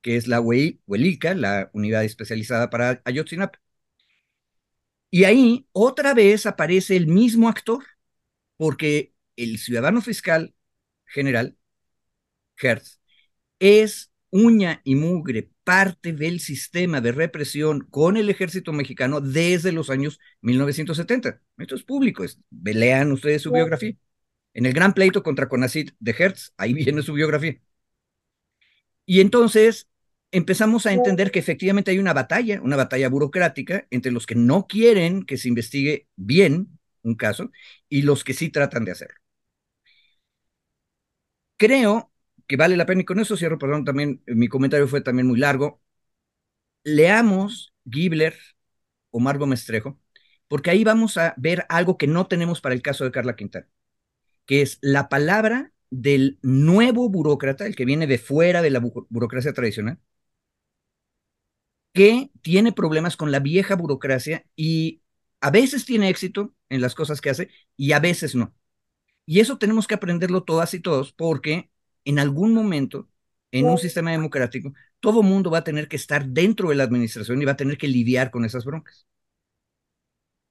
[0.01, 3.61] que es la Huelica, la unidad especializada para Ayotzinapa.
[5.09, 7.85] Y ahí otra vez aparece el mismo actor,
[8.57, 10.53] porque el ciudadano fiscal
[11.05, 11.57] general,
[12.61, 12.99] Hertz,
[13.59, 19.89] es uña y mugre parte del sistema de represión con el ejército mexicano desde los
[19.89, 21.41] años 1970.
[21.57, 22.25] Esto es público,
[22.63, 23.93] lean ustedes su biografía.
[24.53, 27.59] En el gran pleito contra Conacid de Hertz, ahí viene su biografía.
[29.05, 29.87] Y entonces,
[30.31, 34.67] empezamos a entender que efectivamente hay una batalla, una batalla burocrática entre los que no
[34.67, 37.51] quieren que se investigue bien un caso
[37.89, 39.26] y los que sí tratan de hacerlo.
[41.57, 42.11] Creo
[42.47, 45.39] que vale la pena, y con eso cierro, perdón, también mi comentario fue también muy
[45.39, 45.81] largo.
[46.83, 48.35] Leamos Gibler
[49.11, 49.99] o Margo Mestrejo,
[50.47, 53.67] porque ahí vamos a ver algo que no tenemos para el caso de Carla Quintana,
[54.45, 59.53] que es la palabra del nuevo burócrata, el que viene de fuera de la burocracia
[59.53, 59.99] tradicional,
[61.93, 65.01] que tiene problemas con la vieja burocracia y
[65.41, 68.53] a veces tiene éxito en las cosas que hace y a veces no.
[69.27, 71.69] Y eso tenemos que aprenderlo todas y todos porque
[72.05, 73.07] en algún momento,
[73.51, 77.39] en un sistema democrático, todo mundo va a tener que estar dentro de la administración
[77.39, 79.05] y va a tener que lidiar con esas broncas.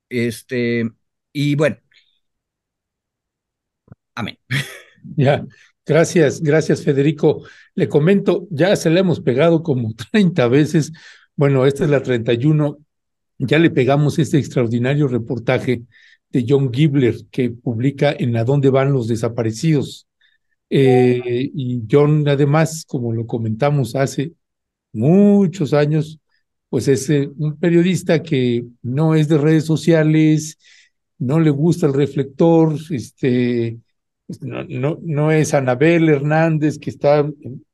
[0.09, 0.89] Este,
[1.33, 1.79] y bueno.
[4.15, 4.39] Amén.
[5.17, 5.47] Ya,
[5.87, 7.45] gracias, gracias Federico.
[7.77, 10.93] Le comento, ya se le hemos pegado como 30 veces
[11.37, 12.79] bueno, esta es la 31.
[13.39, 15.83] Ya le pegamos este extraordinario reportaje
[16.37, 20.07] de John Gibler que publica en A dónde van los desaparecidos.
[20.71, 24.33] Eh, y John, además, como lo comentamos hace
[24.93, 26.19] muchos años,
[26.69, 30.59] pues es eh, un periodista que no es de redes sociales,
[31.19, 33.79] no le gusta el reflector, este,
[34.27, 37.21] pues, no, no, no es Anabel Hernández que está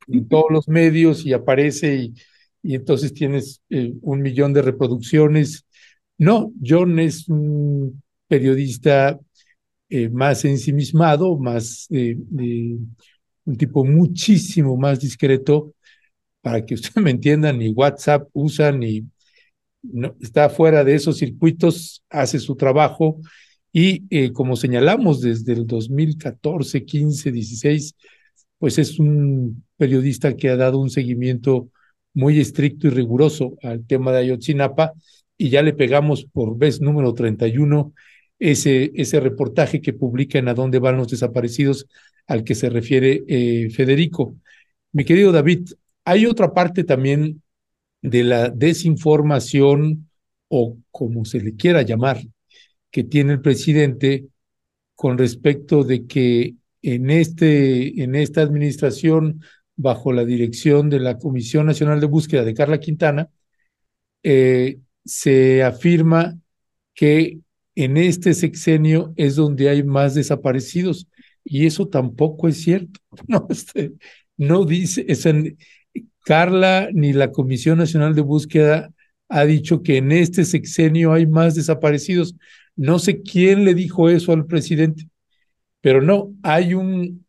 [0.09, 2.15] en todos los medios y aparece y
[2.63, 5.67] y entonces tienes eh, un millón de reproducciones.
[6.19, 8.03] No, John es un
[8.33, 9.21] periodista
[9.91, 12.17] eh, más ensimismado, más eh,
[13.45, 15.75] un tipo muchísimo más discreto,
[16.41, 19.05] para que usted me entienda, ni WhatsApp usa, ni
[20.19, 23.21] está fuera de esos circuitos, hace su trabajo.
[23.71, 27.95] Y como señalamos desde el 2014, 15, 16,
[28.57, 31.69] pues es un periodista que ha dado un seguimiento
[32.15, 34.95] muy estricto y riguroso al tema de Ayotzinapa.
[35.37, 37.93] Y ya le pegamos por vez número 31
[38.43, 41.87] ese, ese reportaje que publica en A dónde van los desaparecidos
[42.27, 44.37] al que se refiere eh, Federico.
[44.91, 45.69] Mi querido David,
[46.05, 47.41] hay otra parte también
[48.01, 50.11] de la desinformación
[50.49, 52.21] o como se le quiera llamar
[52.91, 54.27] que tiene el presidente
[54.97, 59.41] con respecto de que en, este, en esta administración
[59.77, 63.31] bajo la dirección de la Comisión Nacional de Búsqueda de Carla Quintana,
[64.25, 66.37] eh, se afirma
[66.93, 67.39] que
[67.75, 71.07] en este sexenio es donde hay más desaparecidos
[71.45, 73.01] y eso tampoco es cierto.
[73.29, 73.93] No, este,
[74.37, 75.07] no dice,
[76.25, 78.93] Carla ni la Comisión Nacional de Búsqueda
[79.29, 82.37] ha dicho que en este sexenio hay más desaparecidos.
[82.77, 85.09] No sé quién le dijo eso al presidente,
[85.81, 87.27] pero no, hay un,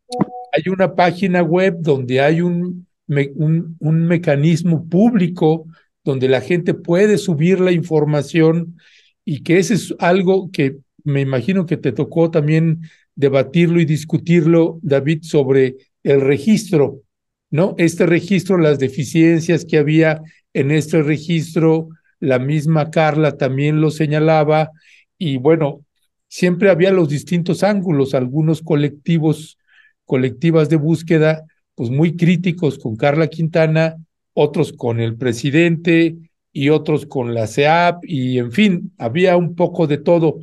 [0.51, 5.65] hay una página web donde hay un, un, un, mecanismo público
[6.03, 8.77] donde la gente puede subir la información
[9.25, 12.81] y que ese es algo que me imagino que te tocó también
[13.15, 17.01] debatirlo y discutirlo, David, sobre el registro,
[17.49, 17.75] ¿no?
[17.77, 20.21] Este registro, las deficiencias que había
[20.53, 24.71] en este registro, la misma Carla también lo señalaba
[25.17, 25.85] y bueno,
[26.27, 29.57] siempre había los distintos ángulos, algunos colectivos
[30.05, 31.43] colectivas de búsqueda,
[31.75, 33.95] pues muy críticos con Carla Quintana,
[34.33, 36.17] otros con el presidente
[36.53, 40.39] y otros con la CEAP, y en fin, había un poco de todo.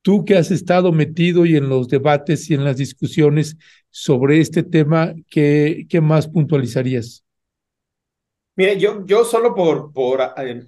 [0.00, 3.56] Tú que has estado metido y en los debates y en las discusiones
[3.90, 7.24] sobre este tema, ¿qué, qué más puntualizarías?
[8.56, 10.66] Mire, yo, yo solo por, por eh,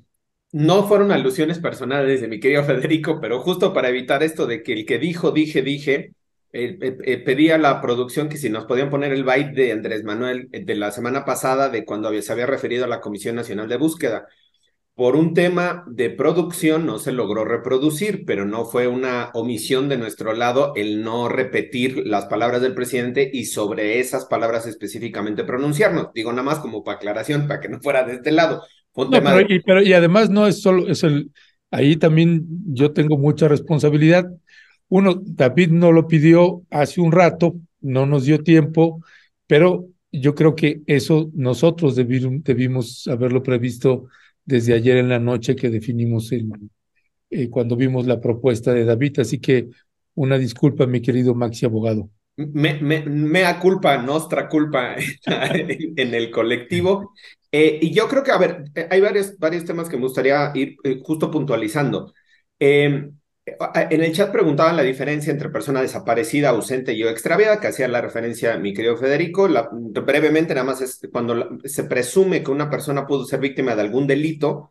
[0.55, 4.73] no fueron alusiones personales de mi querido Federico, pero justo para evitar esto de que
[4.73, 6.13] el que dijo, dije, dije,
[6.53, 9.73] eh, eh, eh, pedía a la producción que si nos podían poner el byte de
[9.73, 13.69] Andrés Manuel de la semana pasada, de cuando se había referido a la Comisión Nacional
[13.69, 14.29] de Búsqueda.
[14.95, 19.97] Por un tema de producción no se logró reproducir, pero no fue una omisión de
[19.99, 26.13] nuestro lado el no repetir las palabras del presidente y sobre esas palabras específicamente pronunciarnos.
[26.15, 28.63] Digo nada más como para aclaración, para que no fuera de este lado.
[29.65, 31.33] pero, y, además no es solo, es el,
[31.73, 34.27] ahí también yo tengo mucha responsabilidad
[34.89, 39.03] uno, David no lo pidió hace un rato, no nos dio tiempo,
[39.47, 44.07] pero yo creo que eso nosotros debimos haberlo previsto
[44.45, 46.49] desde ayer en la noche que definimos el,
[47.31, 49.21] eh, cuando vimos la propuesta de David.
[49.21, 49.69] Así que
[50.15, 52.11] una disculpa, mi querido Maxi Abogado.
[52.37, 57.13] Me, me, mea culpa, nuestra culpa en el colectivo.
[57.53, 60.77] Eh, y yo creo que, a ver, hay varios, varios temas que me gustaría ir
[60.83, 62.13] eh, justo puntualizando.
[62.59, 63.11] Eh,
[63.47, 67.89] En el chat preguntaban la diferencia entre persona desaparecida, ausente y o extraviada, que hacía
[67.89, 69.49] la referencia mi querido Federico.
[69.73, 74.07] Brevemente, nada más es cuando se presume que una persona pudo ser víctima de algún
[74.07, 74.71] delito,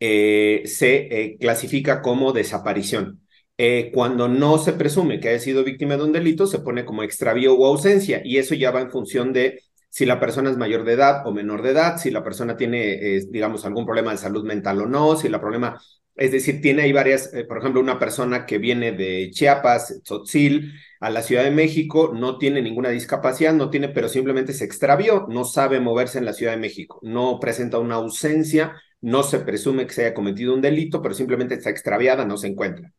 [0.00, 3.20] eh, se eh, clasifica como desaparición.
[3.56, 7.04] Eh, cuando no se presume que haya sido víctima de un delito, se pone como
[7.04, 10.84] extravío o ausencia, y eso ya va en función de si la persona es mayor
[10.84, 14.44] de edad o menor de edad, si la persona tiene, digamos, algún problema de salud
[14.44, 15.80] mental o no, si la problema
[16.14, 20.72] es decir, tiene ahí varias, eh, por ejemplo, una persona que viene de Chiapas, Tzotzil,
[21.00, 25.26] a la Ciudad de México, no tiene ninguna discapacidad, no tiene, pero simplemente se extravió,
[25.28, 29.86] no sabe moverse en la Ciudad de México, no presenta una ausencia, no se presume
[29.86, 32.92] que se haya cometido un delito, pero simplemente está extraviada, no se encuentra.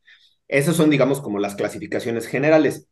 [0.48, 2.88] Esas son, digamos, como las clasificaciones generales.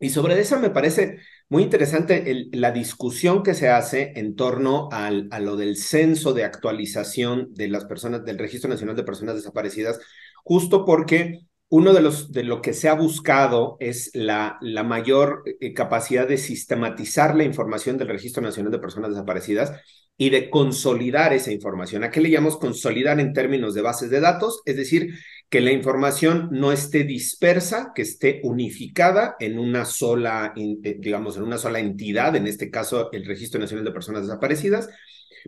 [0.00, 1.18] Y sobre eso me parece
[1.48, 6.44] muy interesante la discusión que se hace en torno al, a lo del censo de
[6.44, 9.98] actualización de las personas, del Registro Nacional de Personas Desaparecidas,
[10.44, 11.40] justo porque
[11.70, 16.26] uno de los de lo que se ha buscado es la, la mayor eh, capacidad
[16.26, 19.72] de sistematizar la información del Registro Nacional de Personas Desaparecidas
[20.16, 22.04] y de consolidar esa información.
[22.04, 24.62] ¿A qué le llamamos consolidar en términos de bases de datos?
[24.64, 25.14] Es decir,
[25.48, 31.44] que la información no esté dispersa, que esté unificada en una sola, eh, digamos, en
[31.44, 34.90] una sola entidad, en este caso el Registro Nacional de Personas Desaparecidas,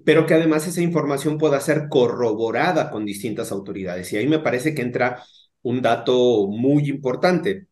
[0.05, 4.12] pero que además esa información pueda ser corroborada con distintas autoridades.
[4.12, 5.22] Y ahí me parece que entra
[5.62, 7.66] un dato muy importante.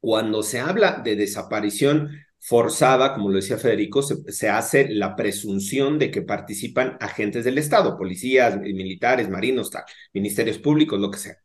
[0.00, 2.10] Cuando se habla de desaparición
[2.40, 7.96] forzada, como lo decía Federico, se, hace la presunción de que participan agentes del Estado,
[7.96, 9.70] policías, militares, marinos,
[10.12, 11.41] ministerios públicos, lo que sea.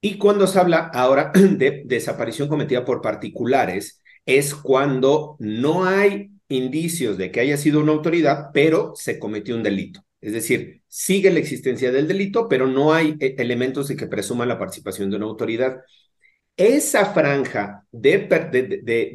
[0.00, 7.18] Y cuando se habla ahora de desaparición cometida por particulares, es cuando no hay indicios
[7.18, 10.00] de que haya sido una autoridad, pero se cometió un delito.
[10.20, 14.48] Es decir, sigue la existencia del delito, pero no hay eh, elementos de que presuman
[14.48, 15.78] la participación de una autoridad.
[16.56, 18.18] Esa franja de,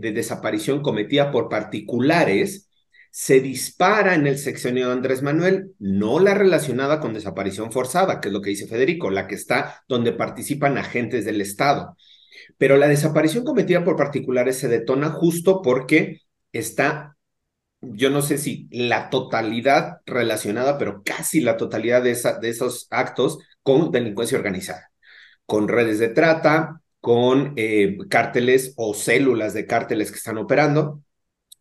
[0.02, 2.70] de desaparición cometida por particulares
[3.16, 8.30] se dispara en el sexenio de Andrés Manuel, no la relacionada con desaparición forzada, que
[8.30, 11.96] es lo que dice Federico, la que está donde participan agentes del Estado.
[12.58, 17.16] Pero la desaparición cometida por particulares se detona justo porque está,
[17.82, 22.88] yo no sé si la totalidad relacionada, pero casi la totalidad de, esa, de esos
[22.90, 24.92] actos con delincuencia organizada,
[25.46, 31.04] con redes de trata, con eh, cárteles o células de cárteles que están operando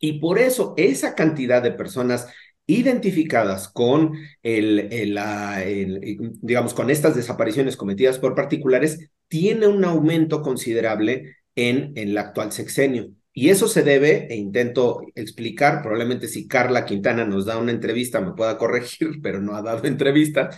[0.03, 2.27] y por eso esa cantidad de personas
[2.67, 4.89] identificadas con el,
[6.43, 12.51] digamos, con estas desapariciones cometidas por particulares, tiene un aumento considerable en, en el actual
[12.51, 13.11] sexenio.
[13.33, 18.21] Y eso se debe, e intento explicar, probablemente si Carla Quintana nos da una entrevista
[18.21, 20.51] me pueda corregir, pero no ha dado entrevista,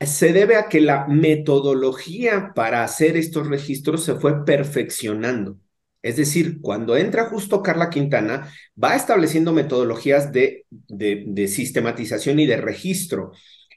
[0.00, 5.58] se debe a que la metodología para hacer estos registros se fue perfeccionando.
[6.06, 10.64] Es decir, cuando entra justo Carla Quintana, va estableciendo metodologías de,
[11.48, 13.32] sistematización y de registro,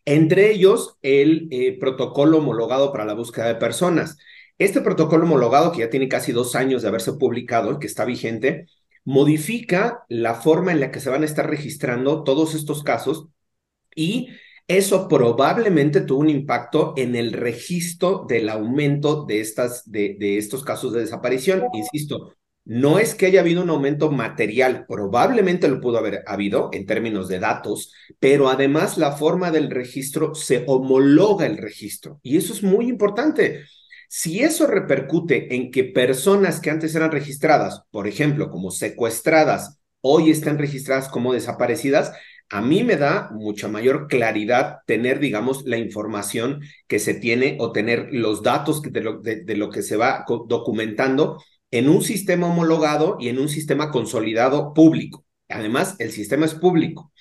[0.05, 4.19] entre ellos el eh, protocolo homologado para la búsqueda de personas.
[4.59, 8.05] Este protocolo homologado, que ya tiene casi dos años de haberse publicado, el que está
[8.05, 8.67] vigente,
[9.03, 13.29] modifica la forma en la que se van a estar registrando todos estos casos
[13.95, 14.29] y
[14.69, 20.63] eso probablemente tuvo un impacto en el registro del aumento de, estas, de, de estos
[20.63, 21.63] casos de desaparición.
[21.73, 26.85] Insisto, no es que haya habido un aumento material, probablemente lo pudo haber habido en
[26.85, 32.19] términos de datos, pero además la forma del registro se homologa el registro.
[32.21, 33.63] Y eso es muy importante.
[34.07, 40.29] Si eso repercute en que personas que antes eran registradas, por ejemplo, como secuestradas, hoy
[40.29, 42.11] están registradas como desaparecidas,
[42.49, 47.71] a mí me da mucha mayor claridad tener, digamos, la información que se tiene o
[47.71, 51.41] tener los datos de lo, de, lo que se va documentando
[51.71, 55.25] en un sistema homologado y en un sistema consolidado público.
[55.47, 57.11] Además, el sistema es público.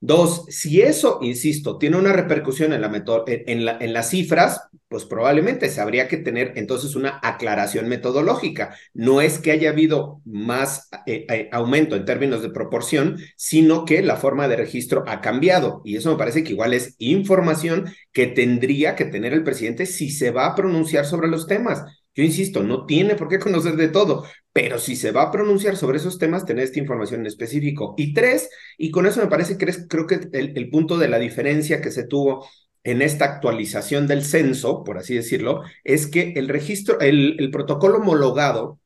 [0.00, 5.04] Dos, si eso, insisto, tiene una repercusión en, la en, la, en, las cifras, pues
[5.04, 8.76] probablemente se habría que tener entonces una aclaración metodológica.
[8.94, 14.02] No es que haya habido más eh, eh, aumento en términos de proporción, sino que
[14.02, 15.82] la forma de registro ha cambiado.
[15.84, 20.10] Y eso me parece que igual es información que tendría que tener el presidente si
[20.10, 21.84] se va a pronunciar sobre los temas.
[22.14, 24.24] Yo insisto, no tiene por qué conocer de todo,
[24.56, 27.94] pero si se va a pronunciar sobre esos temas, tener esta información en específico.
[27.98, 28.48] Y tres,
[28.78, 32.06] y con eso me parece que creo que el, punto de la diferencia que se
[32.06, 32.48] tuvo
[32.82, 38.80] en esta actualización del censo, por así decirlo, es que el registro, el, protocolo homologado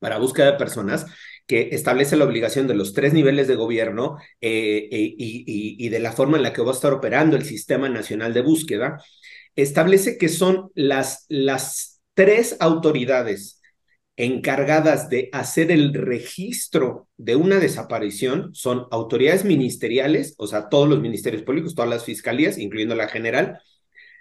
[0.00, 1.04] para búsqueda de personas
[1.46, 6.00] que establece la obligación de los tres niveles de gobierno eh, eh, y, y, de
[6.00, 8.96] la forma en la que va a estar operando el Sistema Nacional de Búsqueda,
[9.56, 13.58] establece que son las, las tres autoridades
[14.16, 21.00] encargadas de hacer el registro de una desaparición son autoridades ministeriales, o sea, todos los
[21.00, 23.60] ministerios públicos, todas las fiscalías, incluyendo la general,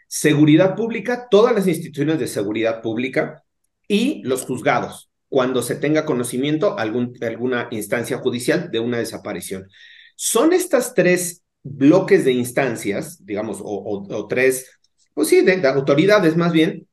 [0.08, 3.44] seguridad pública, todas las instituciones de seguridad pública
[3.88, 9.68] y los juzgados, cuando se tenga conocimiento alguna instancia judicial de una desaparición.
[10.16, 14.70] Son estas tres bloques de instancias, digamos, o, tres,
[15.14, 16.88] pues sí, de autoridades más bien,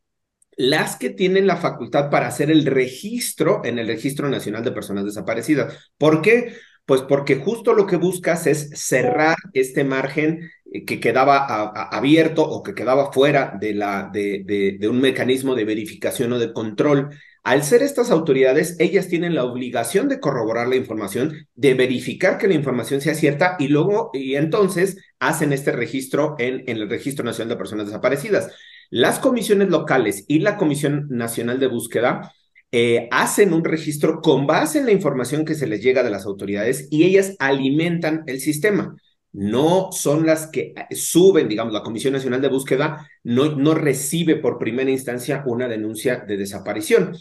[0.58, 5.04] las que tienen la facultad para hacer el registro en el Registro Nacional de Personas
[5.04, 5.92] Desaparecidas.
[5.96, 6.56] ¿Por qué?
[6.84, 11.46] Pues porque justo lo que buscas es cerrar este margen eh, que quedaba
[11.90, 16.52] abierto o que quedaba fuera de, la, de, de, un mecanismo de verificación o de
[16.52, 17.10] control.
[17.44, 22.48] Al ser estas autoridades, ellas tienen la obligación de corroborar la información, de verificar que
[22.48, 27.24] la información sea cierta y luego, y entonces hacen este registro en, en el Registro
[27.24, 28.50] Nacional de Personas Desaparecidas.
[28.90, 32.32] Las comisiones locales y la Comisión Nacional de Búsqueda
[32.72, 36.26] eh, hacen un registro con base en la información que se les llega de las
[36.26, 38.96] autoridades y ellas alimentan el sistema.
[39.32, 44.36] No son las que eh, suben, digamos, la Comisión Nacional de Búsqueda no, no recibe
[44.36, 47.16] por primera instancia una denuncia de desaparición.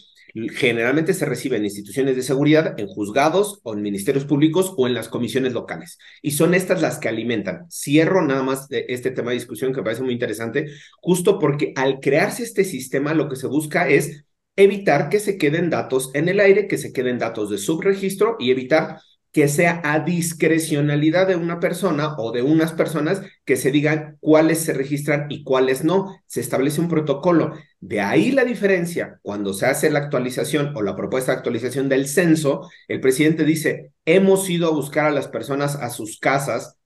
[0.55, 4.93] Generalmente se recibe en instituciones de seguridad, en juzgados o en ministerios públicos o en
[4.93, 5.97] las comisiones locales.
[6.21, 7.69] Y son estas las que alimentan.
[7.71, 10.67] Cierro nada más este tema de discusión que me parece muy interesante,
[11.01, 14.25] justo porque al crearse este sistema lo que se busca es
[14.55, 18.51] evitar que se queden datos en el aire, que se queden datos de subregistro y
[18.51, 18.99] evitar
[19.37, 24.61] que sea a discrecionalidad de una persona o de unas personas que se digan cuáles
[24.61, 26.19] se registran y cuáles no.
[26.25, 27.53] Se establece un protocolo.
[27.79, 29.19] De ahí la diferencia.
[29.21, 33.91] Cuando se hace la actualización o la propuesta de actualización del censo, el presidente dice,
[34.05, 36.76] hemos ido a buscar a las personas a sus casas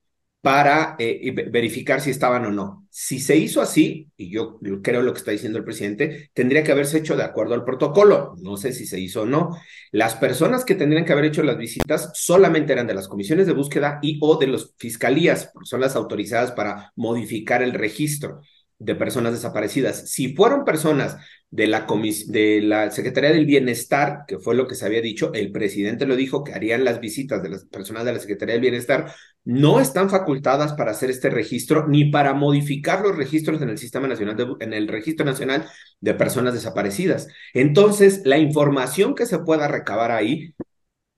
[0.41, 2.87] para eh, verificar si estaban o no.
[2.89, 6.71] Si se hizo así, y yo creo lo que está diciendo el presidente, tendría que
[6.71, 8.35] haberse hecho de acuerdo al protocolo.
[8.41, 9.55] No sé si se hizo o no.
[9.91, 13.53] Las personas que tendrían que haber hecho las visitas solamente eran de las comisiones de
[13.53, 18.41] búsqueda y o de las fiscalías, porque son las autorizadas para modificar el registro
[18.79, 20.09] de personas desaparecidas.
[20.09, 21.17] Si fueron personas
[21.51, 21.85] de la,
[22.27, 26.15] de la Secretaría del Bienestar, que fue lo que se había dicho, el presidente lo
[26.15, 30.09] dijo, que harían las visitas de las personas de la Secretaría del Bienestar, no están
[30.09, 34.47] facultadas para hacer este registro ni para modificar los registros en el Sistema Nacional, de,
[34.61, 35.65] en el Registro Nacional
[35.99, 37.27] de Personas Desaparecidas.
[37.53, 40.55] Entonces, la información que se pueda recabar ahí,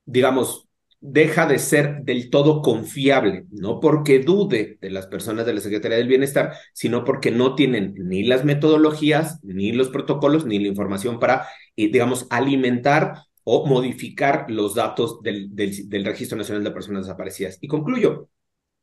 [0.06, 0.68] digamos,
[1.06, 5.98] deja de ser del todo confiable, no porque dude de las personas de la Secretaría
[5.98, 11.20] del Bienestar, sino porque no tienen ni las metodologías, ni los protocolos, ni la información
[11.20, 11.46] para,
[11.76, 17.58] eh, digamos, alimentar o modificar los datos del, del, Registro Nacional de Personas Desaparecidas.
[17.60, 18.30] Y concluyo,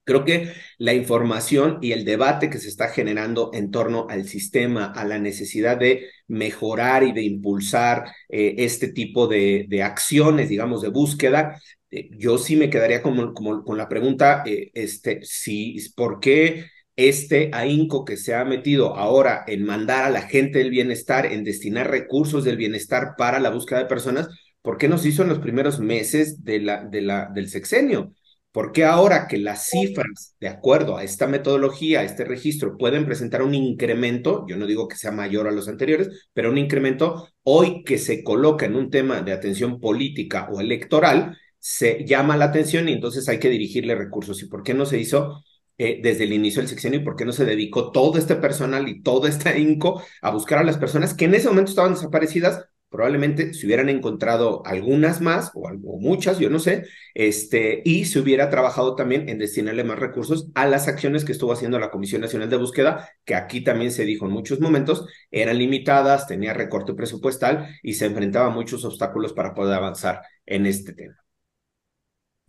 [0.04, 4.86] Creo que la información y el debate que se está generando en torno al sistema,
[4.86, 10.82] a la necesidad de mejorar y de impulsar eh, este tipo de, de, acciones, digamos,
[10.82, 11.60] de búsqueda,
[11.90, 16.66] yo sí me quedaría como, como, con la pregunta, eh, este, si, ¿por qué
[16.96, 21.44] este ahínco que se ha metido ahora en mandar a la gente del bienestar, en
[21.44, 24.28] destinar recursos del bienestar para la búsqueda de personas,
[24.62, 28.12] ¿por qué nos hizo en los primeros meses de la, de la, del sexenio?
[28.52, 33.42] Porque ahora que las cifras, de acuerdo a esta metodología, a este registro, pueden presentar
[33.42, 37.84] un incremento, yo no digo que sea mayor a los anteriores, pero un incremento, hoy
[37.84, 42.88] que se coloca en un tema de atención política o electoral, se llama la atención
[42.88, 44.42] y entonces hay que dirigirle recursos.
[44.42, 45.44] ¿Y por qué no se hizo
[45.78, 48.88] eh, desde el inicio del sexenio y por qué no se dedicó todo este personal
[48.88, 52.70] y todo este INCO a buscar a las personas que en ese momento estaban desaparecidas
[52.90, 56.84] probablemente se hubieran encontrado algunas más o, muchas, yo no sé,
[57.14, 61.52] este, y se hubiera trabajado también en destinarle más recursos a las acciones que estuvo
[61.52, 65.58] haciendo la Comisión Nacional de Búsqueda, que aquí también se dijo en muchos momentos, eran
[65.58, 70.92] limitadas, tenía recorte presupuestal y se enfrentaba a muchos obstáculos para poder avanzar en este
[70.92, 71.16] tema.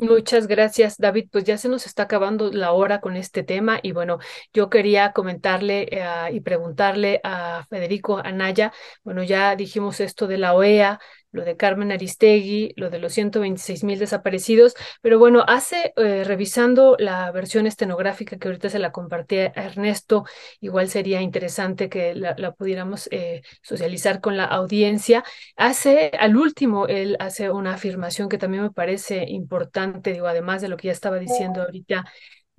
[0.04, 1.30] Muchas gracias, David.
[1.32, 4.18] Pues ya se nos está acabando la hora con este tema y bueno,
[4.52, 8.74] yo quería comentarle eh, y preguntarle a Federico Anaya,
[9.04, 11.00] bueno, ya dijimos esto de la OEA,
[11.32, 16.96] lo de Carmen Aristegui, lo de los 126 mil desaparecidos, pero bueno, hace, eh, revisando
[17.00, 20.26] la versión estenográfica que ahorita se la compartí a Ernesto,
[20.60, 25.24] igual sería interesante que la, pudiéramos eh, socializar con la audiencia,
[25.56, 30.70] hace, al último, él hace una afirmación que también me parece importante, digo, además de
[30.70, 32.06] lo que ya estaba diciendo ahorita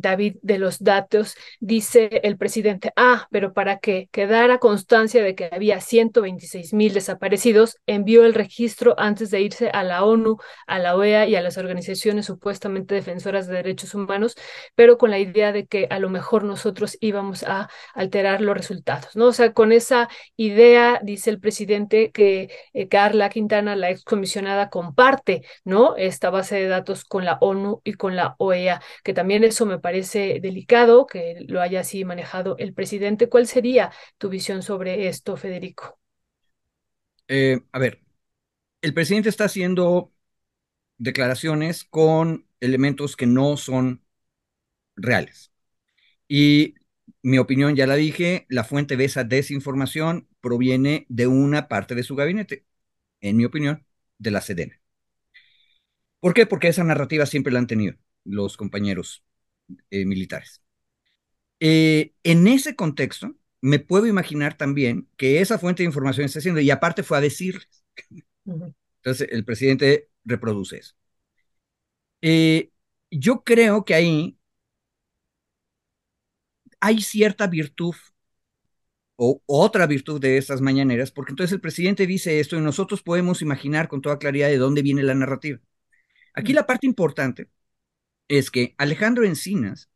[0.03, 5.49] David, de los datos, dice el presidente, ah, pero para que quedara constancia de que
[5.53, 10.37] había 126 mil desaparecidos, envió el registro antes de irse a la ONU,
[10.67, 14.37] a la OEA y a las organizaciones supuestamente defensoras de derechos humanos,
[14.75, 19.15] pero con la idea de que a lo mejor nosotros íbamos a alterar los resultados,
[19.17, 19.27] ¿no?
[19.27, 25.43] O sea, con esa idea, dice el presidente, que eh, Carla Quintana, la excomisionada, comparte,
[25.65, 25.97] ¿no?
[25.97, 29.79] Esta base de datos con la ONU y con la OEA, que también eso me
[29.79, 29.92] parece
[30.41, 33.29] delicado que lo haya así manejado el presidente.
[33.29, 35.99] ¿Cuál sería tu visión sobre esto, Federico?
[37.29, 38.03] Eh, a ver,
[38.83, 40.13] el presidente está haciendo
[40.99, 44.05] declaraciones con elementos que no son
[44.97, 45.53] reales.
[46.29, 46.75] Y
[47.23, 52.03] mi opinión, ya la dije, la fuente de esa desinformación proviene de una parte de
[52.05, 52.67] su gabinete,
[53.21, 53.87] en mi opinión,
[54.19, 54.81] de la Sedena.
[56.21, 56.47] ¿Por qué?
[56.47, 59.25] Porque esa narrativa siempre la han tenido los compañeros
[59.91, 60.63] eh, militares.
[61.61, 66.61] Eh, en ese contexto, me puedo imaginar también que esa fuente de información está haciendo,
[66.61, 67.85] y aparte fue a decirles.
[68.45, 70.95] Entonces, el presidente reproduce eso.
[72.21, 72.71] Eh,
[73.11, 74.39] yo creo que ahí
[76.81, 77.95] hay cierta virtud
[79.17, 83.43] o otra virtud de estas mañaneras, porque entonces el presidente dice esto y nosotros podemos
[83.43, 85.61] imaginar con toda claridad de dónde viene la narrativa.
[86.35, 87.49] Aquí la parte importante
[88.29, 89.91] es que Alejandro Encinas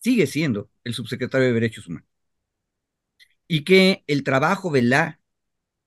[0.00, 2.08] sigue siendo el subsecretario de Derechos Humanos
[3.48, 5.20] y que el trabajo de la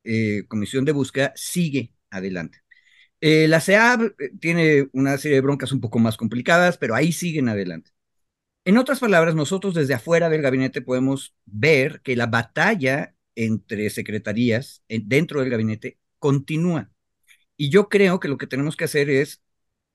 [0.04, 2.60] eh, Comisión de Búsqueda sigue adelante.
[3.22, 7.12] Eh, la CEAB eh, tiene una serie de broncas un poco más complicadas, pero ahí
[7.12, 7.92] siguen adelante.
[8.66, 14.84] En otras palabras, nosotros desde afuera del gabinete podemos ver que la batalla entre secretarías
[14.90, 16.92] dentro del gabinete continúa.
[17.58, 19.42] Y yo creo que lo que tenemos que hacer es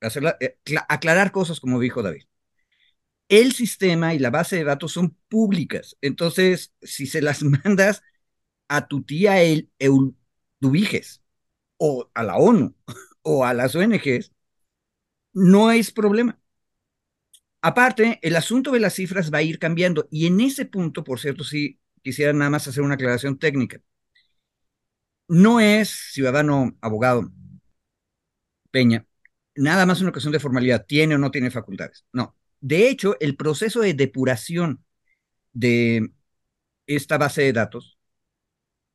[0.01, 2.25] eh, aclarar cosas como dijo David.
[3.29, 5.97] El sistema y la base de datos son públicas.
[6.01, 8.03] Entonces, si se las mandas
[8.69, 11.23] a tu tía el Eudubiges
[11.79, 12.75] o a la ONU
[13.23, 14.33] o a las ONGs,
[15.35, 16.39] no es problema.
[17.63, 21.19] Aparte, el asunto de las cifras va a ir cambiando y en ese punto, por
[21.19, 23.81] cierto, sí quisiera nada más hacer una aclaración técnica.
[25.29, 27.31] No es ciudadano abogado
[28.71, 29.07] Peña,
[29.57, 32.05] nada más una cuestión de formalidad, tiene o no tiene facultades.
[32.13, 32.37] No.
[32.61, 34.85] De hecho, el proceso de depuración
[35.53, 36.11] de
[36.87, 37.99] esta base de datos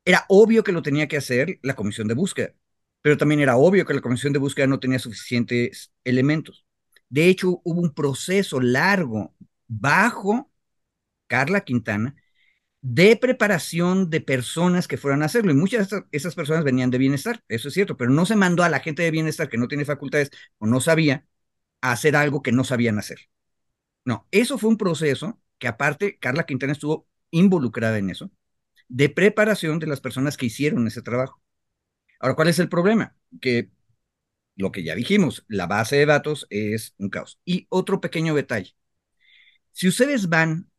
[0.05, 2.53] era obvio que lo tenía que hacer la comisión de búsqueda,
[3.01, 6.65] pero también era obvio que la comisión de búsqueda no tenía suficientes elementos.
[7.09, 9.35] De hecho, hubo un proceso largo
[9.67, 10.51] bajo
[11.27, 12.15] Carla Quintana
[12.81, 15.51] de preparación de personas que fueran a hacerlo.
[15.51, 18.63] Y muchas de esas personas venían de bienestar, eso es cierto, pero no se mandó
[18.63, 21.25] a la gente de bienestar que no tiene facultades o no sabía
[21.81, 23.29] a hacer algo que no sabían hacer.
[24.05, 28.31] No, eso fue un proceso que aparte Carla Quintana estuvo involucrada en eso,
[28.87, 31.41] de preparación de las personas que hicieron ese trabajo.
[32.19, 33.15] Ahora, ¿cuál es el problema?
[33.41, 33.69] Que
[34.55, 37.39] lo que ya dijimos, la base de datos es un caos.
[37.45, 38.75] Y otro pequeño detalle.
[39.71, 40.69] Si ustedes van,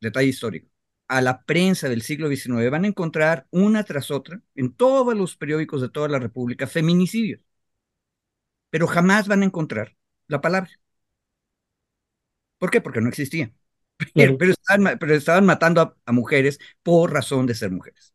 [0.00, 0.68] detalle histórico,
[1.08, 5.36] a la prensa del siglo XIX, van a encontrar una tras otra, en todos los
[5.36, 7.40] periódicos de toda la República, feminicidios.
[8.70, 9.96] Pero jamás van a encontrar
[10.28, 10.70] la palabra.
[12.58, 12.80] ¿Por qué?
[12.80, 13.52] Porque no existía.
[14.14, 14.36] Pero,
[15.14, 18.14] estaban, matando a mujeres por razón de ser mujeres.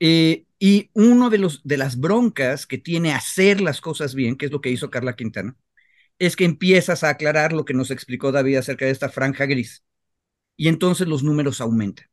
[0.00, 4.46] Eh, y uno de, los, de las broncas que tiene hacer las cosas bien, que
[4.46, 5.56] es lo que hizo Carla Quintana,
[6.18, 9.84] es que empiezas a aclarar lo que nos explicó David acerca de esta franja gris.
[10.58, 12.06] Y entonces los números aumentan.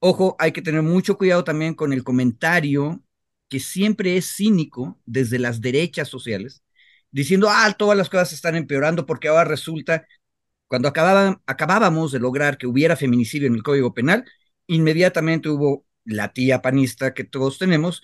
[0.00, 3.02] Ojo, hay que tener mucho cuidado también con el comentario
[3.48, 6.62] que siempre es cínico desde las derechas sociales,
[7.10, 10.06] diciendo, ah, todas las cosas están empeorando porque ahora resulta,
[10.68, 14.24] cuando acabábamos de lograr que hubiera feminicidio en el Código Penal,
[14.68, 18.02] inmediatamente hubo la tía panista que todos tenemos,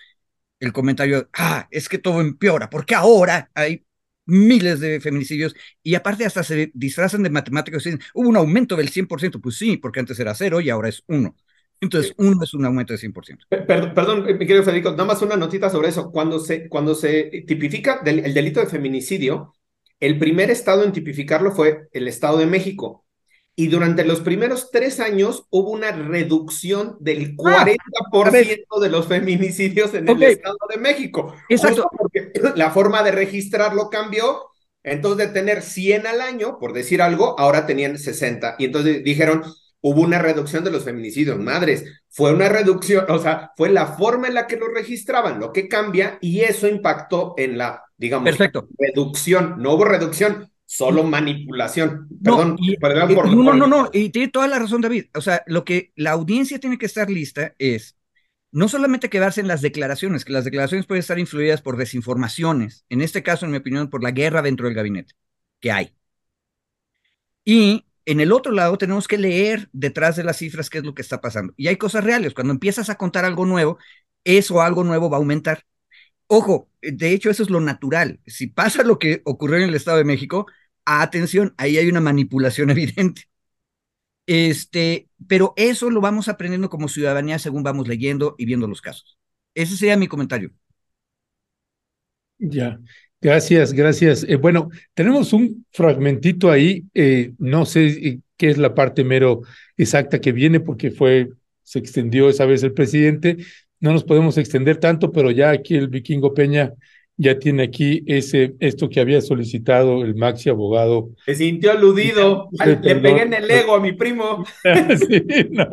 [0.61, 3.87] el comentario, ah, es que todo empeora, porque ahora hay
[4.27, 8.77] miles de feminicidios y aparte hasta se disfrazan de matemáticos y dicen, hubo un aumento
[8.77, 11.35] del 100%, pues sí, porque antes era cero y ahora es uno.
[11.81, 13.47] Entonces, uno es un aumento de 100%.
[13.49, 16.11] Perdón, perdón, mi querido Federico, nada más una notita sobre eso.
[16.11, 19.53] Cuando se, cuando se tipifica el delito de feminicidio,
[20.01, 23.04] el primer estado en tipificarlo fue el Estado de México
[23.57, 27.77] y durante los primeros tres años hubo una reducción del 40%
[28.71, 31.35] ah, de los feminicidios en el Estado de México.
[31.49, 31.89] Exacto.
[31.97, 34.47] porque la forma de registrarlo cambió.
[34.83, 38.57] Entonces, de tener 100 al año, por decir algo, ahora tenían 60.
[38.59, 39.43] Y entonces dijeron,
[39.81, 41.39] hubo una reducción de los feminicidios.
[41.39, 45.53] Madres, fue una reducción, o sea, fue la forma en la que lo registraban, lo
[45.53, 48.69] que cambia, y eso impactó en la, digamos, Perfecto.
[48.79, 49.57] reducción.
[49.59, 52.09] No hubo reducción, solo manipulación.
[52.23, 55.07] Perdón, no, perdón por, no, no, no, no, y tiene toda la razón, David.
[55.15, 57.97] O sea, lo que la audiencia tiene que estar lista es
[58.53, 63.01] no solamente quedarse en las declaraciones, que las declaraciones pueden estar influidas por desinformaciones, en
[63.01, 65.15] este caso, en mi opinión, por la guerra dentro del gabinete
[65.61, 65.95] que hay.
[67.45, 70.95] Y en el otro lado tenemos que leer detrás de las cifras qué es lo
[70.95, 71.55] que está pasando.
[71.57, 72.35] Y hay cosas reales.
[72.35, 73.79] Cuando empiezas a contar algo nuevo,
[74.25, 75.65] eso algo nuevo va a aumentar.
[76.27, 78.21] Ojo, de hecho eso es lo natural.
[78.27, 80.47] Si pasa lo que ocurrió en el Estado de México,
[80.85, 83.23] atención, ahí hay una manipulación evidente.
[84.27, 89.19] Este, pero eso lo vamos aprendiendo como ciudadanía según vamos leyendo y viendo los casos.
[89.55, 90.51] Ese sería mi comentario.
[92.39, 92.81] Ya,
[93.21, 94.25] gracias, gracias.
[94.29, 99.43] Eh, bueno, tenemos un fragmentito ahí, eh, no sé eh, qué es la parte mero
[99.77, 101.31] exacta que viene porque fue,
[101.63, 103.39] se extendió esa vez el presidente,
[103.85, 106.73] no nos podemos extender tanto, pero ya aquí el vikingo Peña
[107.19, 111.11] ya tiene aquí ese, esto que había solicitado el maxi abogado.
[111.27, 114.43] Se sintió aludido, le pegué en el ego a mi primo.
[115.07, 115.69] sí, no,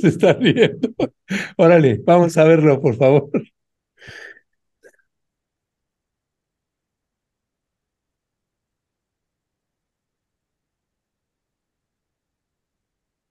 [0.00, 0.90] Se está riendo.
[1.56, 3.30] Órale, vamos a verlo, por favor.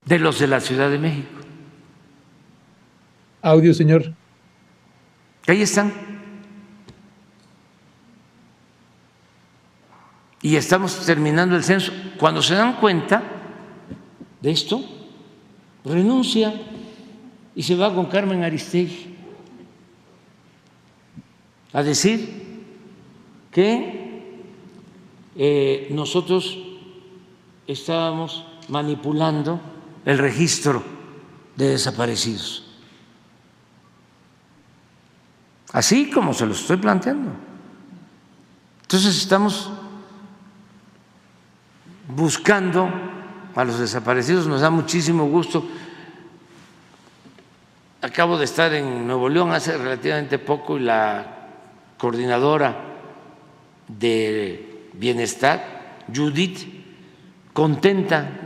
[0.06, 1.39] De los de la Ciudad de México.
[3.42, 4.12] Audio, señor.
[5.46, 5.92] Ahí están.
[10.42, 11.92] Y estamos terminando el censo.
[12.18, 13.22] Cuando se dan cuenta
[14.40, 14.84] de esto,
[15.84, 16.52] renuncia
[17.54, 19.16] y se va con Carmen Aristegui
[21.72, 22.62] a decir
[23.50, 24.40] que
[25.36, 26.58] eh, nosotros
[27.66, 29.60] estábamos manipulando
[30.04, 30.82] el registro
[31.56, 32.69] de desaparecidos.
[35.72, 37.30] Así como se lo estoy planteando.
[38.82, 39.70] Entonces estamos
[42.08, 42.90] buscando
[43.54, 45.64] a los desaparecidos, nos da muchísimo gusto.
[48.02, 51.36] Acabo de estar en Nuevo León hace relativamente poco y la
[51.98, 52.76] coordinadora
[53.86, 56.58] de bienestar, Judith,
[57.52, 58.40] contenta,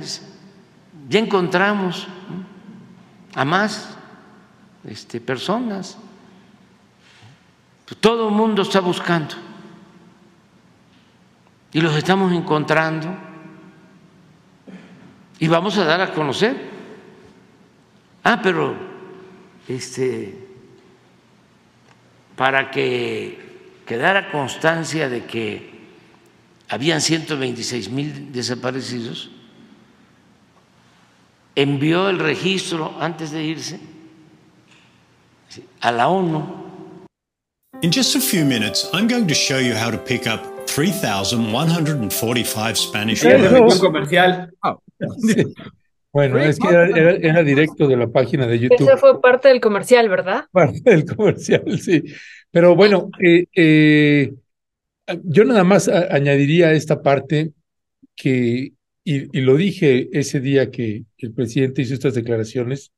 [1.09, 2.07] ya encontramos
[3.35, 3.97] a más
[4.85, 5.99] este, personas
[8.01, 9.35] todo el mundo está buscando
[11.73, 13.15] y los estamos encontrando
[15.39, 16.73] y vamos a dar a conocer.
[18.23, 18.75] Ah, pero
[19.69, 20.39] este
[22.37, 25.75] para que quedara constancia de que
[26.69, 29.31] habían 126 mil desaparecidos,
[31.55, 33.81] envió el registro antes de irse
[35.81, 36.64] a la ONU
[37.83, 42.79] In just a few minutes, I'm going to show you how to pick up 3,145
[42.79, 43.81] Spanish words.
[43.81, 44.51] comercial.
[46.13, 48.89] Bueno, es que era, directo de la página de YouTube.
[48.89, 50.45] Ese fue parte del comercial, ¿verdad?
[50.53, 52.05] Parte del comercial, sí.
[52.53, 54.33] Pero bueno, eh, eh,
[55.25, 57.51] yo nada más añadiría esta parte
[58.15, 62.93] que, y, y, lo dije ese día que el presidente hizo estas declaraciones,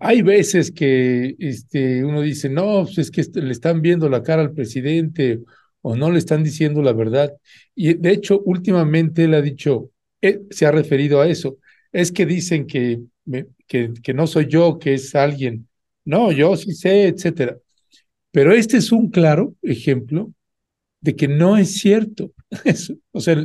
[0.00, 4.42] hay veces que este, uno dice, no, pues es que le están viendo la cara
[4.42, 5.40] al presidente
[5.82, 7.36] o no le están diciendo la verdad.
[7.74, 9.90] Y de hecho, últimamente él ha dicho,
[10.22, 11.58] eh, se ha referido a eso,
[11.92, 13.00] es que dicen que,
[13.66, 15.68] que, que no soy yo, que es alguien.
[16.04, 17.58] No, yo sí sé, etcétera.
[18.30, 20.32] Pero este es un claro ejemplo
[21.02, 22.32] de que no es cierto.
[23.12, 23.36] o sea,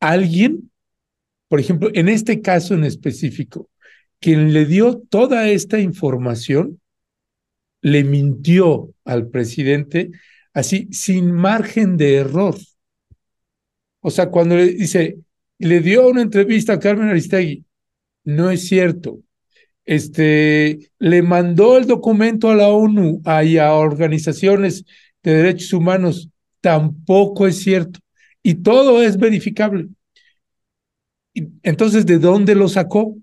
[0.00, 0.70] alguien,
[1.48, 3.69] por ejemplo, en este caso en específico,
[4.20, 6.80] quien le dio toda esta información
[7.82, 10.10] le mintió al presidente
[10.52, 12.56] así sin margen de error.
[14.00, 15.18] O sea, cuando le dice,
[15.58, 17.64] le dio una entrevista a Carmen Aristegui,
[18.24, 19.20] no es cierto.
[19.84, 24.84] Este, le mandó el documento a la ONU y a organizaciones
[25.22, 26.30] de derechos humanos,
[26.60, 28.00] tampoco es cierto.
[28.42, 29.88] Y todo es verificable.
[31.62, 33.16] Entonces, ¿de dónde lo sacó?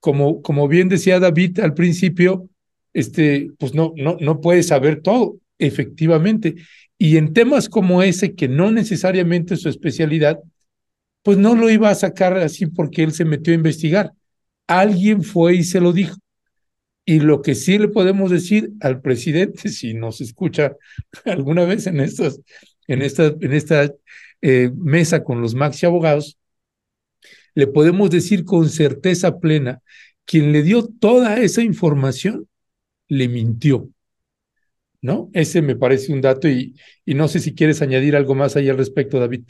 [0.00, 2.48] Como, como bien decía David al principio,
[2.92, 6.56] este, pues no, no, no puede saber todo, efectivamente.
[6.98, 10.40] Y en temas como ese, que no necesariamente es su especialidad,
[11.22, 14.12] pues no lo iba a sacar así porque él se metió a investigar.
[14.66, 16.16] Alguien fue y se lo dijo.
[17.04, 20.76] Y lo que sí le podemos decir al presidente, si nos escucha
[21.24, 22.40] alguna vez en, estas,
[22.86, 23.92] en esta, en esta
[24.42, 26.38] eh, mesa con los maxi abogados,
[27.54, 29.82] le podemos decir con certeza plena,
[30.24, 32.48] quien le dio toda esa información
[33.08, 33.88] le mintió.
[35.02, 35.30] ¿no?
[35.32, 38.68] Ese me parece un dato y, y no sé si quieres añadir algo más ahí
[38.68, 39.44] al respecto, David.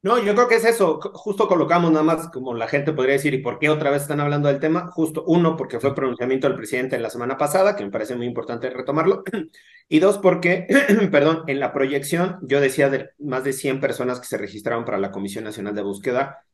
[0.00, 1.00] No, yo creo que es eso.
[1.00, 4.20] Justo colocamos nada más como la gente podría decir, ¿y por qué otra vez están
[4.20, 4.86] hablando del tema?
[4.92, 8.70] Justo uno, porque fue pronunciamiento del presidente la semana pasada, que me parece muy importante
[8.70, 9.24] retomarlo.
[9.90, 10.66] Y dos, porque,
[11.10, 14.98] perdón, en la proyección yo decía de más de 100 personas que se registraron para
[14.98, 16.44] la Comisión Nacional de Búsqueda.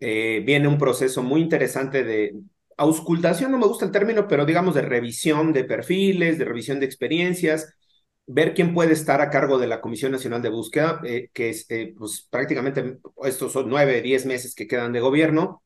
[0.00, 2.34] Eh, viene un proceso muy interesante de
[2.78, 6.86] auscultación, no me gusta el término, pero digamos de revisión de perfiles, de revisión de
[6.86, 7.74] experiencias
[8.26, 11.66] ver quién puede estar a cargo de la Comisión Nacional de Búsqueda, eh, que es
[11.70, 15.62] eh, pues, prácticamente estos son nueve, diez meses que quedan de gobierno,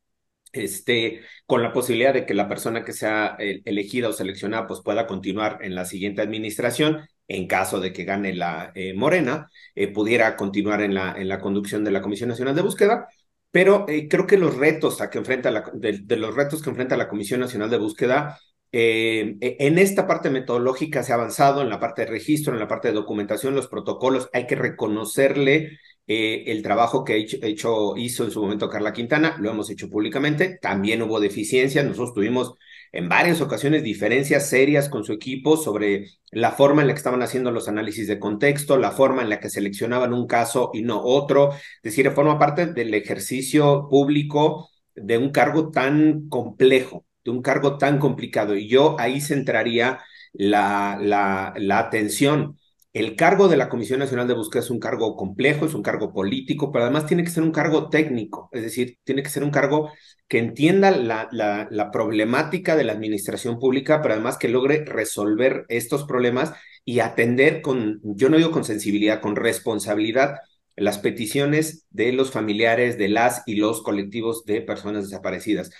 [0.51, 5.05] este, con la posibilidad de que la persona que sea elegida o seleccionada pues, pueda
[5.05, 9.49] continuar en la siguiente administración, en caso de que gane la Morena,
[9.93, 13.07] pudiera continuar en la, en la conducción de la Comisión Nacional de Búsqueda.
[13.55, 17.07] Pero creo que los retos a que enfrenta la, de los retos que enfrenta la
[17.07, 18.37] Comisión Nacional de Búsqueda
[18.73, 22.59] eh, e, en esta parte metodológica se ha avanzado, en la parte de registro, en
[22.59, 28.25] la parte de documentación, los protocolos, hay que reconocerle eh, el trabajo que hecho, hizo
[28.25, 32.55] en su momento Carla Quintana, lo hemos hecho públicamente, también hubo deficiencias, nosotros tuvimos
[32.95, 37.21] en varias ocasiones diferencias serias con su equipo sobre la forma en la que estaban
[37.21, 41.01] haciendo los análisis de contexto, la forma en la que seleccionaban un caso y no
[41.03, 47.41] otro, es decir, forma parte del ejercicio público de un cargo tan complejo de un
[47.41, 48.55] cargo tan complicado.
[48.55, 49.99] Y yo ahí centraría
[50.33, 52.57] la, la, atención.
[52.93, 56.13] El cargo de la Comisión Nacional de Búsqueda es un cargo complejo, es un cargo
[56.13, 59.51] político, pero además tiene que ser un cargo técnico, es decir, tiene que ser un
[59.51, 59.91] cargo
[60.27, 66.05] que entienda la, la, problemática de la administración pública, pero además que logre resolver estos
[66.05, 66.53] problemas
[66.83, 70.37] y atender con, yo no digo con sensibilidad, con responsabilidad
[70.75, 75.71] las peticiones de los familiares, de las y los colectivos de personas desaparecidas.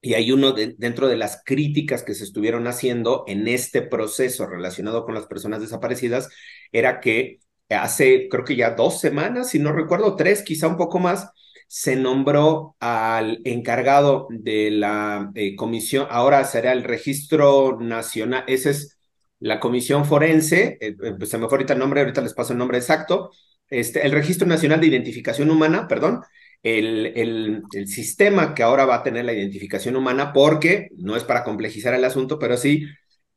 [0.00, 5.04] Y hay uno dentro de las críticas que se estuvieron haciendo en este proceso relacionado
[5.04, 6.28] con las personas desaparecidas,
[6.72, 11.00] era que hace, creo que ya dos semanas, si no recuerdo, tres, quizá un poco
[11.00, 11.30] más,
[11.68, 18.98] se nombró al encargado de la eh, comisión, ahora será el registro nacional, esa es
[19.38, 22.58] la comisión forense, eh, eh, se me fue ahorita el nombre, ahorita les paso el
[22.58, 23.30] nombre exacto,
[23.68, 26.22] este, el registro nacional de identificación humana, perdón,
[26.62, 31.24] el, el, el, sistema que ahora va a tener la identificación humana, porque no es
[31.24, 32.86] para complejizar el asunto, pero sí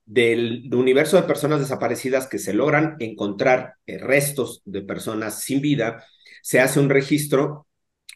[0.06, 6.04] del universo de personas desaparecidas que se logran encontrar restos de personas sin vida,
[6.42, 7.68] se hace un registro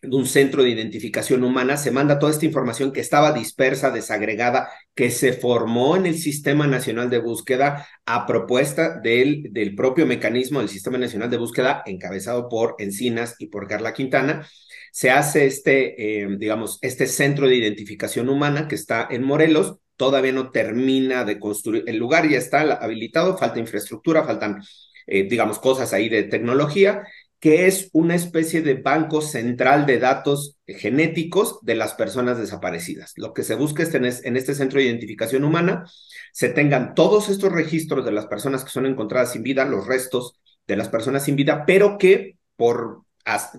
[0.01, 4.69] de un centro de identificación humana, se manda toda esta información que estaba dispersa, desagregada,
[4.93, 10.59] que se formó en el Sistema Nacional de Búsqueda a propuesta del, del propio mecanismo
[10.59, 14.47] del Sistema Nacional de Búsqueda, encabezado por Encinas y por Carla Quintana,
[14.91, 20.31] se hace este, eh, digamos, este centro de identificación humana que está en Morelos, todavía
[20.31, 24.61] no termina de construir, el lugar ya está habilitado, falta infraestructura, faltan,
[25.07, 27.03] eh, digamos, cosas ahí de tecnología,
[27.45, 33.13] que es una especie de banco central de datos genéticos de las personas desaparecidas.
[33.17, 35.85] Lo que se busca en este centro de identificación humana,
[36.33, 40.39] se tengan todos estos registros de las personas que son encontradas sin vida, los restos
[40.65, 43.03] de las personas sin vida, pero que por,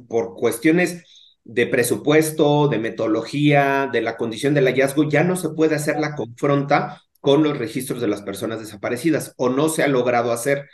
[0.09, 1.05] por cuestiones
[1.45, 6.17] de presupuesto, de metodología, de la condición del hallazgo, ya no se puede hacer la
[6.17, 10.69] confronta con los registros de las personas desaparecidas o no se ha logrado hacer.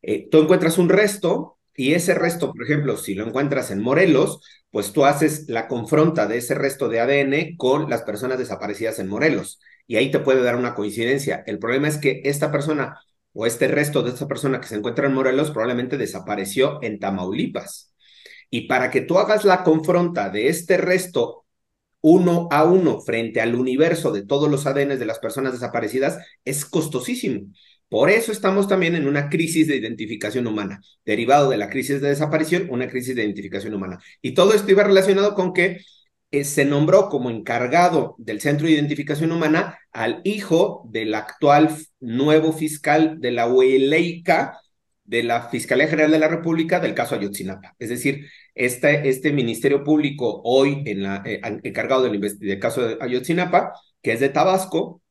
[0.00, 4.40] Eh, tú encuentras un resto y ese resto, por ejemplo, si lo encuentras en Morelos,
[4.70, 9.08] pues tú haces la confronta de ese resto de ADN con las personas desaparecidas en
[9.08, 11.42] Morelos y ahí te puede dar una coincidencia.
[11.46, 12.98] El problema es que esta persona
[13.32, 17.94] o este resto de esta persona que se encuentra en Morelos probablemente desapareció en Tamaulipas
[18.50, 21.46] y para que tú hagas la confronta de este resto
[22.02, 26.64] uno a uno frente al universo de todos los ADN de las personas desaparecidas es
[26.64, 27.46] costosísimo.
[27.92, 32.08] Por eso estamos también en una crisis de identificación humana, derivado de la crisis de
[32.08, 33.98] desaparición, una crisis de identificación humana.
[34.22, 35.82] Y todo esto iba relacionado con que
[36.30, 41.68] eh, se nombró como encargado del Centro de Identificación Humana al hijo del actual
[42.00, 44.58] nuevo fiscal de la UELEICA,
[45.04, 47.76] de la Fiscalía General de la República del caso Ayotzinapa.
[47.78, 52.96] Es decir, este, este Ministerio Público hoy en la, eh, encargado del, del, caso de
[53.02, 55.02] Ayotzinapa, que es de Tabasco,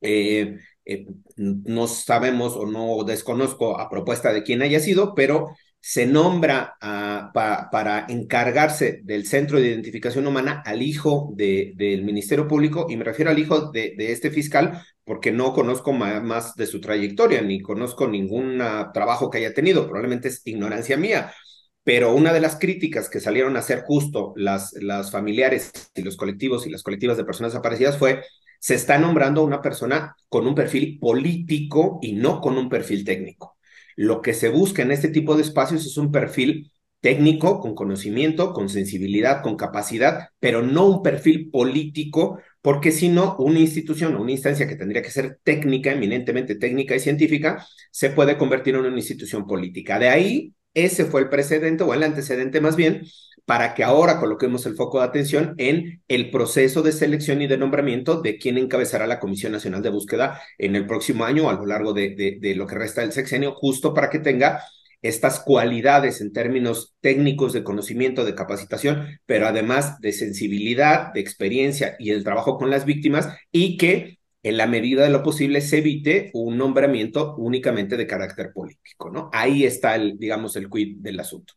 [0.00, 1.06] eh, eh,
[1.36, 5.50] no sabemos o no desconozco a propuesta de quién haya sido, pero
[5.80, 12.86] se nombra para encargarse del Centro de Identificación Humana al hijo de, del Ministerio Público,
[12.88, 16.80] y me refiero al hijo de, de este fiscal porque no conozco más de su
[16.80, 18.62] trayectoria, ni conozco ningún
[18.94, 21.34] trabajo que haya tenido, probablemente es ignorancia mía,
[21.82, 26.16] pero una de las críticas que salieron a hacer justo las, las familiares y los
[26.16, 28.22] colectivos y las colectivas de personas desaparecidas fue
[28.64, 33.04] se está nombrando a una persona con un perfil político y no con un perfil
[33.04, 33.58] técnico.
[33.94, 38.54] Lo que se busca en este tipo de espacios es un perfil técnico, con conocimiento,
[38.54, 44.22] con sensibilidad, con capacidad, pero no un perfil político, porque si no, una institución o
[44.22, 48.86] una instancia que tendría que ser técnica, eminentemente técnica y científica, se puede convertir en
[48.86, 49.98] una institución política.
[49.98, 53.02] De ahí, ese fue el precedente o el antecedente más bien,
[53.44, 57.58] para que ahora coloquemos el foco de atención en el proceso de selección y de
[57.58, 61.66] nombramiento de quién encabezará la Comisión Nacional de Búsqueda en el próximo año, a lo
[61.66, 64.62] largo de lo que resta del sexenio, justo para que tenga
[65.04, 71.94] estas cualidades en términos técnicos de conocimiento, de capacitación, pero además de sensibilidad, de experiencia
[71.98, 75.78] y el trabajo con las víctimas y que en la medida de lo posible se
[75.78, 79.28] evite un nombramiento únicamente de carácter político, ¿no?
[79.32, 81.52] Ahí está el, digamos, el quid del asunto.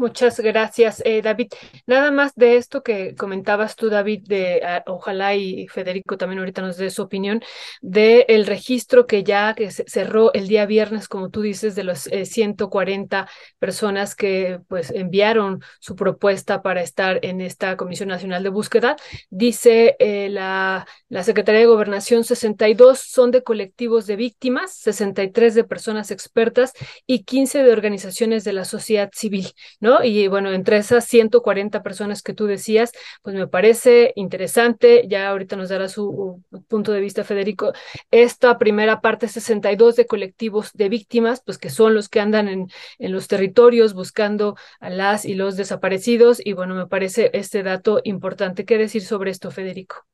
[0.00, 1.48] Muchas gracias, eh, David.
[1.84, 6.62] Nada más de esto que comentabas tú, David, de uh, ojalá y Federico también ahorita
[6.62, 7.42] nos dé su opinión,
[7.82, 12.06] de el registro que ya que cerró el día viernes, como tú dices, de los
[12.06, 18.50] eh, 140 personas que pues enviaron su propuesta para estar en esta Comisión Nacional de
[18.50, 18.94] Búsqueda.
[19.30, 25.64] Dice eh, la, la Secretaría de Gobernación, 62 son de colectivos de víctimas, 63 de
[25.64, 26.72] personas expertas
[27.04, 29.48] y 15 de organizaciones de la sociedad civil,
[29.80, 29.87] ¿no?
[30.04, 32.92] Y bueno, entre esas 140 personas que tú decías,
[33.22, 37.72] pues me parece interesante, ya ahorita nos dará su punto de vista Federico,
[38.10, 42.68] esta primera parte 62 de colectivos de víctimas, pues que son los que andan en,
[42.98, 48.00] en los territorios buscando a las y los desaparecidos, y bueno, me parece este dato
[48.04, 48.64] importante.
[48.64, 50.06] ¿Qué decir sobre esto, Federico?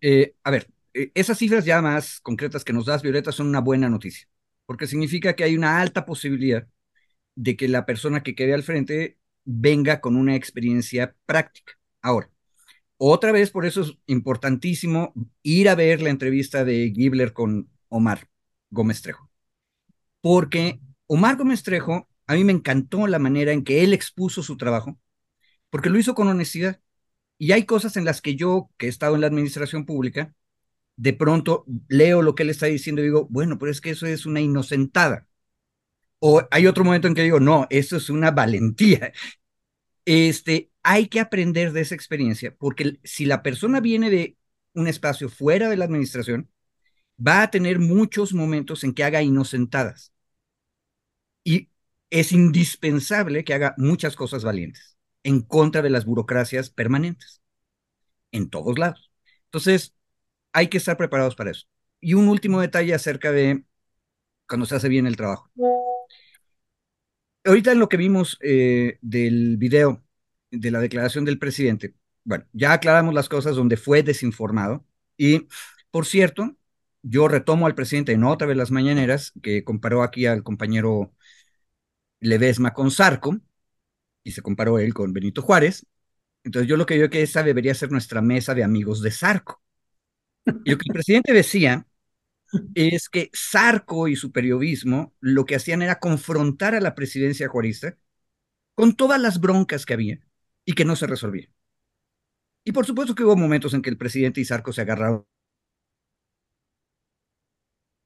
[0.00, 3.60] Eh, a ver, eh, esas cifras ya más concretas que nos das, Violeta, son una
[3.60, 4.28] buena noticia,
[4.66, 6.66] porque significa que hay una alta posibilidad
[7.34, 11.74] de que la persona que quede al frente venga con una experiencia práctica.
[12.00, 12.30] Ahora,
[12.96, 15.12] otra vez, por eso es importantísimo
[15.42, 18.28] ir a ver la entrevista de Gibler con Omar
[18.70, 19.30] Gómez Trejo.
[20.20, 24.56] Porque Omar Gómez Trejo, a mí me encantó la manera en que él expuso su
[24.56, 24.98] trabajo,
[25.70, 26.80] porque lo hizo con honestidad.
[27.38, 30.34] Y hay cosas en las que yo, que he estado en la administración pública,
[30.96, 34.06] de pronto leo lo que él está diciendo y digo, bueno, pero es que eso
[34.06, 35.26] es una inocentada.
[36.26, 39.12] O hay otro momento en que digo, no, eso es una valentía.
[40.06, 44.38] Este, hay que aprender de esa experiencia, porque si la persona viene de
[44.72, 46.50] un espacio fuera de la administración,
[47.18, 50.14] va a tener muchos momentos en que haga inocentadas.
[51.44, 51.68] Y
[52.08, 57.42] es indispensable que haga muchas cosas valientes en contra de las burocracias permanentes,
[58.32, 59.12] en todos lados.
[59.46, 59.94] Entonces,
[60.54, 61.66] hay que estar preparados para eso.
[62.00, 63.64] Y un último detalle acerca de
[64.48, 65.50] cuando se hace bien el trabajo
[67.44, 70.02] ahorita en lo que vimos eh, del video
[70.50, 71.94] de la declaración del presidente,
[72.24, 74.84] bueno, ya aclaramos las cosas donde fue desinformado.
[75.16, 75.46] Y,
[75.90, 76.56] por cierto,
[77.02, 81.12] yo retomo al presidente en otra de las mañaneras, que comparó aquí al compañero
[82.20, 83.38] Ledesma con Sarco,
[84.22, 85.86] y se comparó él con Benito Juárez.
[86.44, 89.62] Entonces yo lo que digo que esa debería ser nuestra mesa de amigos de Sarco.
[90.46, 91.86] Y lo que el presidente decía
[92.74, 97.96] es que Sarco y su periodismo lo que hacían era confrontar a la presidencia juarista
[98.74, 100.20] con todas las broncas que había
[100.64, 101.52] y que no se resolvían.
[102.64, 105.26] Y por supuesto que hubo momentos en que el presidente y Sarco se agarraron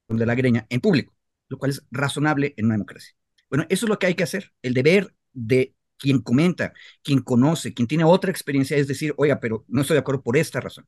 [0.08, 1.14] de la greña en público,
[1.48, 3.14] lo cual es razonable en una democracia.
[3.50, 4.52] Bueno, eso es lo que hay que hacer.
[4.62, 6.72] El deber de quien comenta,
[7.02, 10.36] quien conoce, quien tiene otra experiencia es decir, oiga, pero no estoy de acuerdo por
[10.36, 10.86] esta razón.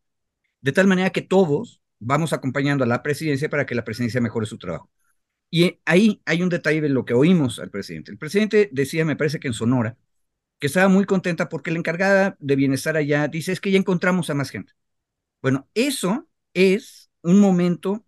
[0.61, 4.47] De tal manera que todos vamos acompañando a la presidencia para que la presidencia mejore
[4.47, 4.91] su trabajo.
[5.51, 8.13] Y ahí hay un detalle de lo que oímos al presidente.
[8.13, 9.97] El presidente decía, me parece que en Sonora,
[10.59, 14.31] que estaba muy contenta porque la encargada de bienestar allá dice, es que ya encontramos
[14.31, 14.73] a más gente.
[15.43, 18.05] Bueno, eso es un momento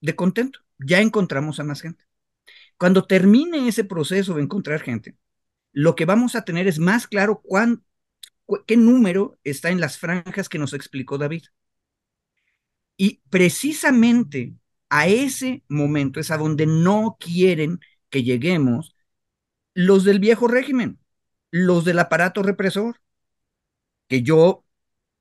[0.00, 0.60] de contento.
[0.78, 2.04] Ya encontramos a más gente.
[2.78, 5.16] Cuando termine ese proceso de encontrar gente,
[5.72, 7.84] lo que vamos a tener es más claro cuán,
[8.66, 11.44] qué número está en las franjas que nos explicó David.
[12.98, 14.54] Y precisamente
[14.90, 17.80] a ese momento es a donde no quieren
[18.10, 18.96] que lleguemos
[19.72, 20.98] los del viejo régimen,
[21.50, 23.00] los del aparato represor,
[24.08, 24.64] que yo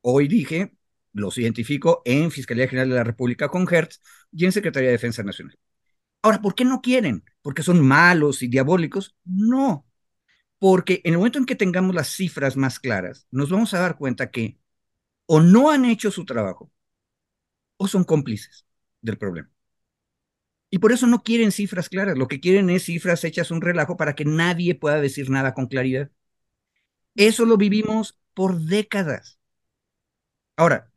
[0.01, 0.73] hoy dije,
[1.13, 4.01] los identifico en Fiscalía General de la República con Hertz
[4.31, 5.57] y en Secretaría de Defensa Nacional.
[6.23, 7.23] Ahora, ¿por qué no quieren?
[7.43, 9.15] ¿Porque son malos y diabólicos?
[9.23, 9.85] No,
[10.59, 13.97] porque en el momento en que tengamos las cifras más claras, nos vamos a dar
[13.97, 14.59] cuenta que
[15.27, 16.71] o no han hecho su trabajo
[17.77, 18.65] o son cómplices
[19.01, 19.49] del problema.
[20.69, 23.97] Y por eso no quieren cifras claras, lo que quieren es cifras hechas un relajo
[23.97, 26.09] para que nadie pueda decir nada con claridad.
[27.15, 29.39] Eso lo vivimos por décadas.
[30.55, 30.91] Ahora,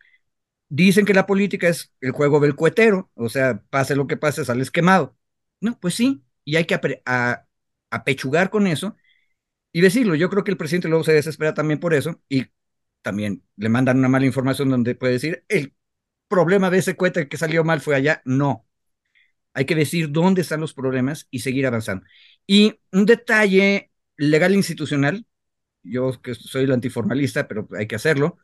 [0.71, 4.45] Dicen que la política es el juego del cuetero, o sea, pase lo que pase,
[4.45, 5.17] sales quemado.
[5.61, 6.75] No, pues sí, y hay que
[7.91, 8.97] apechugar con eso
[9.73, 10.15] y decirlo.
[10.17, 12.47] Yo creo que el presidente luego se desespera también por eso y
[13.03, 15.75] también le mandan una mala información donde puede decir, el
[16.31, 18.23] problema de ese cohete que salió mal fue allá.
[18.25, 18.67] No,
[19.55, 22.07] hay que decir dónde están los problemas y seguir avanzando.
[22.47, 25.27] Y un detalle legal institucional,
[25.83, 28.39] yo que soy el antiformalista, pero hay que hacerlo,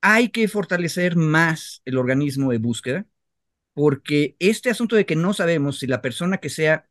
[0.00, 3.06] hay que fortalecer más el organismo de búsqueda,
[3.74, 6.88] porque este asunto de que no sabemos si la persona que sea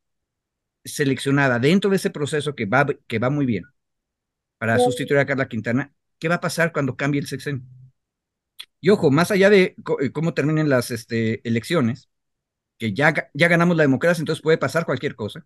[0.86, 3.66] seleccionada dentro de ese proceso que va, que va muy bien
[4.58, 7.64] para sustituir a Carla Quintana, ¿qué va a pasar cuando cambie el sexenio?
[8.82, 12.10] Y ojo, más allá de eh, cómo terminen las este, elecciones,
[12.78, 15.46] que ya, ya ganamos la democracia, entonces puede pasar cualquier cosa,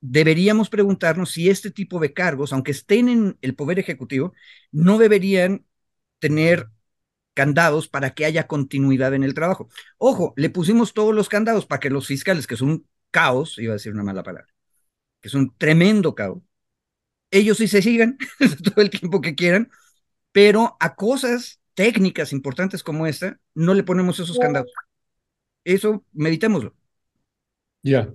[0.00, 4.34] deberíamos preguntarnos si este tipo de cargos, aunque estén en el Poder Ejecutivo,
[4.72, 5.66] no deberían
[6.18, 6.70] tener
[7.34, 9.68] candados para que haya continuidad en el trabajo.
[9.98, 13.72] Ojo, le pusimos todos los candados para que los fiscales, que son un caos, iba
[13.72, 14.52] a decir una mala palabra,
[15.20, 16.42] que es un tremendo caos,
[17.30, 18.18] ellos sí se sigan
[18.64, 19.70] todo el tiempo que quieran,
[20.32, 24.70] pero a cosas técnicas importantes como esta, no le ponemos esos candados.
[25.64, 26.74] Eso, meditémoslo.
[27.82, 28.12] Ya.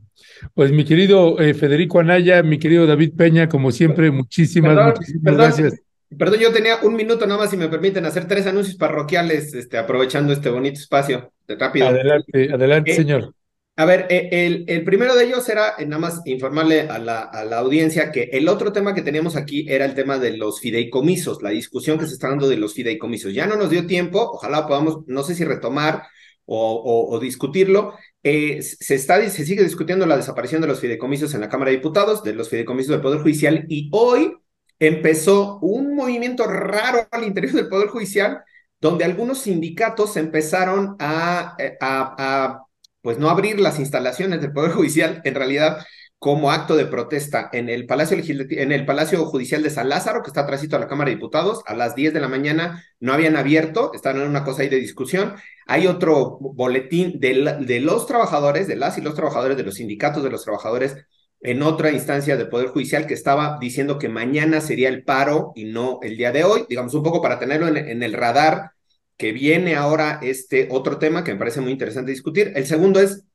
[0.53, 5.81] Pues mi querido eh, Federico Anaya, mi querido David Peña, como siempre, muchísimas, muchísimas gracias.
[6.15, 9.79] Perdón, yo tenía un minuto nada más, si me permiten, hacer tres anuncios parroquiales, este,
[9.79, 11.33] aprovechando este bonito espacio.
[11.47, 11.87] Rápido.
[11.87, 13.33] Adelante, adelante, eh, señor.
[13.77, 17.43] A ver, eh, el, el, primero de ellos era nada más informarle a la, a
[17.43, 21.43] la audiencia que el otro tema que teníamos aquí era el tema de los fideicomisos,
[21.43, 23.33] la discusión que se está dando de los fideicomisos.
[23.33, 26.03] Ya no nos dio tiempo, ojalá podamos, no sé si retomar
[26.45, 27.95] o, discutirlo.
[28.23, 31.77] Eh, se, está, se sigue discutiendo la desaparición de los fideicomisos en la Cámara de
[31.77, 34.37] Diputados, de los fideicomisos del Poder Judicial, y hoy
[34.79, 38.41] empezó un movimiento raro al interior del Poder Judicial,
[38.79, 42.64] donde algunos sindicatos empezaron eh, a, a
[43.05, 45.85] pues no abrir las instalaciones del Poder Judicial, en realidad
[46.17, 50.29] como acto de protesta en el Palacio, en el Palacio Judicial de San Lázaro, que
[50.29, 53.37] está atrásito a la Cámara de Diputados, a las 10 de la mañana no habían
[53.37, 55.35] abierto, estaban en una cosa ahí de discusión.
[55.67, 57.35] Hay otro boletín de,
[57.79, 60.95] los trabajadores, de las y los trabajadores, de los sindicatos de los trabajadores,
[61.41, 65.65] en otra instancia del Poder Judicial que estaba diciendo que mañana sería el paro y
[65.65, 68.71] no el día de hoy, digamos un poco para tenerlo en, en el radar,
[69.17, 72.51] que viene ahora este otro tema que me parece muy interesante discutir.
[72.55, 73.25] El segundo es,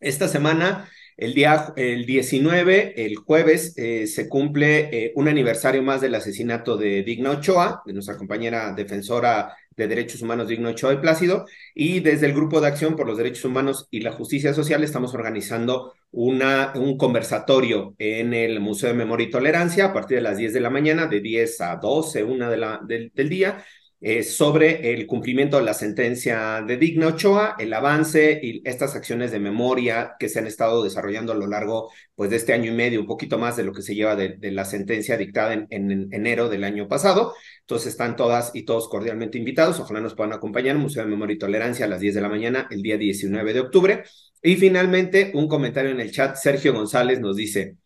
[0.00, 6.02] esta semana el día el 19, el jueves, eh, se cumple eh, un aniversario más
[6.02, 10.98] del asesinato de Digna Ochoa, de nuestra compañera defensora de Derechos Humanos Digna Ochoa de
[10.98, 14.84] Plácido, y desde el Grupo de Acción por los Derechos Humanos y la Justicia Social
[14.84, 20.22] estamos organizando una, un conversatorio en el Museo de Memoria y Tolerancia a partir de
[20.22, 23.64] las 10 de la mañana, de 10 a 12, una de la, del día,
[24.08, 29.32] eh, sobre el cumplimiento de la sentencia de Digna Ochoa, el avance y estas acciones
[29.32, 32.74] de memoria que se han estado desarrollando a lo largo pues, de este año y
[32.76, 36.08] medio, un poquito más de lo que se lleva de, la sentencia dictada en, en,
[36.12, 37.34] enero del año pasado.
[37.62, 39.80] Entonces están todas y todos cordialmente invitados.
[39.80, 40.76] Ojalá nos puedan acompañar.
[40.76, 43.58] Museo de Memoria y Tolerancia a las 10 de la mañana, el día 19 de
[43.58, 44.04] octubre.
[44.40, 46.36] Y finalmente, un comentario en el chat.
[46.36, 47.76] Sergio González nos dice,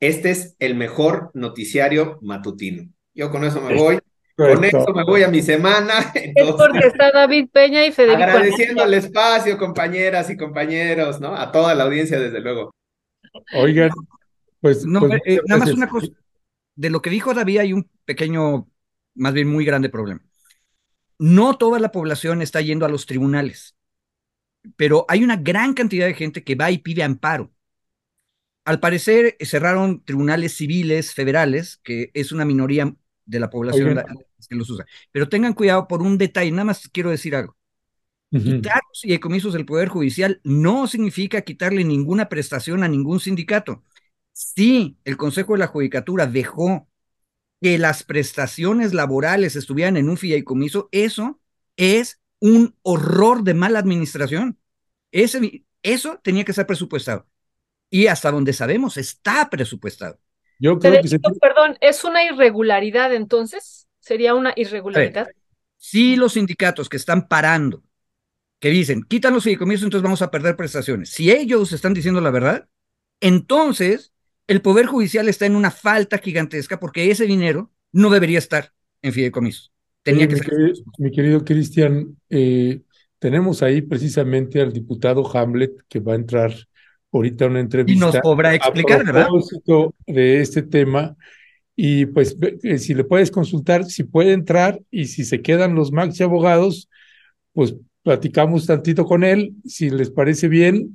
[0.00, 2.90] este es el mejor noticiario matutino.
[3.14, 3.98] Yo con eso me voy.
[4.36, 6.12] Con eso me voy a mi semana.
[6.14, 8.22] es porque está David Peña y Federico.
[8.22, 11.34] Agradeciendo el espacio, compañeras y compañeros, ¿no?
[11.34, 12.74] A toda la audiencia, desde luego.
[13.54, 13.90] Oigan,
[14.60, 14.84] pues.
[14.84, 16.08] No, pues, eh, nada más una cosa.
[16.74, 18.68] De lo que dijo David, hay un pequeño,
[19.14, 20.20] más bien muy grande problema.
[21.18, 23.74] No toda la población está yendo a los tribunales,
[24.76, 27.54] pero hay una gran cantidad de gente que va y pide amparo.
[28.66, 32.94] Al parecer, cerraron tribunales civiles federales, que es una minoría
[33.26, 34.02] de la población
[34.48, 34.86] que los usa.
[35.12, 37.56] Pero tengan cuidado por un detalle, nada más quiero decir algo.
[38.30, 43.82] Quitar los fideicomisos del Poder Judicial no significa quitarle ninguna prestación a ningún sindicato.
[44.32, 46.88] Si el Consejo de la Judicatura dejó
[47.62, 51.40] que las prestaciones laborales estuvieran en un fideicomiso, eso
[51.76, 54.58] es un horror de mala administración.
[55.10, 57.26] Ese, eso tenía que ser presupuestado.
[57.88, 60.20] Y hasta donde sabemos, está presupuestado.
[60.58, 63.88] Yo creo que Perdón, ¿es una irregularidad entonces?
[64.00, 65.28] ¿Sería una irregularidad?
[65.76, 67.82] Si los sindicatos que están parando,
[68.60, 71.10] que dicen, quitan los fideicomisos, entonces vamos a perder prestaciones.
[71.10, 72.68] Si ellos están diciendo la verdad,
[73.20, 74.12] entonces
[74.46, 78.72] el Poder Judicial está en una falta gigantesca porque ese dinero no debería estar
[79.02, 79.72] en fideicomisos.
[80.02, 82.82] Tenía que mi, querido, mi querido Cristian, eh,
[83.18, 86.54] tenemos ahí precisamente al diputado Hamlet que va a entrar
[87.16, 87.96] ahorita una entrevista.
[87.96, 91.16] Y nos podrá explicar, a propósito de este tema.
[91.74, 95.92] y pues eh, si le puedes consultar, si puede entrar y si se quedan los
[95.92, 96.88] maxi abogados,
[97.52, 100.92] pues platicamos tantito con él, si les parece bien,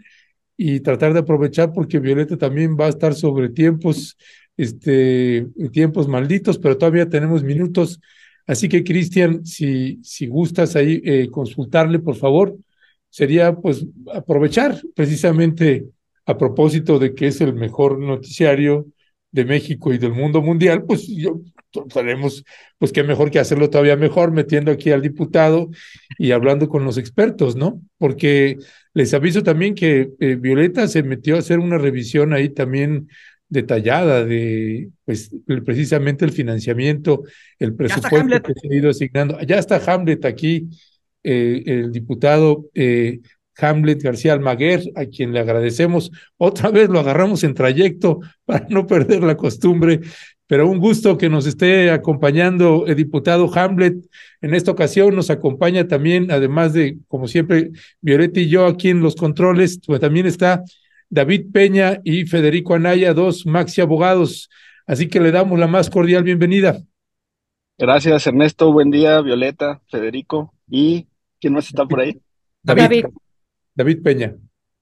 [0.55, 4.17] y tratar de aprovechar porque Violeta también va a estar sobre tiempos,
[4.55, 7.99] este, tiempos malditos, pero todavía tenemos minutos.
[8.45, 12.55] Así que, Cristian, si, si gustas ahí eh, consultarle, por favor,
[13.09, 15.85] sería pues aprovechar precisamente
[16.25, 18.87] a propósito de que es el mejor noticiario
[19.31, 21.41] de México y del mundo mundial, pues yo
[21.93, 22.43] tenemos,
[22.77, 25.69] pues qué mejor que hacerlo todavía mejor, metiendo aquí al diputado
[26.17, 27.81] y hablando con los expertos, ¿no?
[27.97, 28.57] Porque
[28.93, 33.07] les aviso también que eh, Violeta se metió a hacer una revisión ahí también
[33.47, 35.31] detallada de, pues,
[35.65, 37.23] precisamente el financiamiento,
[37.59, 39.39] el presupuesto que se ha ido asignando.
[39.41, 40.69] Ya está Hamlet aquí,
[41.23, 43.19] eh, el diputado eh,
[43.57, 46.11] Hamlet García Almaguer, a quien le agradecemos.
[46.37, 50.01] Otra vez lo agarramos en trayecto para no perder la costumbre,
[50.47, 53.95] pero un gusto que nos esté acompañando el diputado Hamlet.
[54.41, 57.71] En esta ocasión nos acompaña también, además de, como siempre,
[58.01, 60.63] Violeta y yo aquí en los controles, pues también está
[61.09, 64.49] David Peña y Federico Anaya, dos maxi abogados.
[64.85, 66.81] Así que le damos la más cordial bienvenida.
[67.77, 68.71] Gracias, Ernesto.
[68.71, 70.53] Buen día, Violeta, Federico.
[70.69, 71.07] ¿Y
[71.39, 72.19] quién más está por ahí?
[72.61, 72.81] David.
[72.81, 73.05] David
[74.03, 74.35] Peña.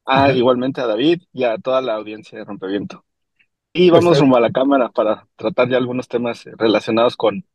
[0.06, 3.06] Ah, igualmente a David y a toda la audiencia de Rompeviento.
[3.74, 7.46] Y pues vamos rumbo a la cámara para tratar ya algunos temas relacionados con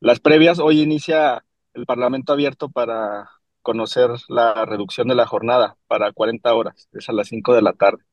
[0.00, 0.58] las previas.
[0.58, 3.30] Hoy inicia el Parlamento abierto para
[3.62, 7.72] conocer la reducción de la jornada para 40 horas, es a las 5 de la
[7.72, 8.04] tarde.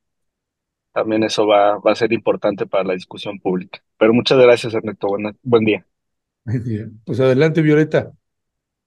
[0.92, 3.82] También eso va, va a ser importante para la discusión pública.
[3.98, 5.08] Pero muchas gracias, Ernesto.
[5.42, 5.86] buen día.
[6.44, 6.88] Buen día.
[7.04, 8.12] Pues adelante, Violeta.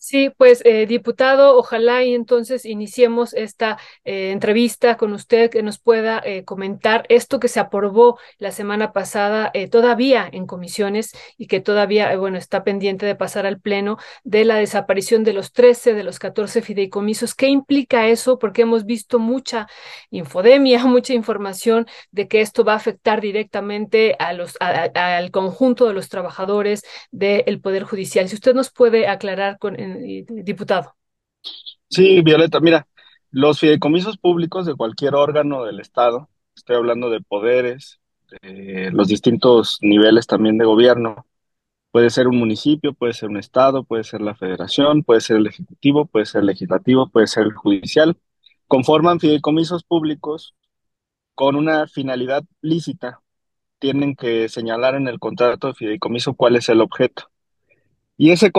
[0.08, 5.80] Sí, pues eh, diputado, ojalá y entonces iniciemos esta eh, entrevista con usted que nos
[5.80, 11.60] pueda eh, comentar esto que se aprobó la semana pasada todavía en comisiones y que
[11.60, 16.04] todavía, bueno, está pendiente de pasar al pleno de la desaparición de los 13 de
[16.04, 17.34] los 14 fideicomisos.
[17.34, 18.38] ¿Qué implica eso?
[18.38, 19.66] Porque hemos visto mucha
[20.12, 25.94] infodemia, mucha información de que esto va a afectar directamente a los, al conjunto de
[25.94, 28.30] los trabajadores del Poder Judicial.
[28.30, 29.95] Si usted nos puede aclarar con
[30.44, 30.96] diputado.
[31.90, 32.88] Sí, Violeta, mira,
[33.32, 38.00] los fideicomisos públicos de cualquier órgano del Estado, estoy hablando de poderes,
[38.42, 41.26] de los distintos niveles también de gobierno,
[41.92, 45.48] puede ser un municipio, puede ser un Estado, puede ser la federación, puede ser el
[45.48, 48.18] ejecutivo, puede ser el legislativo, puede ser el judicial,
[48.68, 50.56] conforman fideicomisos públicos
[51.36, 53.22] con una finalidad lícita.
[53.80, 57.30] Tienen que señalar en el contrato de fideicomiso cuál es el objeto.
[58.18, 58.52] Y ese,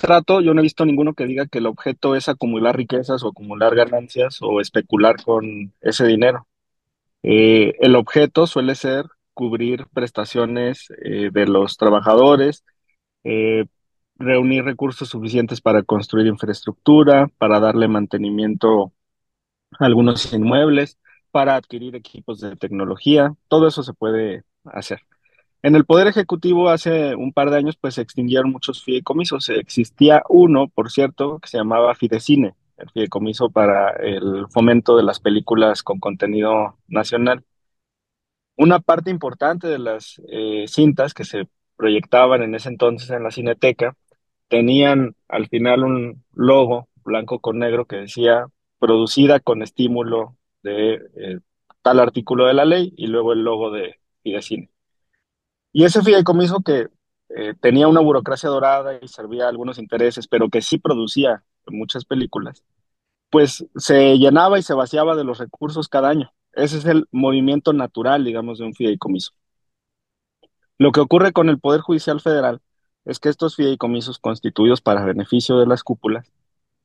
[0.00, 3.28] trato, yo no he visto ninguno que diga que el objeto es acumular riquezas o
[3.28, 6.46] acumular ganancias o especular con ese dinero.
[7.22, 12.64] Eh, el objeto suele ser cubrir prestaciones eh, de los trabajadores,
[13.24, 13.66] eh,
[14.16, 18.92] reunir recursos suficientes para construir infraestructura, para darle mantenimiento
[19.78, 20.98] a algunos inmuebles,
[21.30, 25.00] para adquirir equipos de tecnología, todo eso se puede hacer.
[25.62, 29.48] En el Poder Ejecutivo hace un par de años pues se extinguieron muchos fideicomisos.
[29.48, 35.20] Existía uno, por cierto, que se llamaba Fidecine, el fideicomiso para el fomento de las
[35.20, 37.44] películas con contenido nacional.
[38.56, 43.30] Una parte importante de las eh, cintas que se proyectaban en ese entonces en la
[43.30, 43.96] Cineteca
[44.48, 48.46] tenían al final un logo blanco con negro que decía
[48.78, 51.40] producida con estímulo de eh,
[51.82, 54.70] tal artículo de la ley y luego el logo de Fidecine.
[55.72, 56.88] Y ese fideicomiso que
[57.30, 62.04] eh, tenía una burocracia dorada y servía a algunos intereses, pero que sí producía muchas
[62.04, 62.64] películas,
[63.30, 66.32] pues se llenaba y se vaciaba de los recursos cada año.
[66.54, 69.32] Ese es el movimiento natural, digamos, de un fideicomiso.
[70.78, 72.60] Lo que ocurre con el Poder Judicial Federal
[73.04, 76.30] es que estos fideicomisos constituidos para beneficio de las cúpulas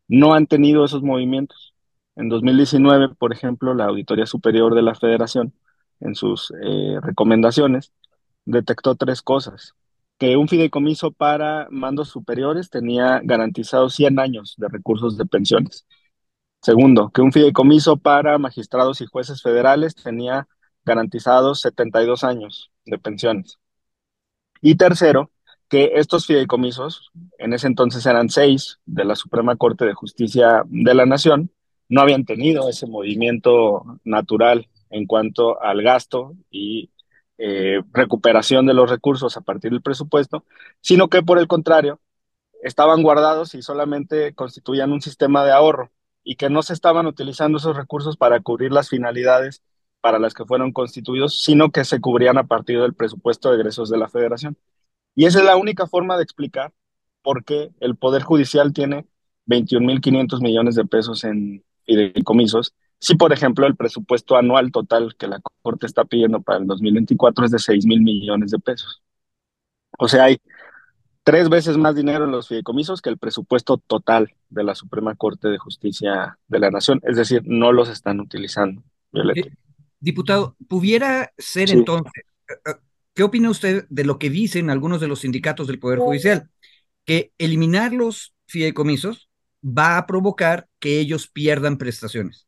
[0.07, 1.73] no han tenido esos movimientos.
[2.15, 5.53] En 2019, por ejemplo, la Auditoría Superior de la Federación,
[5.99, 7.93] en sus eh, recomendaciones,
[8.45, 9.73] detectó tres cosas.
[10.17, 15.85] Que un fideicomiso para mandos superiores tenía garantizados 100 años de recursos de pensiones.
[16.61, 20.47] Segundo, que un fideicomiso para magistrados y jueces federales tenía
[20.85, 23.59] garantizados 72 años de pensiones.
[24.61, 25.31] Y tercero,
[25.67, 30.93] que estos fideicomisos, en ese entonces eran seis de la Suprema Corte de Justicia de
[30.93, 31.51] la Nación,
[31.89, 36.91] no habían tenido ese movimiento natural en cuanto al gasto y
[37.37, 40.45] eh, recuperación de los recursos a partir del presupuesto,
[40.81, 41.99] sino que por el contrario,
[42.63, 45.91] estaban guardados y solamente constituían un sistema de ahorro
[46.23, 49.61] y que no se estaban utilizando esos recursos para cubrir las finalidades
[50.01, 53.89] para las que fueron constituidos, sino que se cubrían a partir del presupuesto de egresos
[53.89, 54.57] de la federación.
[55.15, 56.73] Y esa es la única forma de explicar
[57.21, 59.07] por qué el Poder Judicial tiene
[59.47, 62.73] 21.500 millones de pesos en fideicomisos.
[63.03, 67.43] Si, por ejemplo, el presupuesto anual total que la Corte está pidiendo para el 2024
[67.43, 69.03] es de 6 mil millones de pesos.
[69.99, 70.37] O sea, hay
[71.23, 75.49] tres veces más dinero en los fideicomisos que el presupuesto total de la Suprema Corte
[75.49, 77.01] de Justicia de la Nación.
[77.03, 78.81] Es decir, no los están utilizando.
[79.11, 79.51] Eh,
[79.99, 82.09] diputado, ¿pudiera ser entonces,
[82.47, 82.75] eh, eh,
[83.13, 86.49] qué opina usted de lo que dicen algunos de los sindicatos del Poder Judicial?
[87.03, 89.29] Que eliminar los fideicomisos
[89.61, 92.47] va a provocar que ellos pierdan prestaciones.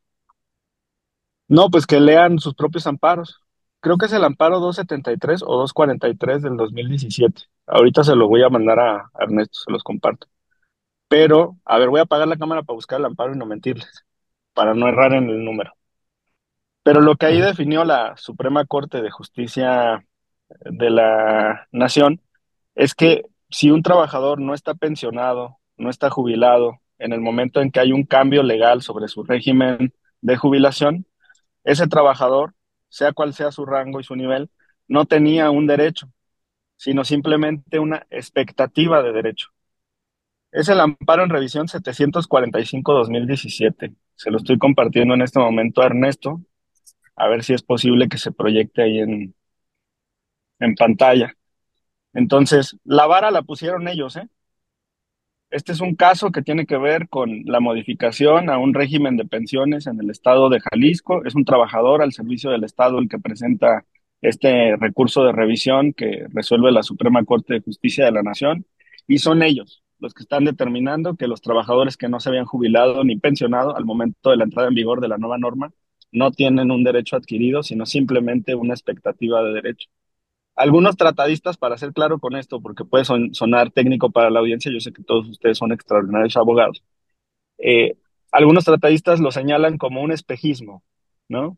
[1.47, 3.39] No, pues que lean sus propios amparos.
[3.79, 7.43] Creo que es el amparo 273 o 243 del 2017.
[7.67, 10.27] Ahorita se lo voy a mandar a Ernesto, se los comparto.
[11.07, 14.05] Pero, a ver, voy a apagar la cámara para buscar el amparo y no mentirles,
[14.53, 15.73] para no errar en el número.
[16.83, 20.05] Pero lo que ahí definió la Suprema Corte de Justicia
[20.61, 22.21] de la Nación
[22.75, 27.71] es que si un trabajador no está pensionado, no está jubilado, en el momento en
[27.71, 31.05] que hay un cambio legal sobre su régimen de jubilación,
[31.65, 32.55] ese trabajador,
[32.89, 34.51] sea cual sea su rango y su nivel,
[34.89, 36.09] no tenía un derecho,
[36.77, 39.49] sino simplemente una expectativa de derecho.
[40.51, 43.93] Es el amparo en revisión 745-2017.
[44.15, 46.41] Se lo estoy compartiendo en este momento a Ernesto,
[47.15, 49.33] a ver si es posible que se proyecte ahí en,
[50.59, 51.33] en pantalla.
[52.13, 54.27] Entonces, la vara la pusieron ellos, ¿eh?
[55.55, 59.23] Este es un caso que tiene que ver con la modificación a un régimen de
[59.23, 61.23] pensiones en el estado de Jalisco.
[61.23, 63.85] Es un trabajador al servicio del estado el que presenta
[64.21, 68.65] este recurso de revisión que resuelve la Suprema Corte de Justicia de la Nación
[69.07, 73.05] y son ellos los que están determinando que los trabajadores que no se habían jubilado
[73.05, 75.71] ni pensionado al momento de la entrada en vigor de la nueva norma
[76.11, 79.87] no tienen un derecho adquirido, sino simplemente una expectativa de derecho.
[80.55, 84.79] Algunos tratadistas, para ser claro con esto, porque puede sonar técnico para la audiencia, yo
[84.79, 86.83] sé que todos ustedes son extraordinarios abogados,
[87.57, 87.97] eh,
[88.31, 90.83] algunos tratadistas lo señalan como un espejismo,
[91.27, 91.57] ¿no?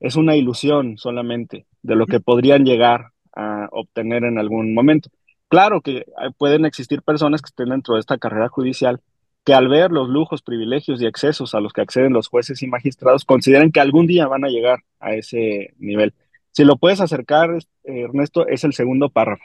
[0.00, 5.10] Es una ilusión solamente de lo que podrían llegar a obtener en algún momento.
[5.48, 6.06] Claro que
[6.38, 9.00] pueden existir personas que estén dentro de esta carrera judicial
[9.46, 12.66] que al ver los lujos, privilegios y excesos a los que acceden los jueces y
[12.66, 16.14] magistrados, consideren que algún día van a llegar a ese nivel.
[16.56, 17.50] Si lo puedes acercar,
[17.84, 19.44] Ernesto, es el segundo párrafo,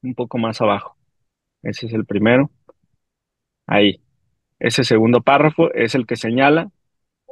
[0.00, 0.96] un poco más abajo.
[1.60, 2.52] Ese es el primero.
[3.66, 4.00] Ahí.
[4.60, 6.70] Ese segundo párrafo es el que señala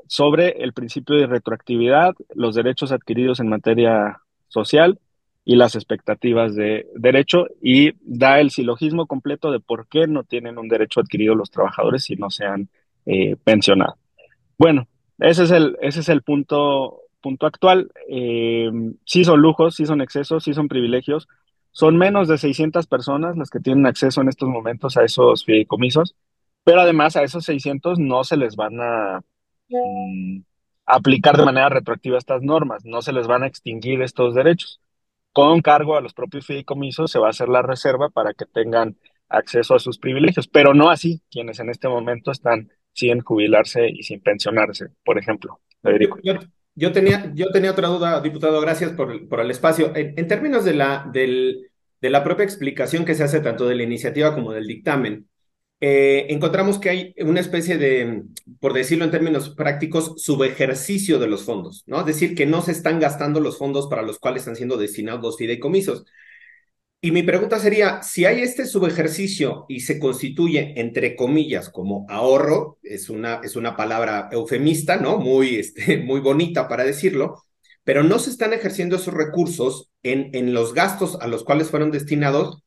[0.08, 4.98] sobre el principio de retroactividad, los derechos adquiridos en materia social
[5.44, 10.58] y las expectativas de derecho y da el silogismo completo de por qué no tienen
[10.58, 12.68] un derecho adquirido los trabajadores si no se han
[13.06, 13.94] eh, pensionado.
[14.58, 14.88] Bueno,
[15.20, 17.90] ese es el, ese es el punto, punto actual.
[18.08, 18.70] Eh,
[19.06, 21.28] sí son lujos, sí son excesos, sí son privilegios.
[21.70, 26.14] Son menos de 600 personas las que tienen acceso en estos momentos a esos fideicomisos,
[26.64, 29.22] pero además a esos 600 no se les van a
[29.70, 30.42] mm,
[30.84, 34.82] aplicar de manera retroactiva estas normas, no se les van a extinguir estos derechos
[35.32, 38.96] con cargo a los propios fideicomisos se va a hacer la reserva para que tengan
[39.28, 44.02] acceso a sus privilegios, pero no así quienes en este momento están sin jubilarse y
[44.02, 45.60] sin pensionarse, por ejemplo.
[45.80, 46.18] Federico.
[46.92, 49.92] Tenía, yo tenía otra duda, diputado, gracias por, por el espacio.
[49.94, 51.70] En, términos de la, del,
[52.00, 55.28] de la propia explicación que se hace tanto de la iniciativa como del dictamen,
[55.80, 58.22] eh, encontramos que hay una especie de,
[58.60, 62.00] por decirlo en términos prácticos, subejercicio de los fondos, ¿no?
[62.00, 65.22] Es decir, que no se están gastando los fondos para los cuales están siendo destinados
[65.22, 66.04] los fideicomisos.
[67.04, 72.78] Y mi pregunta sería, si hay este subejercicio y se constituye, entre comillas, como ahorro,
[72.82, 75.18] es una, es una palabra eufemista, ¿no?
[75.18, 77.42] Muy, este, muy bonita para decirlo,
[77.84, 81.90] pero no se están ejerciendo esos recursos en, en los gastos a los cuales fueron
[81.90, 82.62] destinados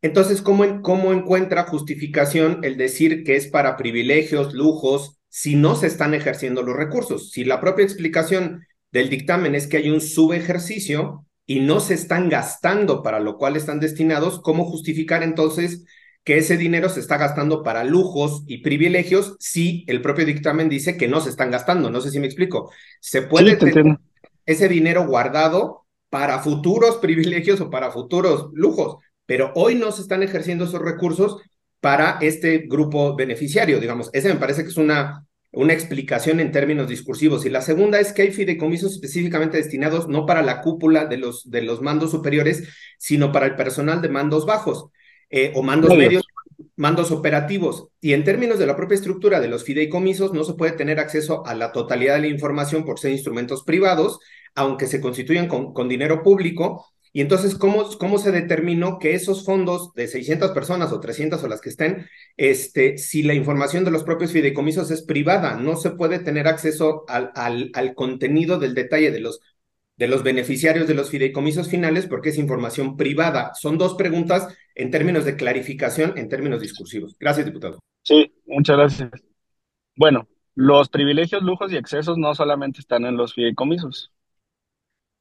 [0.00, 5.88] entonces, ¿cómo, ¿cómo encuentra justificación el decir que es para privilegios, lujos, si no se
[5.88, 7.32] están ejerciendo los recursos?
[7.32, 12.28] Si la propia explicación del dictamen es que hay un subejercicio y no se están
[12.28, 15.84] gastando para lo cual están destinados, ¿cómo justificar entonces
[16.22, 20.96] que ese dinero se está gastando para lujos y privilegios si el propio dictamen dice
[20.96, 21.90] que no se están gastando?
[21.90, 22.70] No sé si me explico.
[23.00, 23.98] Se puede tener
[24.46, 28.98] ese dinero guardado para futuros privilegios o para futuros lujos
[29.28, 31.42] pero hoy no se están ejerciendo esos recursos
[31.80, 34.08] para este grupo beneficiario, digamos.
[34.14, 37.46] Ese me parece que es una, una explicación en términos discursivos.
[37.46, 41.50] Y la segunda es que hay fideicomisos específicamente destinados no para la cúpula de los,
[41.50, 42.68] de los mandos superiores,
[42.98, 44.90] sino para el personal de mandos bajos
[45.30, 46.24] eh, o mandos medios,
[46.76, 47.88] mandos operativos.
[48.00, 51.46] Y en términos de la propia estructura de los fideicomisos, no se puede tener acceso
[51.46, 54.18] a la totalidad de la información por ser instrumentos privados,
[54.54, 59.44] aunque se constituyan con, con dinero público Y entonces, ¿cómo, ¿cómo se determinó que esos
[59.44, 62.06] fondos de 600 personas o 300 o las que estén,
[62.36, 67.04] este, si la información de los propios fideicomisos es privada, no se puede tener acceso
[67.08, 69.40] al, al, contenido del detalle de los,
[69.96, 73.52] de los beneficiarios de los fideicomisos finales porque es información privada?
[73.54, 77.16] Son dos preguntas en términos de clarificación, en términos discursivos.
[77.18, 77.78] Gracias, diputado.
[78.02, 79.10] Sí, muchas gracias.
[79.96, 84.12] Bueno, los privilegios, lujos y excesos no solamente están en los fideicomisos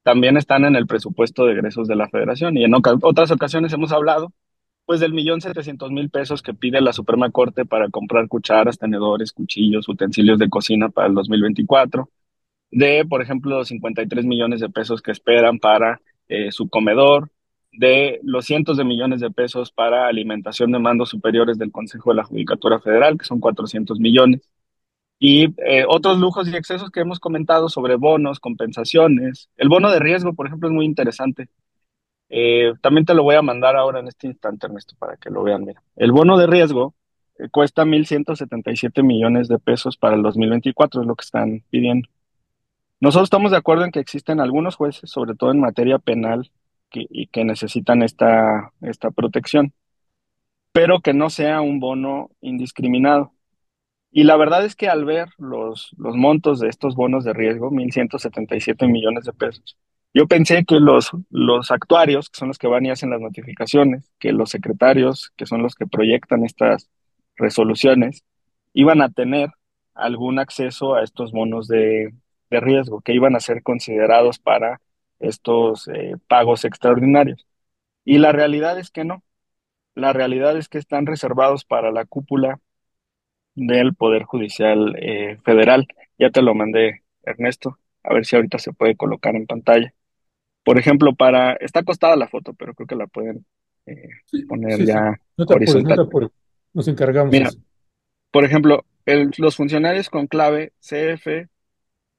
[0.07, 2.55] también están en el presupuesto de egresos de la federación.
[2.55, 4.31] Y en otras ocasiones hemos hablado
[4.85, 9.34] pues del millón setecientos mil pesos que pide la Suprema Corte para comprar cucharas, tenedores,
[9.34, 12.09] cuchillos, utensilios de cocina para el 2024,
[12.71, 17.29] de, por ejemplo, los 53 millones de pesos que esperan para eh, su comedor,
[17.73, 22.15] de los cientos de millones de pesos para alimentación de mandos superiores del Consejo de
[22.15, 24.39] la Judicatura Federal, que son 400 millones,
[25.19, 29.49] y eh, otros lujos y excesos que hemos comentado sobre bonos, compensaciones.
[29.57, 31.49] El bono de riesgo, por ejemplo, es muy interesante.
[32.30, 35.44] Eh, también te lo voy a mandar ahora en este instante, Ernesto, para que lo
[35.44, 35.65] vean.
[35.65, 36.94] Mira, el bono de riesgo
[37.39, 42.10] eh, cuesta 1.177 millones de pesos para el 2024, es lo que están pidiendo.
[42.99, 46.52] Nosotros estamos de acuerdo en que existen algunos jueces, sobre todo en materia penal,
[46.89, 49.73] que, y que necesitan esta, esta protección,
[50.72, 53.34] pero que no sea un bono indiscriminado.
[54.11, 57.69] Y la verdad es que al ver los, los montos de estos bonos de riesgo,
[57.71, 59.77] 1.177 millones de pesos,
[60.13, 64.11] yo pensé que los, los actuarios, que son los que van y hacen las notificaciones,
[64.19, 66.89] que los secretarios, que son los que proyectan estas
[67.35, 68.23] resoluciones,
[68.73, 69.49] iban a tener
[69.93, 72.13] algún acceso a estos bonos de,
[72.49, 74.81] de riesgo, que iban a ser considerados para
[75.19, 77.45] estos eh, pagos extraordinarios.
[78.05, 79.23] Y la realidad es que no.
[79.95, 82.59] La realidad es que están reservados para la cúpula
[83.57, 85.88] del Poder Judicial eh, Federal.
[86.19, 89.93] Ya te lo mandé, Ernesto, a ver si ahorita se puede colocar en pantalla.
[90.63, 93.45] Por ejemplo, para, está acostada la foto, pero creo que la pueden
[93.85, 94.09] eh,
[94.47, 96.31] poner ya No te apures, no te apures.
[96.73, 97.34] Nos encargamos.
[97.34, 97.49] Mira,
[98.31, 101.47] por ejemplo, el- los funcionarios con clave CF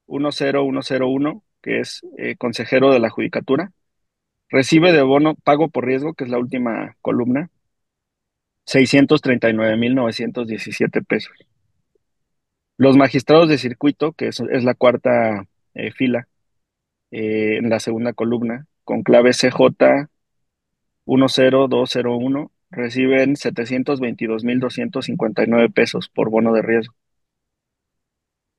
[0.07, 3.73] 10101, que es eh, consejero de la Judicatura,
[4.51, 7.51] recibe de bono pago por riesgo, que es la última columna,
[8.69, 11.33] 639.917 pesos.
[12.77, 16.29] Los magistrados de circuito, que es, la cuarta eh, fila,
[17.11, 20.09] eh, en la segunda columna, con clave CJ
[21.07, 26.95] 10201, reciben 722.259 pesos por bono de riesgo.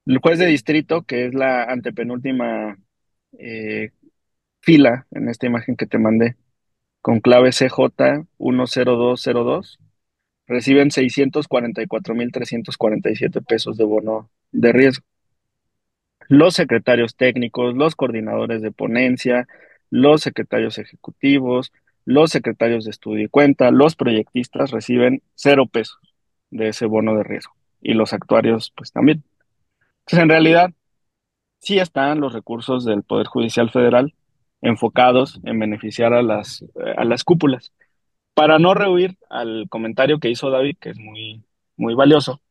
[0.06, 2.78] El juez de distrito, que es la antepenúltima
[3.38, 3.92] eh,
[4.62, 6.36] fila en esta imagen que te mandé,
[7.02, 9.80] con clave CJ 10202,
[10.50, 15.06] reciben 644.347 pesos de bono de riesgo.
[16.28, 19.48] Los secretarios técnicos, los coordinadores de ponencia,
[19.90, 21.72] los secretarios ejecutivos,
[22.04, 26.00] los secretarios de estudio y cuenta, los proyectistas reciben cero pesos
[26.50, 29.24] de ese bono de riesgo y los actuarios pues también.
[30.00, 30.72] Entonces, en realidad,
[31.60, 34.16] sí están los recursos del Poder Judicial Federal
[34.62, 36.66] enfocados en beneficiar a las,
[36.98, 37.72] a las cúpulas.
[38.40, 41.44] Para no rehuir al comentario que hizo David, que es muy,
[41.76, 42.42] muy valioso,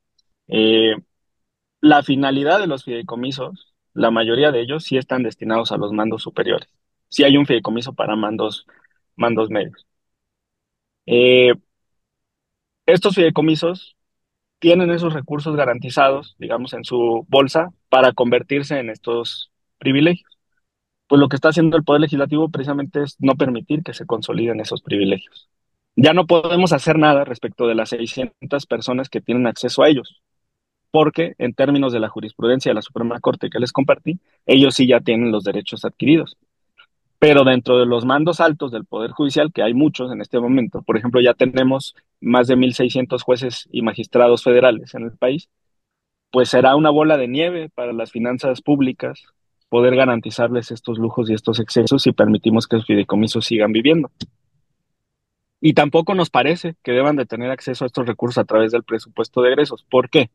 [0.48, 0.94] eh,
[1.80, 6.22] la finalidad de los fideicomisos, la mayoría de ellos sí están destinados a los mandos
[6.22, 6.68] superiores.
[7.08, 8.66] Sí hay un fideicomiso para mandos,
[9.16, 9.86] mandos medios.
[11.06, 11.54] Eh,
[12.84, 13.96] estos fideicomisos
[14.58, 20.38] tienen esos recursos garantizados, digamos, en su bolsa para convertirse en estos privilegios.
[21.08, 24.60] Pues lo que está haciendo el Poder Legislativo precisamente es no permitir que se consoliden
[24.60, 25.48] esos privilegios.
[26.00, 30.22] Ya no podemos hacer nada respecto de las 600 personas que tienen acceso a ellos,
[30.92, 34.86] porque en términos de la jurisprudencia de la Suprema Corte que les compartí, ellos sí
[34.86, 36.36] ya tienen los derechos adquiridos.
[37.18, 40.82] Pero dentro de los mandos altos del Poder Judicial, que hay muchos en este momento,
[40.82, 45.48] por ejemplo, ya tenemos más de 1.600 jueces y magistrados federales en el país,
[46.30, 49.24] pues será una bola de nieve para las finanzas públicas
[49.68, 54.12] poder garantizarles estos lujos y estos excesos si permitimos que los fideicomisos sigan viviendo.
[55.60, 58.84] Y tampoco nos parece que deban de tener acceso a estos recursos a través del
[58.84, 59.84] presupuesto de egresos.
[59.90, 60.30] ¿Por qué?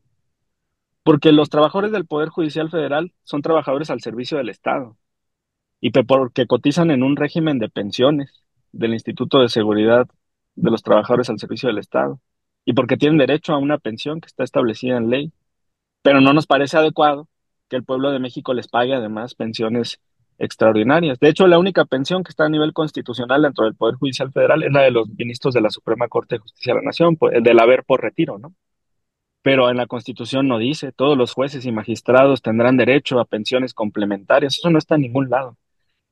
[1.02, 4.96] Porque los trabajadores del Poder Judicial Federal son trabajadores al servicio del Estado
[5.80, 10.08] y porque cotizan en un régimen de pensiones del Instituto de Seguridad
[10.54, 12.20] de los Trabajadores al Servicio del Estado
[12.64, 15.32] y porque tienen derecho a una pensión que está establecida en ley.
[16.02, 17.28] Pero no nos parece adecuado
[17.68, 20.00] que el pueblo de México les pague además pensiones
[20.38, 21.18] extraordinarias.
[21.18, 24.62] De hecho, la única pensión que está a nivel constitucional dentro del Poder Judicial Federal
[24.62, 27.42] es la de los ministros de la Suprema Corte de Justicia de la Nación, el
[27.42, 28.54] del haber por retiro, ¿no?
[29.42, 33.74] Pero en la Constitución no dice, todos los jueces y magistrados tendrán derecho a pensiones
[33.74, 35.56] complementarias, eso no está en ningún lado.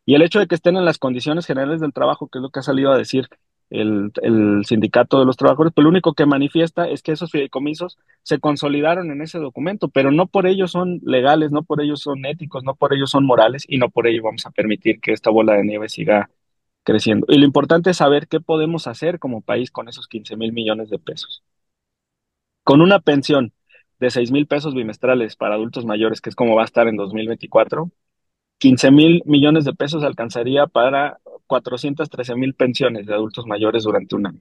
[0.04, 2.50] Y el hecho de que estén en las condiciones generales del trabajo, que es lo
[2.50, 3.28] que ha salido a decir
[3.72, 8.38] el, sindicato de los trabajadores, pues lo único que manifiesta es que esos fideicomisos se
[8.38, 12.64] consolidaron en ese documento, pero no por ello son legales, no por ello son éticos,
[12.64, 15.54] no por ello son morales y no por ello vamos a permitir que esta bola
[15.54, 16.30] de nieve siga
[16.84, 17.26] creciendo.
[17.28, 20.90] Y lo importante es saber qué podemos hacer como país con esos 15 mil millones
[20.90, 21.42] de pesos.
[22.64, 23.52] Con una pensión
[23.98, 26.96] de 6 mil pesos bimestrales para adultos mayores, que es como va a estar en
[26.96, 27.90] 2024,
[28.58, 34.26] 15 mil millones de pesos alcanzaría para 413 mil pensiones de adultos mayores durante un
[34.26, 34.40] año.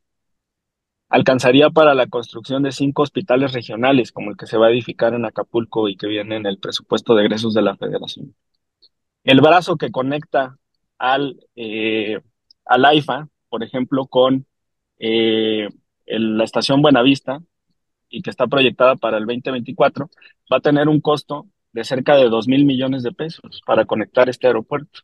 [1.10, 5.14] Alcanzaría para la construcción de cinco hospitales regionales, como el que se va a edificar
[5.14, 8.34] en Acapulco y que viene en el presupuesto de egresos de la Federación.
[9.24, 10.58] El brazo que conecta
[10.98, 12.20] al, eh,
[12.66, 14.46] al AIFA, por ejemplo, con
[15.00, 15.70] eh,
[16.06, 17.42] la estación Buenavista,
[18.12, 20.10] y que está proyectada para el 2024,
[20.52, 24.30] va a tener un costo de cerca de 2 mil millones de pesos para conectar
[24.30, 25.02] este aeropuerto.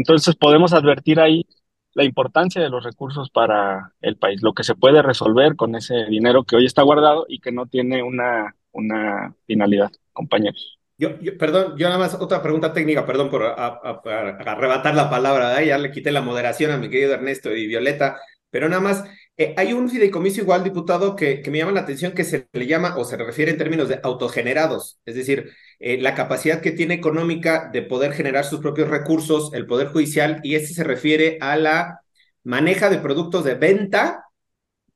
[0.00, 1.46] Entonces podemos advertir ahí
[1.92, 6.06] la importancia de los recursos para el país, lo que se puede resolver con ese
[6.08, 10.78] dinero que hoy está guardado y que no tiene una, una finalidad, compañeros.
[10.96, 15.90] Yo, perdón, yo nada más otra pregunta técnica, perdón por arrebatar la palabra, ya le
[15.90, 18.18] quité la moderación a mi querido Ernesto y Violeta,
[18.48, 19.04] pero nada más,
[19.36, 22.66] eh, hay un fideicomiso igual, diputado, que, que, me llama la atención que se le
[22.66, 25.50] llama o se refiere en términos de autogenerados, es decir,
[25.80, 30.40] eh, la capacidad que tiene económica de poder generar sus propios recursos, el Poder Judicial,
[30.42, 32.00] y este se refiere a la
[32.44, 34.26] maneja de productos de venta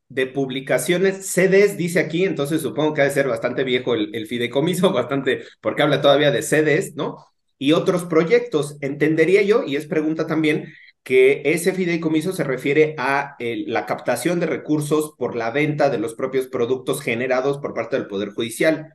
[0.09, 4.93] de publicaciones, CDs, dice aquí, entonces supongo que ha de ser bastante viejo el, fideicomiso,
[4.93, 7.16] bastante, porque habla todavía de CDs, ¿no?
[7.59, 13.36] Y otros proyectos, entendería yo, y es pregunta también, que ese fideicomiso se refiere a
[13.39, 18.06] la captación de recursos por la venta de los propios productos generados por parte del
[18.06, 18.94] Poder Judicial.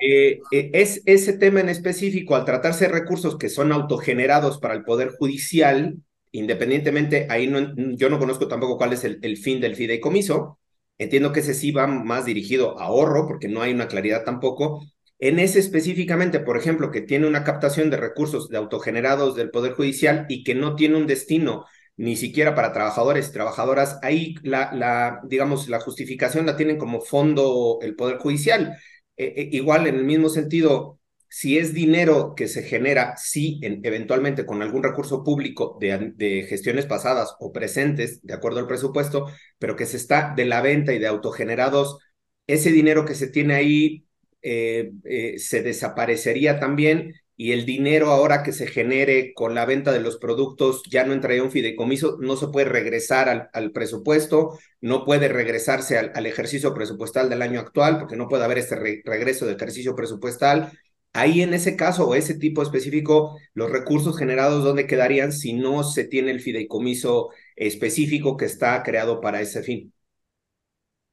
[0.00, 4.74] Eh, eh, es ese tema en específico, al tratarse de recursos que son autogenerados para
[4.74, 5.96] el Poder Judicial,
[6.32, 10.58] independientemente, ahí no, yo no conozco tampoco cuál es el, el fin del fideicomiso,
[10.98, 14.84] entiendo que ese sí va más dirigido a ahorro, porque no hay una claridad tampoco,
[15.18, 19.72] en ese específicamente, por ejemplo, que tiene una captación de recursos de autogenerados del Poder
[19.72, 21.64] Judicial y que no tiene un destino
[21.96, 27.00] ni siquiera para trabajadores y trabajadoras, ahí la, la, digamos, la justificación la tienen como
[27.00, 28.76] fondo el Poder Judicial.
[29.16, 34.46] Eh, eh, igual, en el mismo sentido, si es dinero que se genera, sí, eventualmente
[34.46, 39.26] con algún recurso público de, gestiones pasadas o presentes, de acuerdo al presupuesto,
[39.58, 41.98] pero que se está de la venta y de autogenerados,
[42.46, 44.06] ese dinero que se tiene ahí
[44.42, 44.92] eh,
[45.38, 50.18] se desaparecería también y el dinero ahora que se genere con la venta de los
[50.18, 55.98] productos ya no entraría un fideicomiso, no se puede regresar al, presupuesto, no puede regresarse
[55.98, 60.72] al, ejercicio presupuestal del año actual, porque no puede haber este regreso de ejercicio presupuestal.
[61.12, 65.82] Ahí en ese caso o ese tipo específico, los recursos generados, ¿dónde quedarían si no
[65.82, 69.92] se tiene el fideicomiso específico que está creado para ese fin?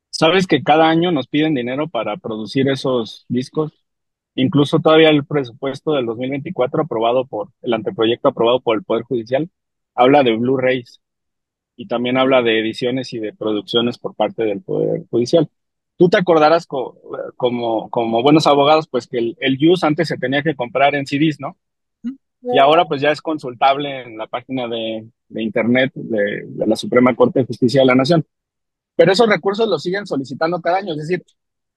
[0.10, 3.80] ¿Sabes que cada año nos piden dinero para producir esos discos?
[4.35, 9.49] Incluso todavía el presupuesto del 2024 aprobado por el anteproyecto aprobado por el Poder Judicial
[9.93, 11.01] habla de Blu-rays
[11.75, 15.49] y también habla de ediciones y de producciones por parte del Poder Judicial.
[15.97, 20.41] Tú te acordarás como, como buenos abogados, pues que el, el use antes se tenía
[20.41, 21.57] que comprar en CDs, ¿no?
[22.43, 26.75] Y ahora pues ya es consultable en la página de, de internet de, de la
[26.75, 28.25] Suprema Corte de Justicia de la Nación.
[28.95, 31.23] Pero esos recursos los siguen solicitando cada año, es decir,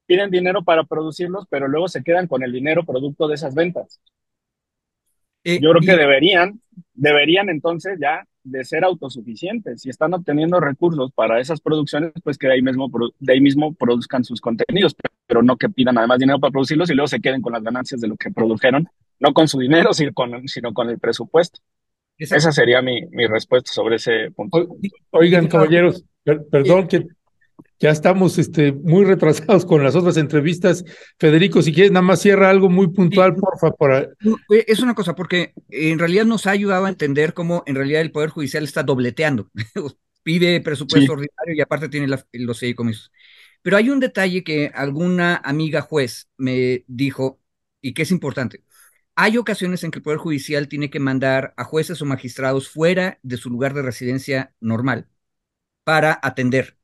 [0.06, 4.00] piden dinero para producirlos, pero luego se quedan con el dinero producto de esas ventas.
[5.44, 6.60] Eh, Yo creo que deberían,
[6.94, 9.82] deberían entonces ya de ser autosuficientes.
[9.82, 13.74] Si están obteniendo recursos para esas producciones, pues que de ahí mismo, de ahí mismo
[13.74, 14.94] produzcan sus contenidos,
[15.26, 18.00] pero no que pidan además dinero para producirlos y luego se queden con las ganancias
[18.00, 21.60] de lo que produjeron, no con su dinero, sino con, sino con el presupuesto.
[22.16, 24.76] Esa sería mi, mi respuesta sobre ese punto.
[25.10, 27.08] Oigan, caballeros, perdón que
[27.80, 30.84] ya estamos este, muy retrasados con las otras entrevistas.
[31.18, 34.16] Federico, si quieres, nada más cierra algo muy puntual, por favor.
[34.50, 38.00] Eh, es una cosa, porque en realidad nos ha ayudado a entender cómo en realidad
[38.00, 39.50] el Poder Judicial está dobleteando.
[40.22, 43.12] Pide presupuesto ordinario y aparte tiene los fideicomisos.
[43.60, 47.40] Pero hay un detalle que alguna amiga juez me dijo
[47.80, 48.62] y que es importante.
[49.16, 53.18] Hay ocasiones en que el Poder Judicial tiene que mandar a jueces o magistrados fuera
[53.22, 55.08] de su lugar de residencia normal
[55.84, 56.78] para atender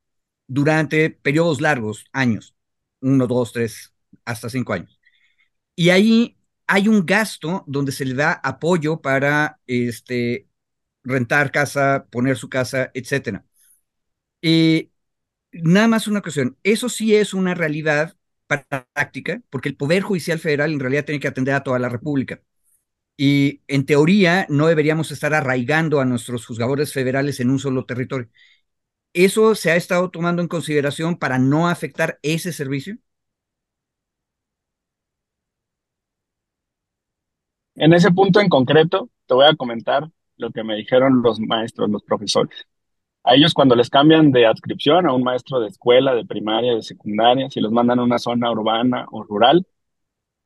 [0.50, 2.56] durante periodos largos, años,
[3.00, 3.94] uno, dos, tres,
[4.24, 5.00] hasta cinco años.
[5.76, 10.48] Y ahí hay un gasto donde se le da apoyo para este,
[11.04, 13.44] rentar casa, poner su casa, etc.
[14.42, 14.92] Y
[15.52, 18.16] nada más una cuestión, eso sí es una realidad
[18.94, 22.42] práctica, porque el Poder Judicial Federal en realidad tiene que atender a toda la República.
[23.16, 28.28] Y en teoría no deberíamos estar arraigando a nuestros juzgadores federales en un solo territorio.
[29.12, 32.98] ¿Eso se ha estado tomando en consideración para no afectar ese servicio?
[37.74, 41.90] En ese punto en concreto, te voy a comentar lo que me dijeron los maestros,
[41.90, 42.66] los profesores.
[43.24, 46.82] A ellos cuando les cambian de adscripción a un maestro de escuela, de primaria, de
[46.82, 49.66] secundaria, si los mandan a una zona urbana o rural,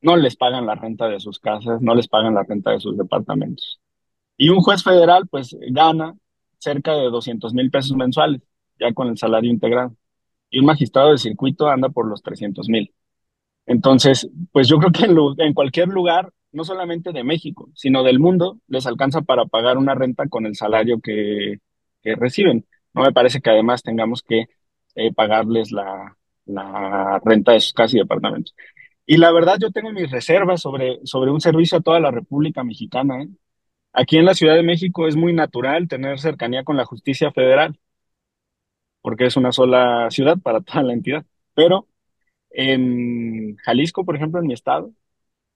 [0.03, 2.97] no les pagan la renta de sus casas, no les pagan la renta de sus
[2.97, 3.81] departamentos.
[4.37, 6.17] Y un juez federal, pues, gana
[6.59, 8.43] cerca de 200 mil pesos mensuales,
[8.79, 9.97] ya con el salario integrado.
[10.51, 12.95] Y un magistrado de circuito anda por los 300 mil.
[13.67, 18.21] Entonces, pues yo creo que en, en, cualquier lugar, no solamente de México, sino del
[18.21, 21.61] mundo, les alcanza para pagar una renta con el salario que,
[22.03, 22.67] que reciben.
[22.95, 24.47] No me parece que además tengamos que
[24.97, 28.55] eh, pagarles la, la renta de sus casas y departamentos.
[29.07, 32.65] Y la verdad, yo tengo mis reservas sobre, sobre un servicio a toda la República
[32.65, 33.23] Mexicana.
[33.23, 33.29] ¿eh?
[33.93, 37.79] Aquí en la Ciudad de México es muy natural tener cercanía con la justicia federal,
[39.05, 41.27] porque es una sola ciudad para toda la entidad.
[41.55, 41.89] Pero
[42.51, 44.93] en Jalisco, por ejemplo, en mi estado,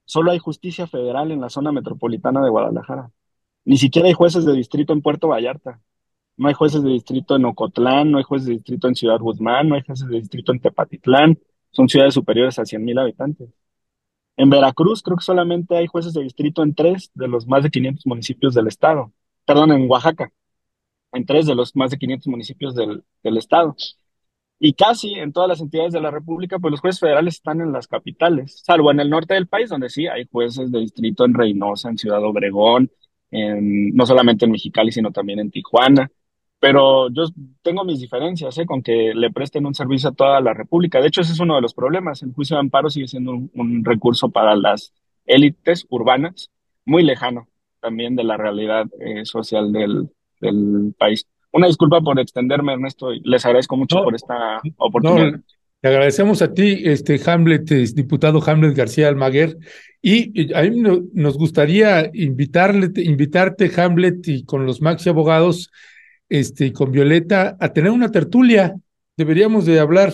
[0.05, 3.13] solo hay justicia federal en la zona metropolitana de Guadalajara.
[3.65, 5.81] Ni siquiera hay jueces de distrito en Puerto Vallarta.
[6.37, 9.69] No hay jueces de distrito en Ocotlán, no hay jueces de distrito en Ciudad Guzmán,
[9.69, 11.39] no hay jueces de distrito en Tepatitlán
[11.71, 13.51] son ciudades superiores a 100.000 habitantes.
[14.37, 17.71] En Veracruz creo que solamente hay jueces de distrito en tres de los más de
[17.71, 19.13] 500 municipios del estado.
[19.45, 20.33] Perdón, en Oaxaca,
[21.13, 23.77] en tres de los más de 500 municipios del, del estado.
[24.61, 27.73] Y casi en todas las entidades de la República, pues los jueces federales están en
[27.73, 31.35] las capitales, salvo en el norte del país, donde sí hay jueces de distrito en
[31.35, 32.91] Reynosa, en Ciudad Obregón,
[33.31, 36.11] en, no solamente en Mexicali, sino también en Tijuana.
[36.61, 37.27] Pero yo
[37.63, 38.67] tengo mis diferencias ¿eh?
[38.67, 41.01] con que le presten un servicio a toda la República.
[41.01, 42.23] De hecho, ese es uno de los problemas.
[42.23, 44.93] El juicio de amparo sigue siendo un, recurso para las
[45.27, 46.51] élites urbanas,
[46.85, 47.49] muy lejano
[47.81, 51.27] también de la realidad eh, social del, del, país.
[51.53, 55.33] Una disculpa por extenderme, Ernesto, y les agradezco mucho por esta oportunidad.
[55.33, 55.43] No,
[55.81, 59.57] te agradecemos a ti, este Hamlet, diputado Hamlet García Almaguer,
[60.03, 60.83] y a mí
[61.13, 65.71] nos gustaría invitarle, invitarte, Hamlet, y con los Maxi Abogados,
[66.29, 68.77] este, con Violeta a tener una tertulia.
[69.17, 70.13] Deberíamos de hablar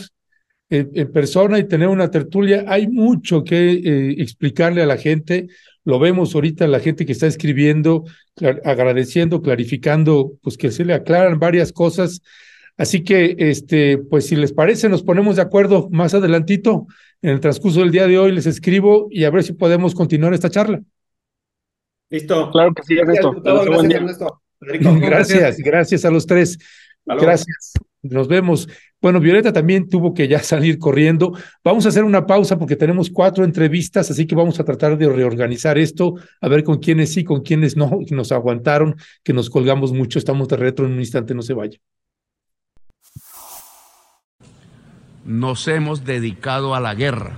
[0.78, 2.64] en, persona y tener una tertulia.
[2.66, 5.48] Hay mucho que eh, explicarle a la gente.
[5.84, 8.04] Lo vemos ahorita la gente que está escribiendo,
[8.64, 12.22] agradeciendo, clarificando, pues que se le aclaran varias cosas.
[12.76, 16.86] Así que, este, pues si les parece, nos ponemos de acuerdo más adelantito.
[17.22, 20.34] En el transcurso del día de hoy les escribo y a ver si podemos continuar
[20.34, 20.82] esta charla.
[22.10, 22.50] Listo.
[22.50, 23.32] Claro que sí, Ernesto.
[23.42, 24.42] Gracias, Ernesto.
[24.60, 26.58] Gracias, gracias a los tres.
[27.06, 27.72] Gracias.
[28.02, 28.68] Nos vemos.
[29.04, 31.36] Bueno, Violeta también tuvo que ya salir corriendo.
[31.62, 35.06] Vamos a hacer una pausa porque tenemos cuatro entrevistas, así que vamos a tratar de
[35.06, 39.50] reorganizar esto, a ver con quiénes sí, con quiénes no, que nos aguantaron, que nos
[39.50, 40.18] colgamos mucho.
[40.18, 41.78] Estamos de retro en un instante, no se vaya.
[45.26, 47.36] Nos hemos dedicado a la guerra.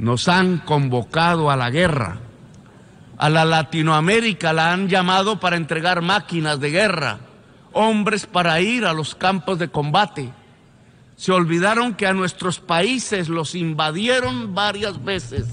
[0.00, 2.18] Nos han convocado a la guerra
[3.16, 7.20] a la Latinoamérica la han llamado para entregar máquinas de guerra,
[7.72, 10.30] hombres para ir a los campos de combate.
[11.16, 15.46] Se olvidaron que a nuestros países los invadieron varias veces,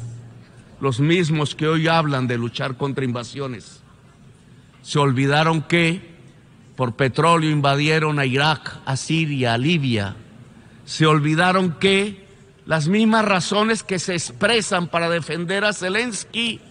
[0.80, 3.82] los mismos que hoy hablan de luchar contra invasiones.
[4.82, 6.18] Se olvidaron que
[6.76, 10.16] por petróleo invadieron a Irak, a Siria, a Libia.
[10.86, 12.26] Se olvidaron que
[12.66, 16.62] las mismas razones que se expresan para defender a Zelensky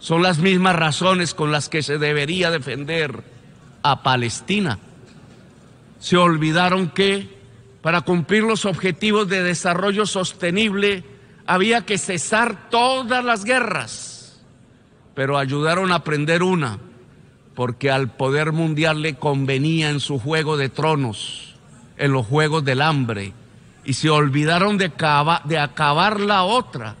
[0.00, 3.37] son las mismas razones con las que se debería defender
[3.90, 4.78] a Palestina.
[5.98, 7.38] Se olvidaron que
[7.82, 11.04] para cumplir los objetivos de desarrollo sostenible
[11.46, 14.40] había que cesar todas las guerras,
[15.14, 16.78] pero ayudaron a aprender una,
[17.54, 21.54] porque al poder mundial le convenía en su juego de tronos,
[21.96, 23.32] en los juegos del hambre,
[23.84, 24.92] y se olvidaron de,
[25.44, 26.96] de acabar la otra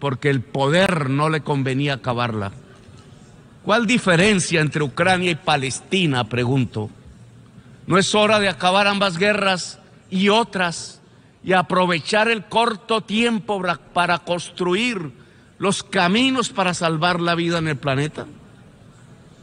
[0.00, 2.50] porque el poder no le convenía acabarla.
[3.64, 6.24] ¿Cuál diferencia entre Ucrania y Palestina?
[6.24, 6.90] Pregunto.
[7.86, 9.78] ¿No es hora de acabar ambas guerras
[10.10, 11.00] y otras
[11.42, 13.62] y aprovechar el corto tiempo
[13.92, 15.12] para construir
[15.58, 18.26] los caminos para salvar la vida en el planeta?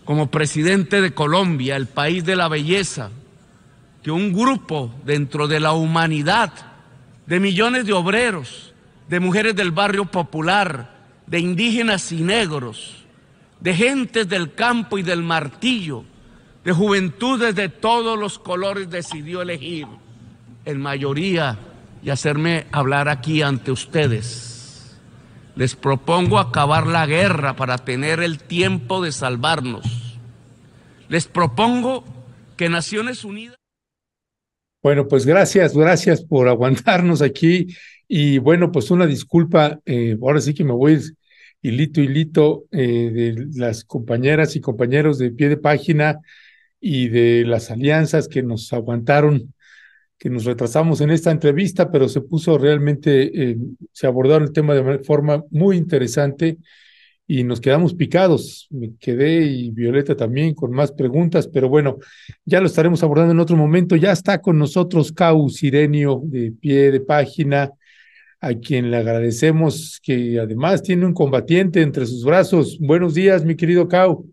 [0.06, 3.11] Como presidente de Colombia, el país de la belleza,
[4.02, 6.53] que un grupo dentro de la humanidad
[7.26, 8.73] de millones de obreros,
[9.10, 10.95] de mujeres del barrio popular,
[11.27, 13.06] de indígenas y negros,
[13.59, 16.03] de gentes del campo y del martillo,
[16.63, 19.88] de juventudes de todos los colores decidió elegir
[20.65, 21.57] en mayoría
[22.03, 24.97] y hacerme hablar aquí ante ustedes.
[25.55, 30.19] Les propongo acabar la guerra para tener el tiempo de salvarnos.
[31.09, 32.03] Les propongo
[32.57, 33.57] que Naciones Unidas...
[34.84, 37.67] Bueno, pues gracias, gracias por aguantarnos aquí.
[38.07, 40.99] Y bueno, pues una disculpa, eh, ahora sí que me voy
[41.69, 46.19] hilito, hilito eh, de las compañeras y compañeros de pie de página
[46.80, 49.53] y de las alianzas que nos aguantaron
[50.18, 53.57] que nos retrasamos en esta entrevista, pero se puso realmente, eh,
[53.91, 56.57] se abordaron el tema de forma muy interesante
[57.27, 58.68] y nos quedamos picados.
[58.72, 61.98] Me quedé y Violeta también con más preguntas, pero bueno,
[62.45, 63.95] ya lo estaremos abordando en otro momento.
[63.95, 67.72] Ya está con nosotros Cau Sirenio de pie de página,
[68.39, 72.77] a quien le agradecemos que además tiene un combatiente entre sus brazos.
[72.80, 74.30] Buenos días, mi querido Cau.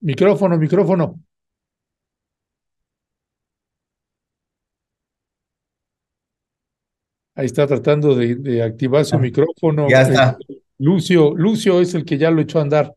[0.00, 1.20] Micrófono, micrófono.
[7.34, 9.88] Ahí está tratando de, activar su ah, micrófono.
[9.88, 10.36] Ya está.
[10.48, 12.94] Eh, Lucio, Lucio es el que ya lo echó a andar.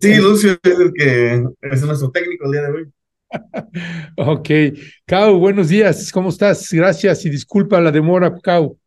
[0.00, 2.92] Sí, Lucio es el que es nuestro técnico el día de hoy.
[4.16, 4.48] Ok.
[5.06, 6.10] Cau, buenos días.
[6.12, 6.72] ¿Cómo estás?
[6.72, 8.78] Gracias y disculpa la demora, Cau.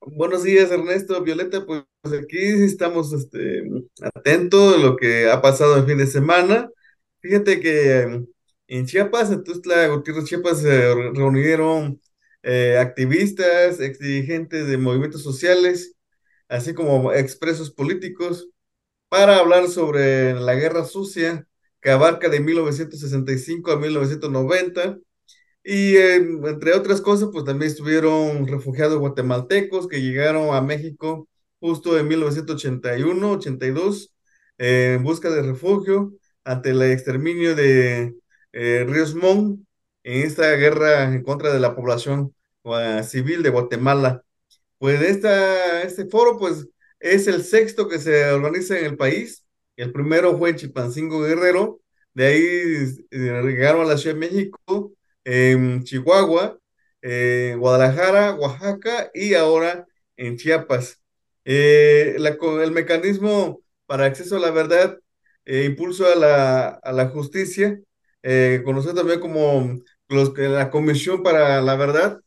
[0.00, 1.22] Buenos días, Ernesto.
[1.22, 3.62] Violeta, pues aquí estamos este,
[4.02, 6.70] atentos de lo que ha pasado el fin de semana.
[7.20, 8.24] Fíjate que
[8.68, 12.00] en Chiapas, en Tuzla Gutiérrez, Chiapas, se reunieron
[12.42, 15.96] eh, activistas, ex dirigentes de movimientos sociales,
[16.48, 18.48] así como expresos políticos,
[19.08, 21.46] para hablar sobre la guerra sucia
[21.80, 24.98] que abarca de 1965 a 1990.
[25.64, 31.28] Y entre otras cosas, pues también estuvieron refugiados guatemaltecos que llegaron a México
[31.60, 34.12] justo en 1981-82
[34.58, 36.12] eh, en busca de refugio
[36.44, 38.14] ante el exterminio de
[38.52, 39.60] eh, Ríos Montt
[40.02, 44.22] en esta guerra en contra de la población uh, civil de Guatemala.
[44.78, 46.66] Pues esta, este foro pues
[47.00, 49.39] es el sexto que se organiza en el país.
[49.80, 51.80] El primero fue en Chilpancingo Guerrero,
[52.12, 52.42] de ahí
[53.10, 54.92] eh, llegaron a la Ciudad de México,
[55.24, 56.58] en Chihuahua,
[57.02, 59.86] eh, Guadalajara, Oaxaca y ahora
[60.16, 61.00] en Chiapas.
[61.44, 64.98] Eh, el mecanismo para acceso a la verdad,
[65.46, 67.80] impulso a la, a la justicia,
[68.64, 72.20] conocido también como los, la Comisión para la Verdad,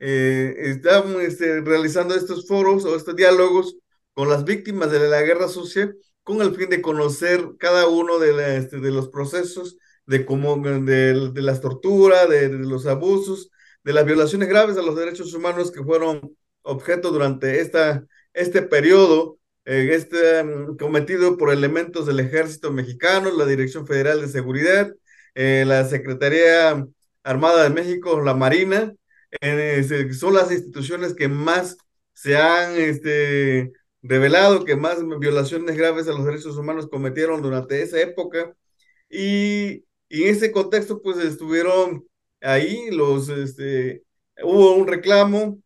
[0.00, 3.76] eh, estamos este, realizando estos foros o estos diálogos
[4.14, 5.92] con las víctimas de la guerra sucia
[6.28, 11.30] con el fin de conocer cada uno de, este, de los procesos de, cómo, de,
[11.32, 13.50] de las torturas, de, los abusos,
[13.82, 19.38] de las violaciones graves a los derechos humanos que fueron objeto durante esta, este periodo,
[19.64, 24.92] eh, este, mm, cometido por elementos del ejército mexicano, la Dirección Federal de Seguridad,
[25.34, 26.86] eh, la Secretaría
[27.22, 28.92] Armada de México, la Marina,
[29.40, 31.78] eh, son las instituciones que más
[32.12, 33.72] se han este,
[34.02, 38.54] revelado, que más violaciones graves a los derechos humanos cometieron durante esa época.
[39.10, 42.06] Y, y en ese contexto, pues estuvieron
[42.40, 44.04] ahí los, este,
[44.42, 45.60] hubo un reclamo,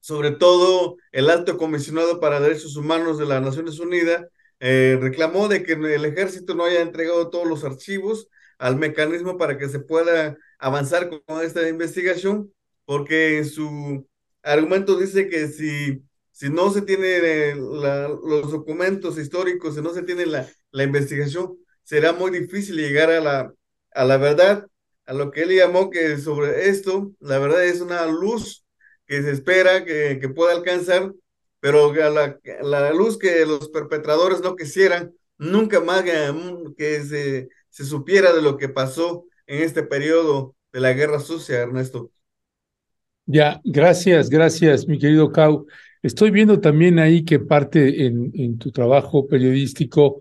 [0.00, 4.26] sobre todo el alto comisionado para derechos humanos de las Naciones Unidas,
[4.60, 8.28] eh, reclamó de que el ejército no haya entregado todos los archivos
[8.58, 12.52] al mecanismo para que se pueda avanzar con esta investigación
[12.88, 14.08] porque en su
[14.42, 16.02] argumento dice que si,
[16.38, 22.12] si no se tiene los documentos históricos, si no se tiene la, la investigación, será
[22.12, 23.52] muy difícil llegar a la,
[23.92, 24.64] a la verdad,
[25.06, 28.64] a lo que él llamó que sobre esto, la verdad es una luz
[29.04, 31.12] que se espera que, que pueda alcanzar,
[31.58, 38.32] pero la, la, luz que los perpetradores no quisieran, nunca más que, se, se supiera
[38.32, 42.12] de lo que pasó en este periodo de la guerra sucia, Ernesto.
[43.26, 45.66] Ya, gracias, gracias, mi querido Cau.
[46.02, 50.20] Estoy viendo también ahí que parte en, tu trabajo periodístico,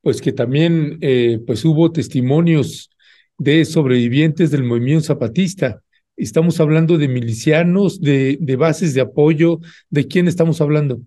[0.00, 2.90] pues que también eh, pues hubo testimonios
[3.36, 5.82] de sobrevivientes del movimiento zapatista.
[6.16, 9.60] Estamos hablando de milicianos, de, bases de apoyo,
[9.90, 11.00] ¿de quién estamos hablando?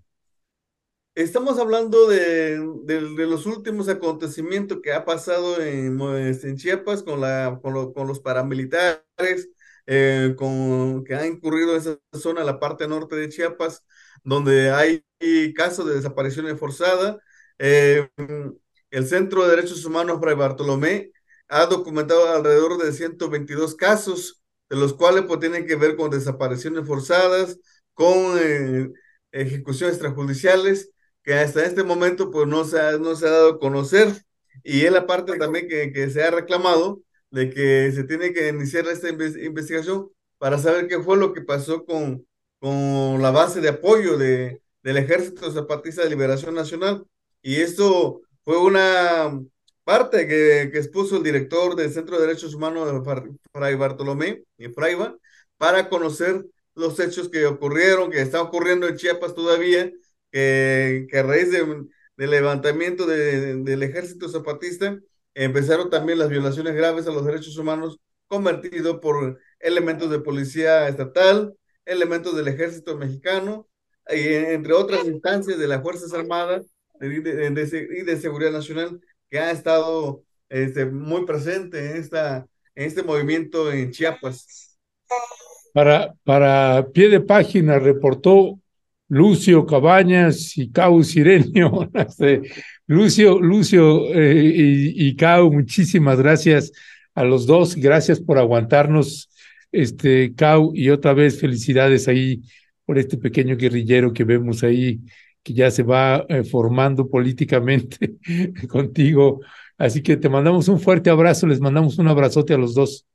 [1.14, 2.58] Estamos hablando de,
[3.26, 9.50] los últimos acontecimientos que ha pasado en, en Chiapas con, la, con los paramilitares,
[9.86, 13.84] eh, con, que ha incurrido en esa zona, la parte norte de Chiapas,
[14.24, 15.04] donde hay
[15.54, 17.16] casos de desapariciones forzadas.
[17.58, 18.08] Eh,
[18.90, 21.12] el Centro de Derechos Humanos Fray Bartolomé
[21.48, 26.86] ha documentado alrededor de 122 casos, de los cuales pues, tienen que ver con desapariciones
[26.86, 27.58] forzadas,
[27.94, 28.90] con eh,
[29.32, 30.90] ejecuciones extrajudiciales,
[31.22, 34.08] que hasta este momento pues, no, se ha, no se ha dado a conocer.
[34.64, 38.48] Y es la parte también que, que se ha reclamado de que se tiene que
[38.48, 42.26] iniciar esta investigación para saber qué fue lo que pasó con,
[42.62, 47.04] con la base de apoyo de, del Ejército Zapatista de Liberación Nacional.
[47.42, 49.36] Y esto fue una
[49.82, 52.88] parte que, que expuso el director del Centro de Derechos Humanos,
[53.52, 55.16] Fray Bartolomé y Fraiba,
[55.56, 59.90] para conocer los hechos que ocurrieron, que están ocurriendo en Chiapas todavía,
[60.30, 61.66] que, que a raíz de,
[62.16, 64.96] del levantamiento de, del ejército zapatista
[65.34, 67.98] empezaron también las violaciones graves a los derechos humanos
[68.28, 73.68] convertido por elementos de policía estatal, elementos del ejército mexicano,
[74.08, 76.66] y entre otras instancias de las Fuerzas Armadas
[77.00, 79.00] y de, Seguridad Nacional
[79.30, 84.78] que ha estado este, muy presente en, esta, en este movimiento en Chiapas.
[85.72, 88.58] Para, para pie de página reportó
[89.08, 91.90] Lucio Cabañas y Cau Sirenio.
[92.86, 96.72] Lucio, Lucio eh, y, y Cau, muchísimas gracias
[97.14, 97.74] a los dos.
[97.76, 99.30] Gracias por aguantarnos,
[99.72, 102.42] este, Cau, y otra vez felicidades ahí
[102.84, 105.00] por este pequeño guerrillero que vemos ahí,
[105.42, 108.16] que ya se va eh, formando políticamente
[108.68, 109.40] contigo.
[109.78, 113.06] Así que te mandamos un fuerte abrazo, les mandamos un abrazote a los dos.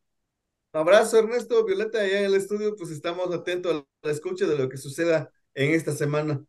[0.73, 4.67] Abrazo, Ernesto, Violeta, allá en el estudio, pues estamos atentos a la escucha de lo
[4.67, 6.43] que suceda en esta semana.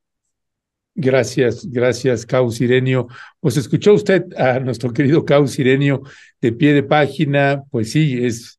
[0.95, 3.07] Gracias, gracias, Cau Sirenio.
[3.39, 6.03] Pues escuchó usted a nuestro querido Cau Sirenio
[6.41, 8.58] de pie de página, pues sí, es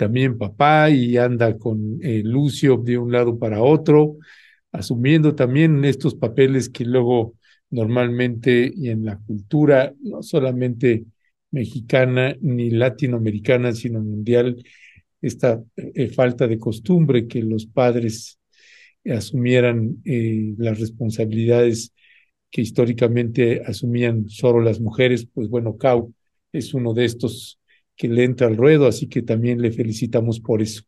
[0.00, 4.16] también papá y anda con eh, Lucio de un lado para otro,
[4.72, 7.34] asumiendo también estos papeles que luego
[7.68, 11.04] normalmente y en la cultura, no solamente
[11.50, 14.64] mexicana ni latinoamericana, sino mundial,
[15.20, 18.38] esta eh, falta de costumbre que los padres
[19.04, 21.92] asumieran eh, las responsabilidades
[22.50, 26.14] que históricamente asumían solo las mujeres, pues bueno, Cau
[26.52, 27.59] es uno de estos
[28.00, 30.84] que le entra al ruedo, así que también le felicitamos por eso.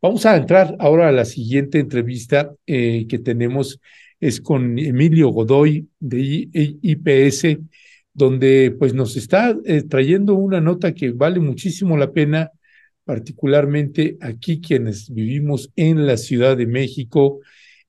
[0.00, 3.82] Vamos a entrar ahora a la siguiente entrevista eh, que tenemos,
[4.18, 6.48] es con Emilio Godoy de
[6.80, 7.58] IPS,
[8.14, 12.50] donde pues nos está eh, trayendo una nota que vale muchísimo la pena,
[13.04, 17.40] particularmente aquí quienes vivimos en la Ciudad de México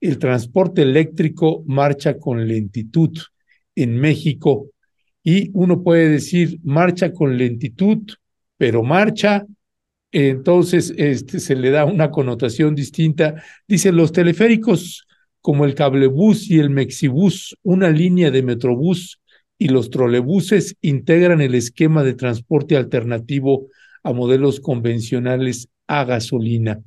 [0.02, 3.18] el transporte eléctrico marcha con lentitud
[3.74, 4.72] en México
[5.24, 8.00] y uno puede decir marcha con lentitud,
[8.58, 9.46] pero marcha,
[10.12, 13.44] entonces este, se le da una connotación distinta.
[13.68, 15.06] Dicen los teleféricos
[15.42, 19.20] como el cablebús y el mexibús, una línea de metrobús
[19.58, 23.68] y los trolebuses integran el esquema de transporte alternativo
[24.04, 26.82] a modelos convencionales a gasolina.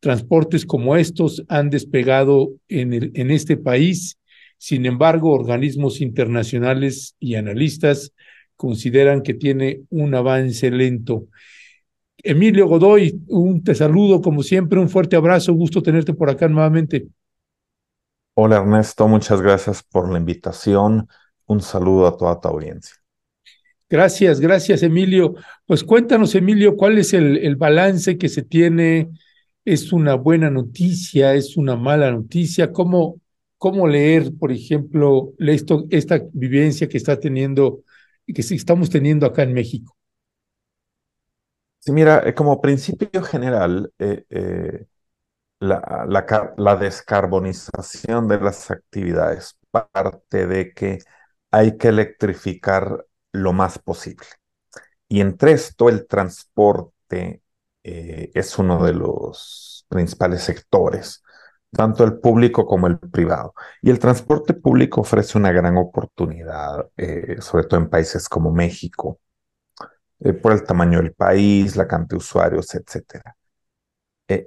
[0.00, 4.18] Transportes como estos han despegado en, en este país.
[4.58, 8.12] Sin embargo, organismos internacionales y analistas
[8.56, 11.26] consideran que tiene un avance lento.
[12.18, 17.06] Emilio Godoy, un te saludo como siempre, un fuerte abrazo, gusto tenerte por acá nuevamente.
[18.34, 21.08] Hola Ernesto, muchas gracias por la invitación.
[21.46, 22.94] Un saludo a toda tu audiencia.
[23.88, 25.34] Gracias, gracias Emilio.
[25.66, 29.10] Pues cuéntanos Emilio, ¿cuál es el, el balance que se tiene
[29.66, 33.20] es una buena noticia, es una mala noticia, cómo,
[33.58, 37.82] cómo leer, por ejemplo, esto, esta vivencia que está teniendo,
[38.32, 39.96] que estamos teniendo acá en México.
[41.86, 44.86] Sí, mira, eh, como principio general, eh, eh,
[45.60, 46.04] la,
[46.56, 50.98] la, descarbonización de las actividades parte de que
[51.52, 54.26] hay que electrificar lo más posible.
[55.08, 57.42] Y entre esto, el transporte
[57.84, 61.22] es uno de los principales sectores,
[61.76, 63.54] tanto el público como el privado.
[63.82, 69.20] Y el transporte público ofrece una gran oportunidad, eh, sobre todo en países como México,
[70.20, 73.22] eh, por el tamaño del país, la cantidad de usuarios, etc.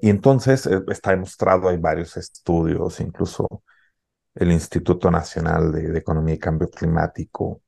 [0.02, 3.48] y entonces está demostrado, hay varios estudios, incluso
[4.36, 7.62] el Instituto Nacional de, Economía y Cambio Climático,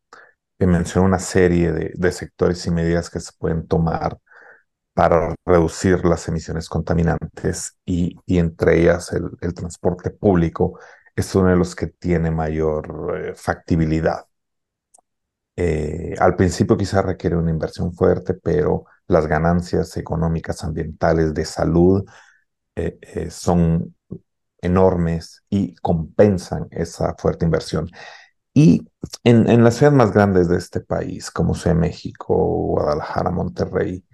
[0.60, 4.18] menciona una serie de sectores y medidas que se pueden tomar
[4.94, 10.80] para reducir las emisiones contaminantes y, entre ellas el, transporte público
[11.16, 14.26] es uno de los que tiene mayor eh, factibilidad.
[15.56, 22.06] Eh, al principio quizá requiere una inversión fuerte, pero las ganancias económicas, ambientales, de salud
[22.76, 23.96] eh, son
[24.62, 27.90] enormes y compensan esa fuerte inversión.
[28.54, 28.88] Y
[29.24, 34.06] en, en las ciudades más grandes de este país, como sea México, Guadalajara, Monterrey,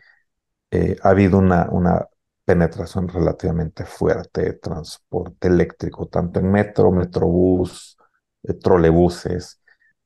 [0.78, 2.08] eh, ha habido una, una
[2.46, 7.98] penetración relativamente fuerte de transporte eléctrico, tanto en metro, metrobús,
[8.44, 9.60] eh, trolebuses.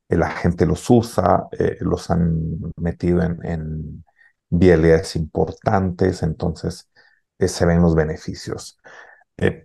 [0.09, 1.47] Eh, la gente los usa,
[1.81, 4.05] los han metido en, en
[4.49, 6.89] vialidades importantes, entonces
[7.39, 8.77] se ven los beneficios.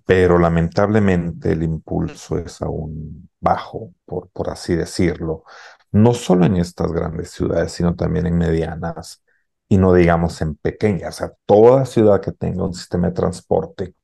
[0.06, 5.44] Pero lamentablemente el impulso es aún bajo, por, por así decirlo,
[5.92, 9.22] no solo en estas grandes ciudades, sino también en medianas
[9.68, 11.16] y no digamos en pequeñas.
[11.16, 13.94] O sea, toda ciudad que tenga un sistema de transporte,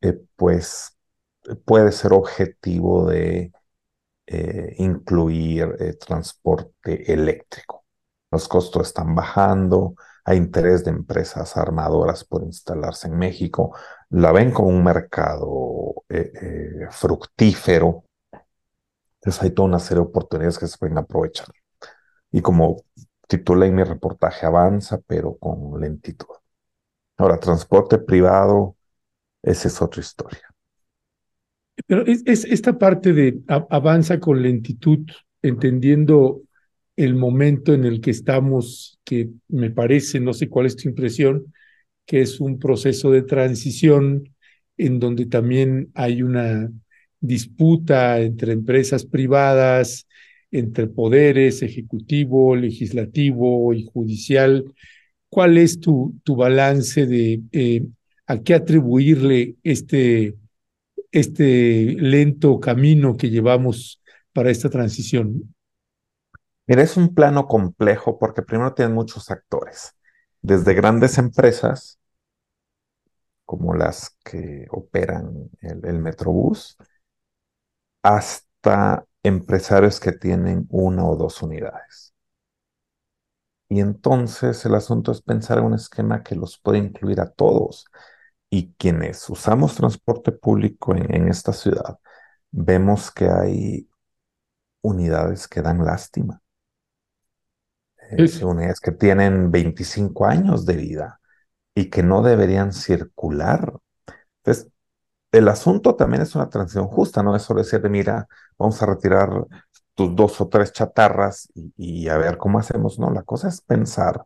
[0.00, 0.96] eh, pues
[1.64, 3.52] puede ser objetivo de
[4.26, 7.84] eh, incluir transporte eléctrico.
[8.30, 9.94] Los costos están bajando,
[10.24, 13.76] hay interés de empresas armadoras por instalarse en México,
[14.10, 18.04] la ven como un mercado eh, eh, fructífero.
[19.20, 21.48] Entonces hay toda una serie de oportunidades que se pueden aprovechar.
[22.32, 22.84] Y como
[23.26, 26.26] titulé mi reportaje, avanza, pero con lentitud.
[27.16, 28.76] Ahora, transporte privado,
[29.42, 30.42] esa es otra historia.
[31.86, 35.00] Pero es esta parte de avanza con lentitud,
[35.42, 36.42] entendiendo
[36.96, 41.52] el momento en el que estamos, que me parece, no sé cuál es tu impresión,
[42.06, 44.34] que es un proceso de transición
[44.76, 46.70] en donde también hay una
[47.20, 50.06] disputa entre empresas privadas,
[50.54, 54.72] entre poderes ejecutivo, legislativo y judicial.
[55.28, 57.86] ¿Cuál es tu, tu balance de eh,
[58.26, 60.36] a qué atribuirle este,
[61.10, 64.00] este lento camino que llevamos
[64.32, 65.54] para esta transición?
[66.66, 69.94] Mira, es un plano complejo porque primero tienen muchos actores,
[70.40, 71.98] desde grandes empresas
[73.44, 76.76] como las que operan el, Metrobús,
[78.02, 82.14] hasta empresarios que tienen una o dos unidades.
[83.68, 87.86] Y entonces el asunto es pensar en un esquema que los puede incluir a todos.
[88.50, 91.98] Y quienes usamos transporte público en esta ciudad,
[92.52, 93.88] vemos que hay
[94.82, 96.42] unidades que dan lástima
[98.42, 101.20] unidades que tienen 25 años de vida
[101.74, 103.74] y que no deberían circular.
[104.38, 104.72] Entonces,
[105.32, 108.28] el asunto también es una transición justa, no es solo decir, mira,
[108.58, 109.30] vamos a retirar
[109.94, 112.98] tus dos o tres chatarras y, y, a ver cómo hacemos.
[112.98, 114.24] No, la cosa es pensar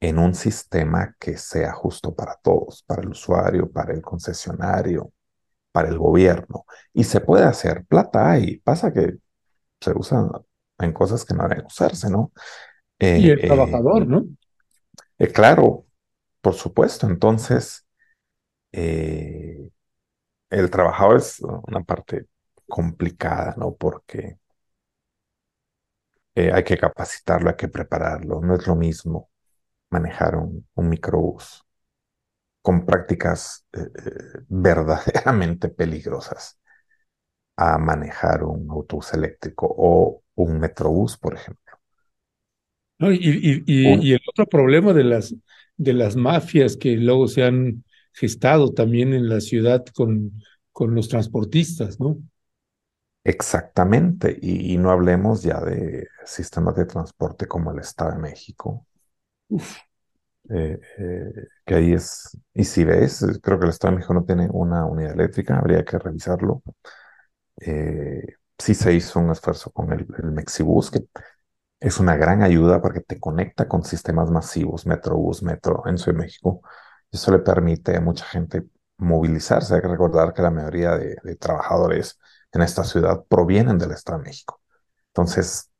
[0.00, 5.12] en un sistema que sea justo para todos, para el usuario, para el concesionario,
[5.72, 6.64] para el gobierno.
[6.92, 9.16] Y se puede hacer, plata hay, pasa que
[9.80, 10.30] se usan
[10.78, 12.32] en cosas que no deben usarse, ¿no?
[13.00, 14.24] y el eh, trabajador, ¿no?
[15.18, 15.86] Eh, claro,
[16.40, 17.06] por supuesto.
[17.06, 17.86] Entonces,
[18.72, 19.70] el
[20.70, 22.26] trabajador es una parte
[22.68, 23.74] complicada, ¿no?
[23.76, 24.38] Porque
[26.34, 28.40] hay que capacitarlo, hay que prepararlo.
[28.40, 29.30] No es lo mismo
[29.90, 31.64] manejar un, un microbús
[32.62, 33.66] con prácticas
[34.48, 36.58] verdaderamente peligrosas
[37.56, 41.76] a manejar un autobús eléctrico o un metrobús, por ejemplo.
[43.00, 45.34] y, y, el otro problema de las,
[45.76, 50.32] de las mafias que luego se han gestado también en la ciudad con,
[50.72, 52.18] con los transportistas, ¿no?
[53.28, 58.86] Exactamente, y, no hablemos ya de sistemas de transporte como el Estado de México,
[60.50, 64.24] eh, eh, que ahí es, y si ves, creo que el Estado de México no
[64.24, 66.62] tiene una unidad eléctrica, habría que revisarlo.
[67.60, 68.22] Eh,
[68.58, 71.06] sí se hizo un esfuerzo con el, el Mexibus, que
[71.80, 76.24] es una gran ayuda porque te conecta con sistemas masivos, Metrobús, Metro en Ciudad de
[76.24, 76.62] México.
[77.10, 78.68] Eso le permite a mucha gente
[78.98, 79.74] movilizarse.
[79.74, 82.18] Hay que recordar que la mayoría de, trabajadores
[82.58, 84.60] en esta ciudad provienen del Estado de México.
[85.08, 85.70] Entonces,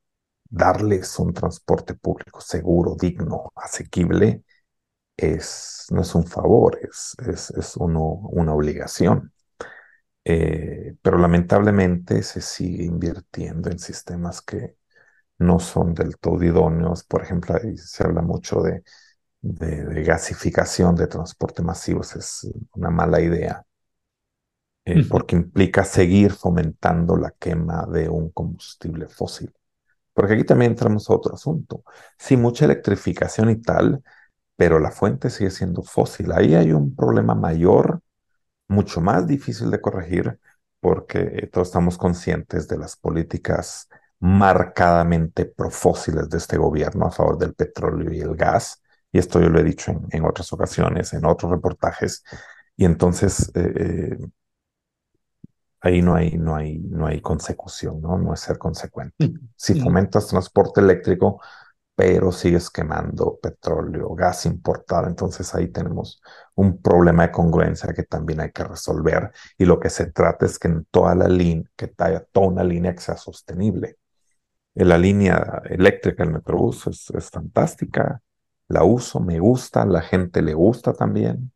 [0.48, 4.44] darles un transporte público seguro, digno, asequible,
[5.16, 8.02] es, no es un favor, es, es, es uno,
[8.32, 9.32] una obligación.
[10.24, 14.76] Eh, pero lamentablemente se sigue invirtiendo en sistemas que
[15.38, 17.04] no son del todo idóneos.
[17.04, 18.84] Por ejemplo, ahí se habla mucho de,
[19.40, 23.64] de, gasificación de transporte masivo, es una mala idea,
[24.88, 29.52] eh, porque implica seguir fomentando la quema de un combustible fósil.
[30.14, 31.84] Porque aquí también entramos a otro asunto.
[32.18, 34.02] Sí, mucha electrificación y tal,
[34.56, 36.32] pero la fuente sigue siendo fósil.
[36.32, 38.00] Ahí hay un problema mayor
[38.68, 40.38] mucho más difícil de corregir
[40.80, 43.88] porque todos estamos conscientes de las políticas
[44.20, 48.82] marcadamente profósiles de este gobierno a favor del petróleo y el gas.
[49.12, 52.24] Y esto yo lo he dicho en, otras ocasiones, en otros reportajes.
[52.76, 54.18] Y entonces eh, eh,
[55.80, 58.18] ahí no hay, no, hay, no hay consecución, ¿no?
[58.18, 59.16] No es ser consecuente.
[59.56, 61.40] Si fomentas transporte eléctrico,
[61.94, 65.08] pero sigues quemando petróleo, gas importado.
[65.08, 66.22] Entonces ahí tenemos
[66.54, 69.32] un problema de congruencia que también hay que resolver.
[69.58, 72.64] Y lo que se trata es que en toda la línea, que haya toda una
[72.64, 73.98] línea que sea sostenible.
[74.74, 78.22] La línea eléctrica del Metrobús es, es fantástica,
[78.68, 81.52] la uso, me gusta, la gente le gusta también.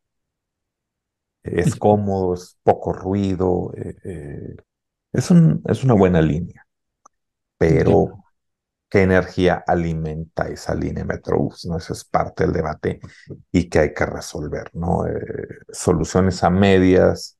[1.43, 4.55] Es cómodo, es poco ruido, eh, eh,
[5.13, 6.67] es, un, es una buena línea,
[7.57, 8.19] pero
[8.89, 11.65] ¿qué energía alimenta esa línea Metrobús?
[11.65, 11.77] ¿no?
[11.77, 12.99] Eso es parte del debate
[13.51, 15.05] y que hay que resolver, ¿no?
[15.71, 17.37] soluciones a medias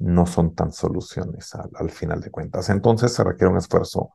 [0.00, 2.70] no son tan soluciones al, al final de cuentas.
[2.70, 4.12] Entonces se requiere un esfuerzo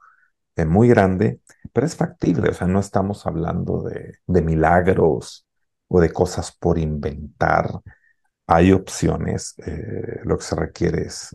[0.67, 1.41] muy grande,
[1.73, 5.47] pero es factible, o sea, no estamos hablando de, de milagros
[5.87, 7.69] o de cosas por inventar.
[8.51, 11.29] Hay opciones, eh, lo que se requiere es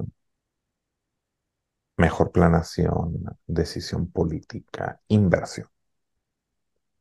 [1.98, 5.68] mejor planación, decisión política, inversión.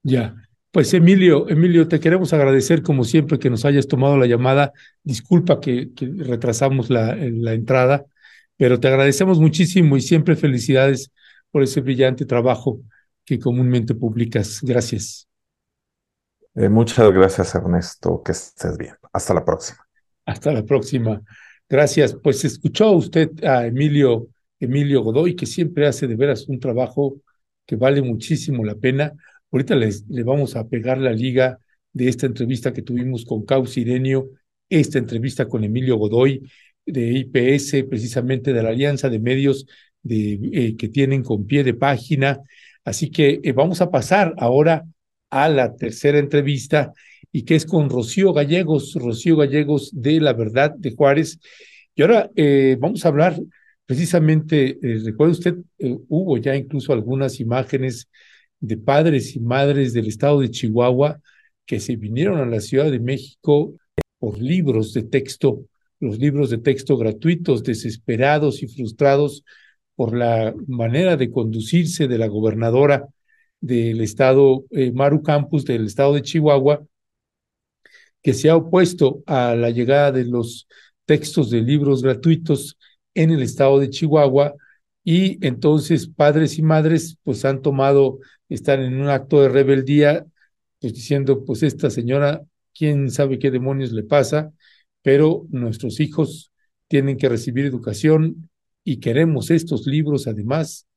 [0.04, 0.36] Ya,
[0.72, 4.72] pues Emilio, Emilio, te queremos agradecer como siempre que nos hayas tomado la llamada.
[5.04, 8.06] Disculpa que, que retrasamos la, la entrada,
[8.58, 11.12] pero te agradecemos muchísimo y siempre felicidades
[11.52, 12.82] por ese brillante trabajo
[13.26, 14.60] que comúnmente publicas.
[14.62, 15.28] Gracias.
[16.56, 18.22] Eh, muchas gracias, Ernesto.
[18.24, 18.96] Que estés bien.
[19.14, 19.85] Hasta la próxima.
[20.26, 21.22] Hasta la próxima.
[21.70, 22.16] Gracias.
[22.22, 24.28] Pues escuchó usted a Emilio,
[24.60, 27.22] Emilio Godoy, que siempre hace de veras un trabajo
[27.66, 29.14] que vale muchísimo la pena.
[29.52, 31.60] Ahorita les, le vamos a pegar la liga
[31.94, 34.30] de esta entrevista que tuvimos con Caus Irenio,
[34.70, 36.50] esta entrevista con Emilio Godoy
[36.86, 39.66] de IPS, precisamente de la Alianza de Medios
[40.08, 42.42] eh, que tienen con pie de página.
[42.84, 44.86] Así que eh, vamos a pasar ahora
[45.30, 46.94] a la tercera entrevista
[47.32, 51.40] y que es con Rocío Gallegos, Rocío Gallegos de La Verdad de Juárez.
[51.96, 53.40] Y ahora eh, vamos a hablar
[53.86, 55.56] precisamente, recuerda usted,
[56.10, 58.10] hubo ya incluso algunas imágenes
[58.60, 61.20] de padres y madres del estado de Chihuahua
[61.66, 63.76] que se vinieron a la Ciudad de México
[64.20, 65.66] por libros de texto,
[66.00, 69.44] los libros de texto gratuitos, desesperados y frustrados
[69.96, 73.08] por la manera de conducirse de la gobernadora
[73.62, 76.86] del estado, eh, Maru Campus, del estado de Chihuahua,
[78.26, 80.68] que se ha opuesto a la llegada de los
[81.06, 82.76] textos de libros gratuitos
[83.14, 84.56] en el estado de Chihuahua
[85.04, 88.18] y entonces padres y madres pues han tomado,
[88.50, 90.26] están en un acto de rebeldía,
[90.82, 92.42] pues diciendo pues esta señora,
[92.74, 94.52] quién sabe qué demonios le pasa,
[95.04, 96.52] pero nuestros hijos
[96.88, 98.50] tienen que recibir educación
[98.84, 100.88] y queremos estos libros además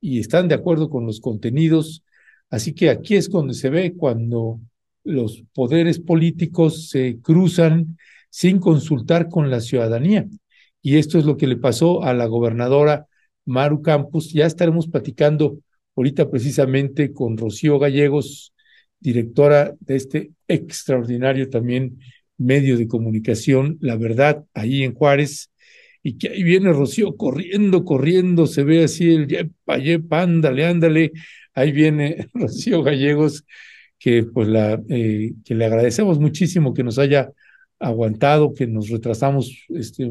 [0.00, 2.02] y están de acuerdo con los contenidos.
[2.50, 4.58] Así que aquí es donde se ve cuando
[5.04, 7.98] los poderes políticos se cruzan
[8.30, 10.26] sin consultar con la ciudadanía.
[10.80, 13.06] Y esto es lo que le pasó a la gobernadora
[13.44, 14.32] Maru Campos.
[14.32, 15.58] Ya estaremos platicando
[15.96, 18.52] ahorita precisamente con Rocío Gallegos,
[18.98, 21.98] directora de este extraordinario también
[22.38, 25.50] medio de comunicación, La Verdad, ahí en Juárez,
[26.02, 31.12] y que ahí viene Rocío corriendo, corriendo, se ve así el yepa, yepa, ándale, ándale,
[31.54, 33.44] ahí viene Rocío Gallegos,
[34.02, 37.30] que pues la, eh, que le agradecemos muchísimo que nos haya
[37.78, 40.10] aguantado, que nos retrasamos este,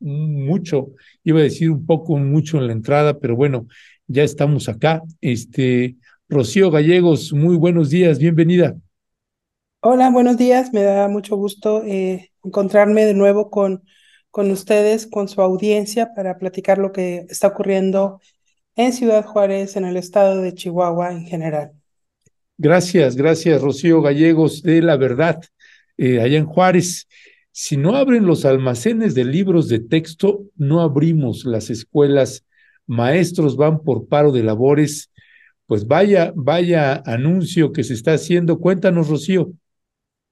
[0.00, 0.88] mucho,
[1.22, 3.66] iba a decir un poco, mucho en la entrada, pero bueno,
[4.06, 5.02] ya estamos acá.
[5.20, 5.96] Este,
[6.28, 8.76] Rocío Gallegos, muy buenos días, bienvenida.
[9.80, 13.82] Hola, buenos días, me da mucho gusto eh, encontrarme de nuevo con
[14.30, 18.20] con ustedes, con su audiencia, para platicar lo que está ocurriendo
[18.76, 21.77] en Ciudad Juárez, en el estado de Chihuahua en general.
[22.60, 25.40] Gracias, gracias, Rocío Gallegos de La Verdad,
[25.96, 27.06] eh, allá en Juárez.
[27.52, 32.44] Si no abren los almacenes de libros de texto, no abrimos las escuelas.
[32.88, 35.12] Maestros van por paro de labores.
[35.66, 38.58] Pues vaya, vaya anuncio que se está haciendo.
[38.58, 39.52] Cuéntanos, Rocío.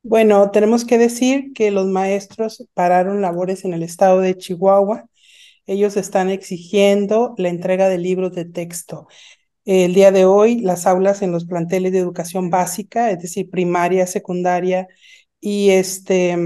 [0.03, 5.09] Bueno, tenemos que decir que los maestros pararon labores en el estado de Chihuahua.
[5.67, 9.07] Ellos están exigiendo la entrega de libros de texto.
[9.67, 14.07] El día de hoy, las aulas en los planteles de educación básica, es decir, primaria,
[14.07, 14.87] secundaria
[15.41, 16.37] y este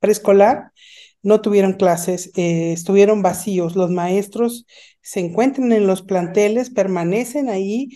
[0.00, 0.72] preescolar,
[1.22, 3.76] no tuvieron clases, eh, estuvieron vacíos.
[3.76, 4.66] Los maestros
[5.00, 7.90] se encuentran en los planteles, permanecen ahí,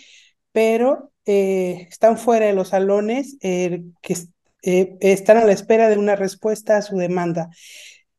[0.52, 4.16] pero eh, están fuera de los salones eh, que
[4.62, 7.50] están a la espera de una respuesta a su demanda.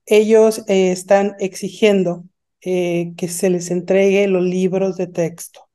[0.05, 2.25] Ellos están exigiendo
[2.59, 5.70] que se les entregue los libros de texto.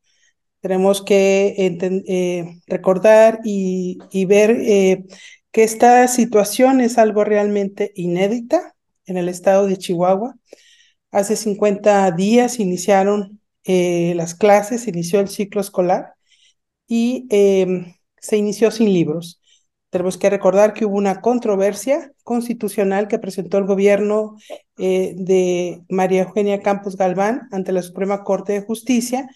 [0.66, 4.56] Tenemos que recordar y, y ver
[5.52, 8.74] que esta situación es algo realmente inédita
[9.04, 10.34] en el estado de Chihuahua.
[11.12, 16.14] Hace 50 días iniciaron las clases, inició el ciclo escolar
[16.88, 17.28] y
[18.18, 19.40] se inició sin libros.
[19.90, 24.34] Tenemos que recordar que hubo una controversia constitucional que presentó el gobierno
[24.78, 29.28] eh, de María Eugenia Campos Galván ante la Suprema Corte de Justicia,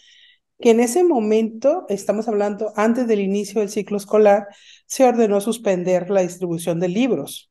[0.61, 4.47] que en ese momento, estamos hablando antes del inicio del ciclo escolar,
[4.87, 7.51] se ordenó suspender la distribución de libros.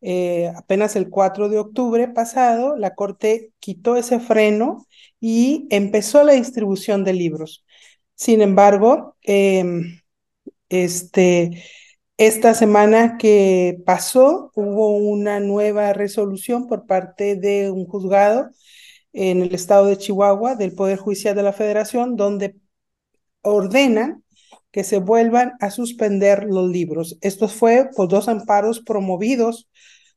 [0.00, 4.86] eh, apenas el 4 de octubre pasado, la Corte quitó ese freno
[5.20, 7.64] y empezó la distribución de libros.
[8.14, 10.00] Sin embargo, em,
[10.68, 11.62] este,
[12.16, 18.50] esta semana que pasó hubo una nueva resolución por parte de un juzgado
[19.12, 22.56] en el estado de Chihuahua del Poder Judicial de la Federación donde
[23.42, 24.24] ordenan
[24.70, 27.18] que se vuelvan a suspender los libros.
[27.20, 29.68] Esto fue por dos amparos promovidos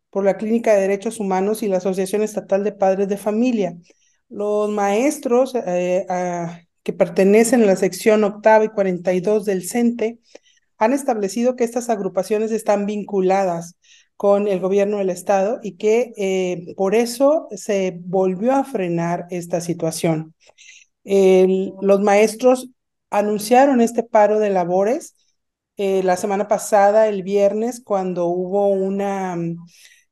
[0.09, 3.77] por la Clínica de Derechos Humanos y la Asociación Estatal de Padres de Familia.
[4.29, 6.05] Los maestros eh,
[6.83, 10.19] que pertenecen a la sección octava y 42 del CENTE
[10.77, 13.77] han establecido que estas agrupaciones están vinculadas
[14.21, 19.61] con el gobierno del estado y que eh, por eso se volvió a frenar esta
[19.61, 20.35] situación.
[21.03, 22.69] los maestros
[23.09, 25.15] anunciaron este paro de labores
[25.75, 29.35] eh, la semana pasada, el viernes, cuando hubo una,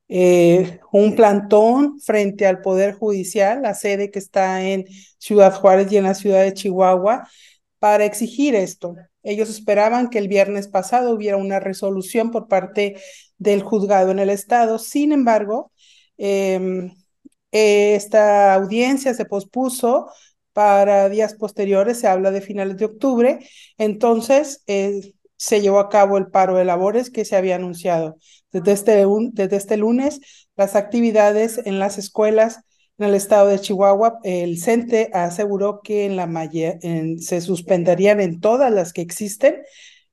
[0.07, 4.85] eh, un plantón frente al Poder Judicial, la sede que está en
[5.19, 7.29] Ciudad Juárez y en la ciudad de Chihuahua,
[7.77, 8.95] para exigir esto.
[9.21, 12.95] Ellos esperaban que el viernes pasado hubiera una resolución por parte
[13.39, 14.79] del juzgado en el estado.
[14.79, 15.71] Sin embargo,
[16.17, 16.91] em,
[17.51, 20.09] esta audiencia se pospuso
[20.53, 23.39] para días posteriores, se habla de finales de octubre,
[23.77, 28.17] entonces eh, se llevó a cabo el paro de labores que se había anunciado.
[28.51, 30.19] Desde este, desde este lunes,
[30.57, 32.61] las actividades en las escuelas
[32.99, 36.27] en el estado de Chihuahua, el CENTE aseguró que en la
[37.19, 39.61] se suspenderían en todas las que existen,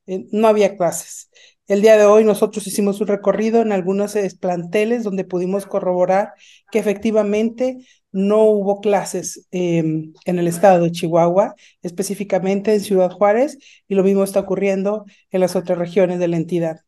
[0.07, 1.29] eh, no había clases.
[1.69, 6.33] El día de hoy nosotros hicimos un recorrido en algunos planteles donde pudimos corroborar
[6.71, 7.79] que efectivamente
[8.13, 14.05] no hubo clases em, en el estado de Chihuahua, específicamente en Ciudad Juárez, y lo
[14.05, 16.81] mismo está ocurriendo en las otras regiones de la entidad.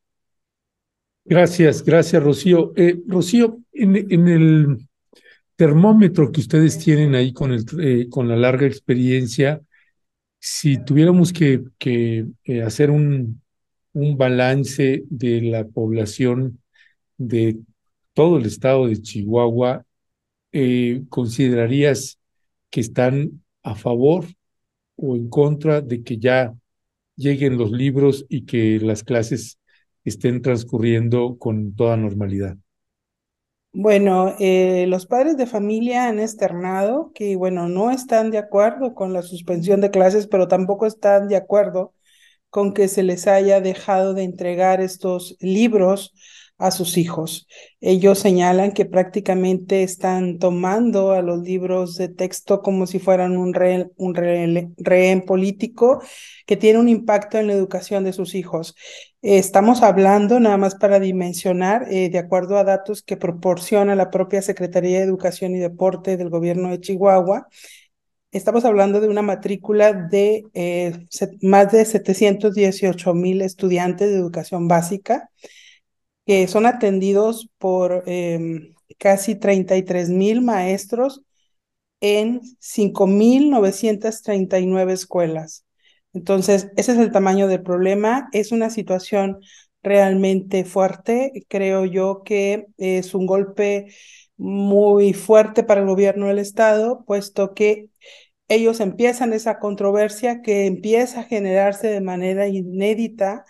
[1.24, 2.72] Gracias, gracias, Rocío.
[2.76, 4.88] Eh, Rocío, en, el
[5.56, 9.60] termómetro que ustedes tienen ahí con, el, eh, con la larga experiencia,
[10.38, 13.42] si tuviéramos que, que eh, hacer un,
[13.92, 16.60] un balance de la población
[17.16, 17.58] de
[18.12, 19.84] todo el estado de Chihuahua,
[20.52, 22.18] eh, ¿considerarías
[22.70, 24.24] que están a favor
[24.96, 26.54] o en contra de que ya
[27.16, 29.58] lleguen los libros y que las clases
[30.04, 32.56] estén transcurriendo con toda normalidad?
[33.72, 39.12] Bueno, eh, los padres de familia han externado que, bueno, no están de acuerdo con
[39.12, 41.92] la suspensión de clases, pero tampoco están de acuerdo
[42.58, 46.12] con que se les haya dejado de entregar estos libros
[46.58, 47.46] a sus hijos.
[47.80, 53.54] Ellos señalan que prácticamente están tomando a los libros de texto como si fueran un
[53.54, 56.02] rehén, político
[56.46, 58.74] que tiene un impacto en la educación de sus hijos.
[59.22, 64.42] estamos hablando, nada más para dimensionar, eh, de acuerdo a datos que proporciona la propia
[64.42, 67.46] Secretaría de Educación y Deporte del gobierno de Chihuahua,
[68.30, 71.06] Estamos hablando de una matrícula de eh,
[71.40, 75.30] más de 718 mil estudiantes de educación básica
[76.26, 81.22] que son atendidos por em, casi 33 mil maestros
[82.00, 85.64] en 5.939 escuelas.
[86.12, 88.28] Entonces, ese es el tamaño del problema.
[88.32, 89.40] Es una situación
[89.82, 91.32] realmente fuerte.
[91.48, 93.86] Creo yo que es un golpe
[94.38, 97.90] muy fuerte para el gobierno del Estado, puesto que
[98.48, 103.44] ellos empiezan esa controversia que empieza a generarse de manera inédita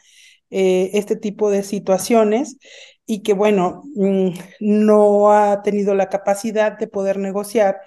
[0.50, 2.58] eh, este tipo de situaciones
[3.06, 7.78] y que, bueno, mm, no ha tenido la capacidad de poder negociar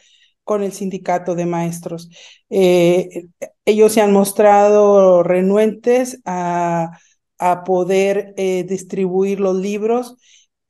[0.44, 2.10] con el sindicato de maestros.
[2.50, 3.28] Eh,
[3.66, 6.98] ellos se han mostrado renuentes a,
[7.40, 10.18] a poder eh, distribuir los libros.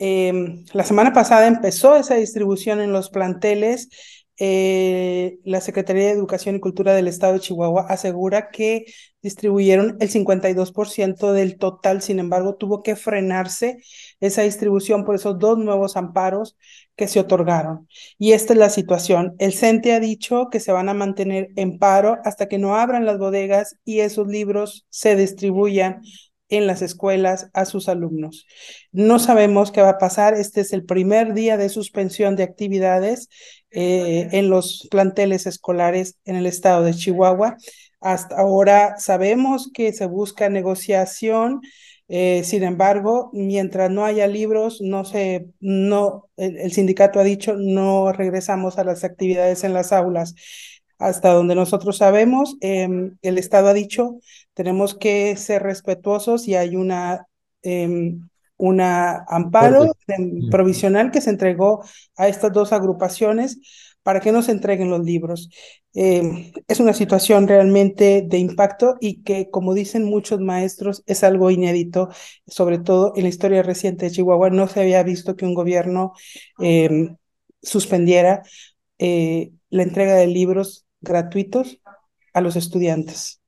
[0.04, 3.88] Em, la semana pasada empezó esa distribución en los planteles
[4.44, 8.86] eh, la Secretaría de Educación y Cultura del Estado de Chihuahua asegura que
[9.22, 13.78] distribuyeron el 52% del total, sin embargo, tuvo que frenarse
[14.20, 16.58] esa distribución por esos dos nuevos amparos
[16.96, 17.88] que se otorgaron.
[18.18, 19.36] Y esta es la situación.
[19.38, 23.06] El CENTE ha dicho que se van a mantener en paro hasta que no abran
[23.06, 26.02] las bodegas y esos libros se distribuyan
[26.52, 28.46] en las escuelas a sus alumnos.
[28.92, 30.36] No sabemos qué va a pasar.
[30.36, 33.30] Este es el primer día de suspensión de actividades
[33.72, 37.58] eh, en los planteles escolares en el estado de Chihuahua.
[38.02, 41.62] Hasta ahora sabemos que se busca negociación.
[42.10, 48.12] Eh, sin embargo, mientras no haya libros, no se, no, el sindicato ha dicho no
[48.12, 50.36] regresamos a las actividades en las aulas
[51.02, 54.20] hasta donde nosotros sabemos, em, el Estado ha dicho,
[54.54, 57.28] tenemos que ser respetuosos y hay una,
[57.64, 59.96] em, una amparo
[60.52, 61.84] provisional que se entregó
[62.16, 63.60] a estas dos agrupaciones
[64.04, 65.50] para que no se entreguen los libros.
[65.96, 71.50] Eh, es una situación realmente de impacto y que, como dicen muchos maestros, es algo
[71.50, 72.10] inédito,
[72.48, 74.52] sobre todo en la historia reciente de Chihuahua.
[74.52, 76.14] No se había visto que un gobierno
[77.62, 78.44] suspendiera
[79.00, 81.80] eh, la entrega de libros gratuitos
[82.34, 83.42] a los estudiantes.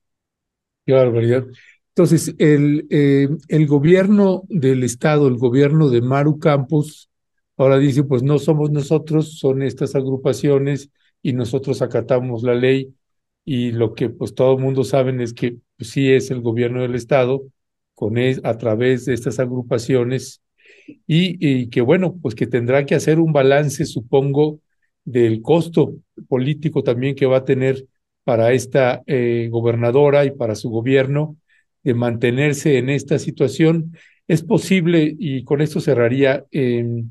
[0.85, 1.45] Qué barbaridad.
[1.89, 7.09] Entonces, el, el gobierno del estado, el gobierno de Maru Campos,
[7.57, 10.89] Ahora dice, pues no somos nosotros, son estas agrupaciones
[11.21, 12.95] y nosotros acatamos la ley
[13.45, 16.81] y lo que pues todo el mundo saben es que pues, sí es el gobierno
[16.81, 17.43] del estado
[17.93, 20.41] con a través de estas agrupaciones
[21.07, 24.59] y, que bueno, pues que tendrá que hacer un balance, supongo,
[25.05, 25.95] del costo
[26.27, 27.88] político también que va a tener
[28.23, 31.38] para esta eh, gobernadora y para su gobierno
[31.84, 33.98] de mantenerse en esta situación.
[34.27, 37.03] Es posible, y con esto cerraría, eh,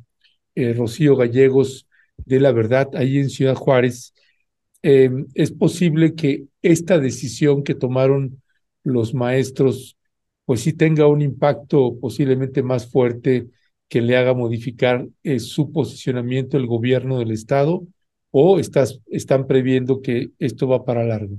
[0.55, 4.15] eh, Rocío Gallegos de la Verdad, ahí en Ciudad Juárez,
[4.83, 8.43] em, es posible que esta decisión que tomaron
[8.85, 9.97] los maestros,
[10.45, 13.49] pues sí tenga un impacto posiblemente más fuerte
[13.89, 17.87] que le haga modificar eh, su posicionamiento el gobierno del Estado
[18.33, 21.37] o estás, están previendo que esto va para largo?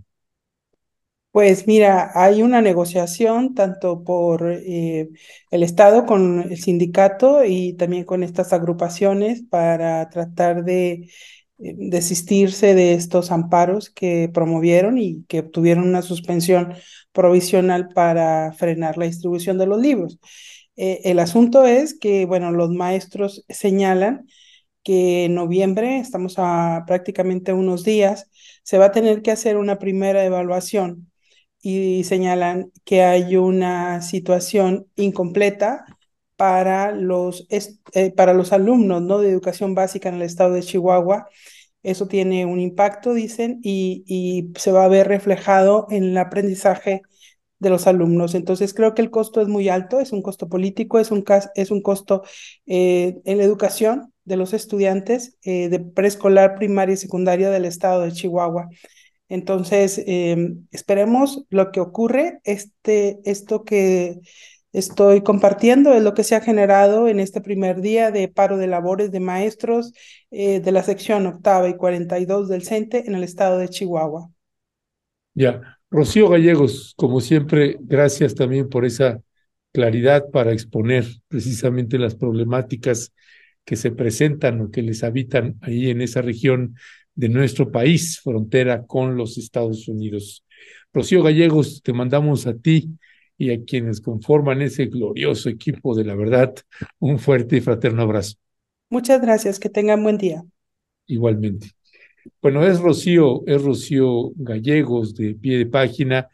[1.32, 5.10] Pues mira, hay una negociación tanto por eh,
[5.50, 11.10] el Estado con el sindicato y también con estas agrupaciones para tratar de eh,
[11.58, 16.76] desistirse de estos amparos que promovieron y que obtuvieron una suspensión
[17.12, 20.20] provisional para frenar la distribución de los libros.
[20.76, 24.28] Eh, el asunto es que, bueno, los maestros señalan
[24.84, 28.30] que en noviembre, estamos a prácticamente unos días,
[28.64, 31.12] se va a tener que hacer una primera evaluación
[31.62, 35.86] y señalan que hay una situación incompleta
[36.36, 39.20] para los, eh, para los alumnos ¿no?
[39.20, 41.28] de educación básica en el estado de Chihuahua.
[41.84, 47.02] Eso tiene un impacto, dicen, y, y se va a ver reflejado en el aprendizaje
[47.60, 48.36] de los alumnos.
[48.36, 51.72] Entonces, creo que el costo es muy alto, es un costo político, es un, es
[51.72, 52.24] un costo
[52.68, 58.02] eh, en la educación de los estudiantes eh, de preescolar, primaria y secundaria del estado
[58.02, 58.70] de Chihuahua.
[59.30, 62.40] Entonces, em, esperemos lo que ocurre.
[62.44, 64.20] Este, esto que
[64.74, 68.68] estoy compartiendo es lo que se ha generado en este primer día de paro de
[68.68, 69.94] labores de maestros
[70.32, 74.30] eh, de la sección octava y 42 del CENTE en el estado de Chihuahua.
[75.36, 79.22] Ya, Rocío Gallegos, como siempre, gracias también por esa
[79.72, 83.14] claridad para exponer precisamente las problemáticas
[83.66, 86.76] que se presentan o que les habitan ahí en esa región
[87.16, 90.46] de nuestro país, frontera con los Estados Unidos.
[90.92, 92.90] Rocío Gallegos, te mandamos a ti
[93.38, 96.54] y a quienes conforman ese glorioso equipo de la verdad
[97.00, 98.36] un fuerte y fraterno abrazo.
[98.90, 100.44] Muchas gracias, que tengan buen día.
[101.08, 101.72] Igualmente.
[102.42, 106.30] Bueno, es Rocío, es Rocío Gallegos de pie de página.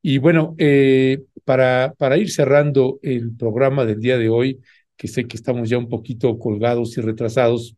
[0.00, 4.60] Y bueno, eh, para, para ir cerrando el programa del día de hoy,
[5.02, 7.74] que sé que estamos ya un poquito colgados y retrasados,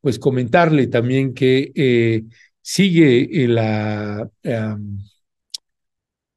[0.00, 2.22] pues comentarle también que eh,
[2.62, 4.30] sigue la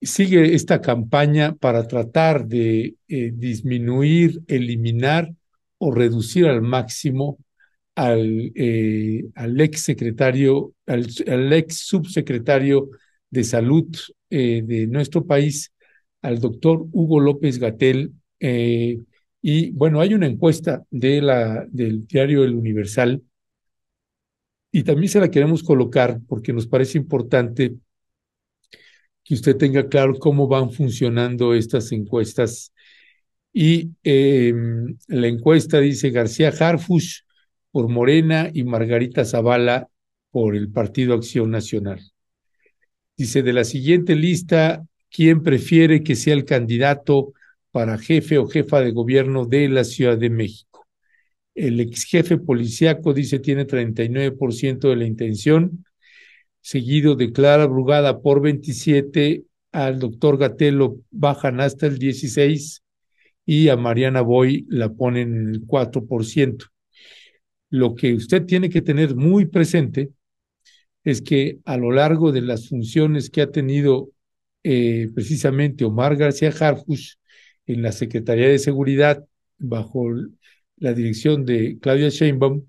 [0.01, 5.33] sigue esta campaña para tratar de eh, disminuir, eliminar
[5.77, 7.38] o reducir al máximo
[7.95, 9.24] al, eh,
[9.59, 12.90] ex secretario, al, ex subsecretario
[13.30, 13.88] de salud
[14.30, 15.72] de nuestro país,
[16.22, 18.11] al doctor Hugo López Gatel.
[19.45, 23.22] Y bueno, hay una encuesta de la, del diario El Universal
[24.72, 27.75] y también se la queremos colocar porque nos parece importante
[29.22, 32.73] que usted tenga claro cómo van funcionando estas encuestas.
[33.51, 37.23] Y em, la encuesta dice García Harfush
[37.69, 39.89] por Morena y Margarita Zavala
[40.31, 41.99] por el Partido Acción Nacional.
[43.17, 47.33] Dice, de la siguiente lista, ¿quién prefiere que sea el candidato
[47.73, 50.87] para jefe o jefa de gobierno de la Ciudad de México?
[51.55, 55.85] El ex jefe policíaco dice tiene 39% de la intención,
[56.61, 62.83] seguido de Clara Brugada por 27, al doctor Gatelo bajan hasta el 16
[63.45, 66.65] y a Mariana Boy la ponen en el 4%.
[67.71, 70.11] Lo que usted tiene que tener muy presente
[71.03, 74.11] es que a lo largo de las funciones que ha tenido
[74.63, 77.15] eh, precisamente Omar García Harfush
[77.67, 79.25] en la Secretaría de Seguridad
[79.58, 80.09] bajo
[80.77, 82.66] la dirección de Claudia Sheinbaum,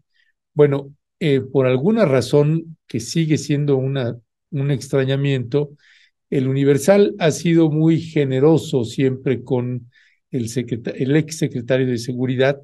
[0.55, 4.19] bueno, eh, por alguna razón que sigue siendo una,
[4.51, 5.71] un extrañamiento,
[6.31, 9.91] el Universal ha sido muy generoso siempre con
[10.31, 10.45] el,
[11.17, 12.61] ex secretario de Seguridad,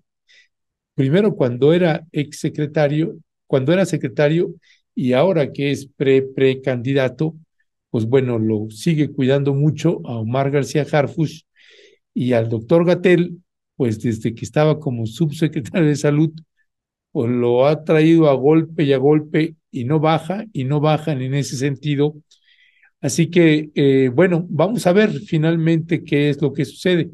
[0.94, 4.54] primero cuando era ex secretario, cuando era secretario
[4.94, 7.36] y ahora que es pre-precandidato,
[7.90, 11.42] pues bueno, lo sigue cuidando mucho a Omar García Harfush
[12.14, 13.42] y al doctor Gatel,
[13.76, 16.32] pues desde que estaba como subsecretario de salud,
[17.12, 21.22] pues lo ha traído a golpe y a golpe y no baja y no bajan
[21.22, 22.16] en ese sentido.
[23.00, 27.10] Así que, eh, bueno, vamos a ver finalmente qué es lo que sucede.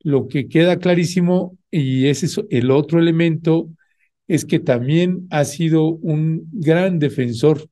[0.00, 3.70] Lo que queda clarísimo, y ese es el otro elemento,
[4.28, 7.68] es que también ha sido un gran defensor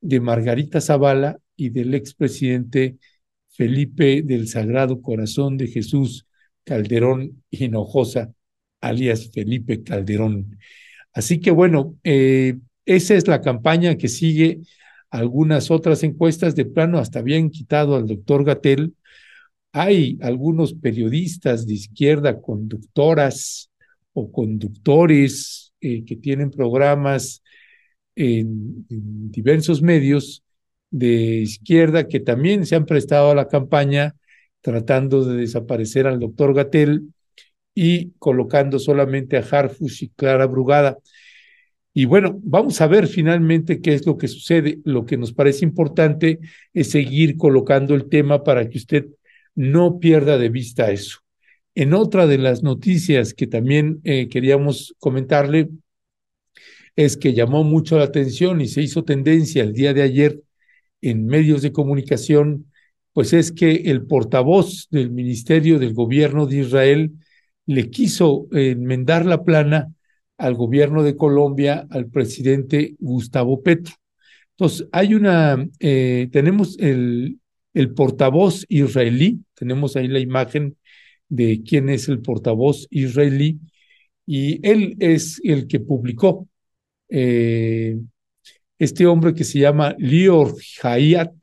[0.00, 2.96] de Margarita Zavala y del expresidente
[3.56, 6.26] Felipe del Sagrado Corazón de Jesús
[6.64, 8.32] Calderón Hinojosa,
[8.80, 10.58] alias Felipe Calderón.
[11.12, 14.60] Así que bueno, eh, esa es la campaña que sigue
[15.10, 18.94] algunas otras encuestas de plano, hasta habían quitado al doctor Gatel.
[19.72, 23.70] Hay algunos periodistas de izquierda, conductoras
[24.12, 27.42] o conductores eh, que tienen programas
[28.14, 28.86] en
[29.30, 30.42] diversos medios
[30.90, 34.14] de izquierda que también se han prestado a la campaña
[34.60, 37.12] tratando de desaparecer al doctor Gatel
[37.74, 40.98] y colocando solamente a Harfush y Clara Brugada.
[41.92, 44.80] Y bueno, vamos a ver finalmente qué es lo que sucede.
[44.84, 46.40] Lo que nos parece importante
[46.74, 49.06] es seguir colocando el tema para que usted
[49.54, 51.20] no pierda de vista eso.
[51.74, 55.68] En otra de las noticias que también eh, queríamos comentarle
[56.96, 60.40] es que llamó mucho la atención y se hizo tendencia el día de ayer
[61.10, 62.66] en medios de comunicación,
[63.12, 67.12] pues es que el portavoz del Ministerio del Gobierno de Israel
[67.66, 69.92] le quiso enmendar la plana
[70.38, 73.94] al gobierno de Colombia, al presidente Gustavo Petro.
[74.50, 77.40] Entonces, hay una, eh, tenemos el,
[77.74, 80.76] el portavoz israelí, tenemos ahí la imagen
[81.28, 83.60] de quién es el portavoz israelí,
[84.26, 86.48] y él es el que publicó
[87.08, 87.98] eh,
[88.78, 91.34] este hombre que se llama Lior Hayat,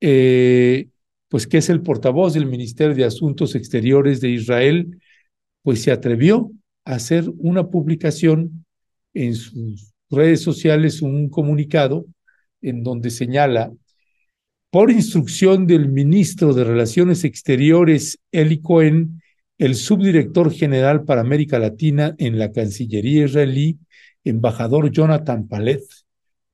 [0.00, 0.88] eh,
[1.28, 5.00] pues que es el portavoz del Ministerio de Asuntos Exteriores de Israel,
[5.62, 6.50] pues se atrevió
[6.84, 8.64] a hacer una publicación
[9.14, 12.06] en sus redes sociales, un comunicado
[12.60, 13.72] en donde señala,
[14.70, 19.22] por instrucción del ministro de Relaciones Exteriores, Eli Cohen,
[19.58, 23.78] el subdirector general para América Latina en la Cancillería israelí,
[24.22, 25.82] embajador Jonathan Palet,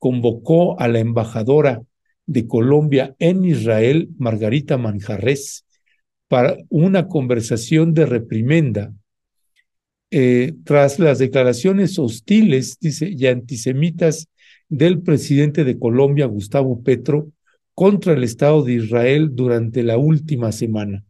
[0.02, 1.80] convocó a la embajadora
[2.26, 5.64] de Colombia en Israel, Margarita Manjarres,
[6.26, 8.92] para una conversación de reprimenda
[10.10, 14.26] eh, tras las declaraciones hostiles, y antisemitas
[14.68, 17.30] del presidente de Colombia, Gustavo Petro,
[17.72, 21.04] contra el Estado de Israel durante la última semana.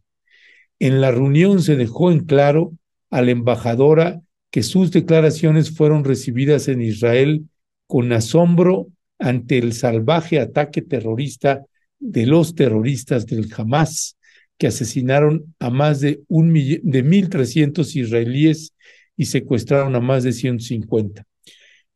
[0.77, 2.73] En la reunión se dejó en claro
[3.09, 7.47] a la embajadora que sus declaraciones fueron recibidas en Israel
[7.93, 8.87] con asombro
[9.19, 11.63] ante el salvaje ataque terrorista
[11.99, 14.17] de los terroristas del Hamas,
[14.57, 18.73] que asesinaron a más de, un de 1.300 israelíes
[19.15, 21.23] y secuestraron a más de 150.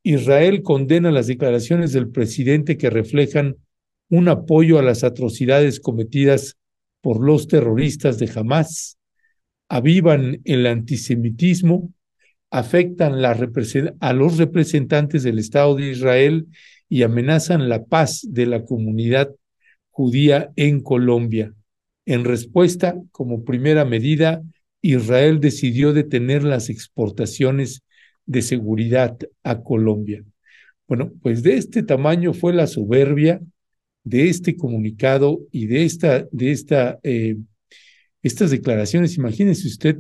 [0.04, 3.56] Israel condena las declaraciones del presidente que reflejan
[4.08, 6.58] un apoyo a las atrocidades cometidas
[7.02, 9.00] por los terroristas de Hamas,
[9.68, 11.92] avivan el antisemitismo
[12.58, 13.14] afectan
[14.00, 16.48] a los representantes del Estado de Israel
[16.90, 19.30] y amenazan la paz de la comunidad
[19.92, 21.54] judía en Colombia.
[22.06, 24.42] En respuesta, como primera medida,
[24.82, 27.84] Israel decidió detener las exportaciones
[28.26, 30.24] de seguridad a Colombia.
[30.88, 33.42] Bueno, pues de este tamaño fue la soberbia
[34.04, 37.38] de este comunicado y de esta, de esta, eh,
[38.24, 39.18] estas declaraciones.
[39.18, 39.98] Imagínese usted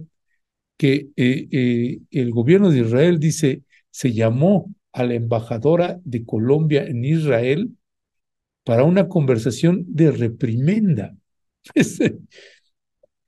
[0.78, 6.86] que eh, eh, el gobierno de Israel dice, se llamó a la embajadora de Colombia
[6.86, 7.72] en Israel
[8.64, 11.16] para una conversación de reprimenda.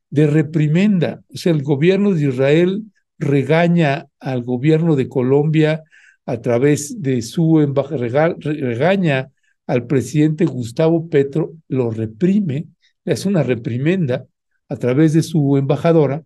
[0.10, 1.24] de reprimenda.
[1.34, 2.84] O sea, el gobierno de Israel
[3.18, 5.84] regaña al gobierno de Colombia
[6.26, 9.32] a través de su embajadora, regaña
[9.68, 12.68] al presidente Gustavo Petro, lo reprime,
[13.06, 14.26] es una reprimenda
[14.68, 16.24] a través de su embajadora,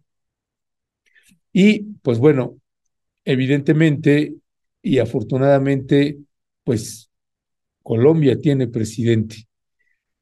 [1.53, 2.59] y pues bueno,
[3.23, 4.35] evidentemente
[4.82, 6.17] y afortunadamente,
[6.65, 7.09] pues
[7.83, 9.48] Colombia tiene presidente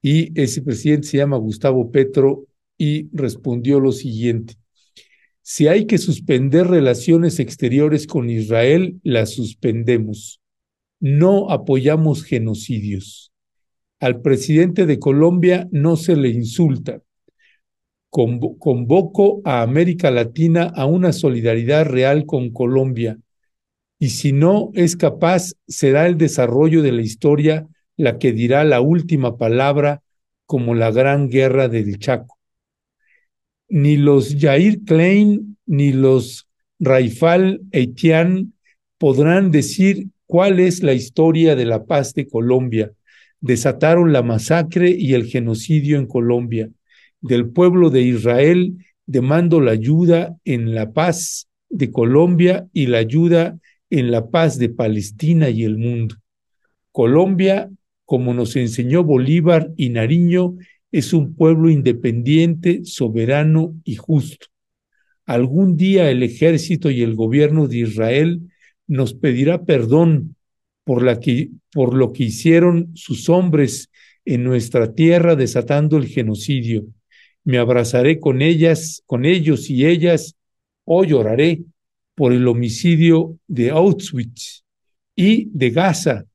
[0.01, 2.45] y ese presidente se llama Gustavo Petro
[2.77, 4.55] y respondió lo siguiente.
[5.41, 10.41] Si hay que suspender relaciones exteriores con Israel, las suspendemos.
[10.99, 13.31] No apoyamos genocidios.
[13.99, 17.01] Al presidente de Colombia no se le insulta.
[18.11, 23.17] Convoco a América Latina a una solidaridad real con Colombia.
[23.99, 28.81] Y si no es capaz, será el desarrollo de la historia la que dirá la
[28.81, 30.01] última palabra
[30.45, 32.37] como la gran guerra del Chaco.
[33.69, 36.47] Ni los Jair Klein ni los
[36.79, 38.47] Raifal Etienne
[38.97, 42.91] podrán decir cuál es la historia de la paz de Colombia.
[43.39, 46.69] Desataron la masacre y el genocidio en Colombia
[47.21, 48.75] del pueblo de Israel,
[49.05, 53.57] demando la ayuda en la paz de Colombia y la ayuda
[53.89, 56.15] en la paz de Palestina y el mundo.
[56.91, 57.69] Colombia,
[58.05, 60.55] como nos enseñó Bolívar y Nariño,
[60.91, 64.47] es un pueblo independiente, soberano y justo.
[65.25, 68.41] Algún día el ejército y el gobierno de Israel
[68.87, 70.35] nos pedirá perdón
[70.83, 73.89] por, lo que hicieron sus hombres
[74.25, 76.85] en nuestra tierra desatando el genocidio
[77.43, 80.35] me abrazaré con ellas, con ellos y ellas,
[80.85, 81.63] o lloraré
[82.15, 84.63] por el homicidio de Auschwitz
[85.15, 86.25] y de Gaza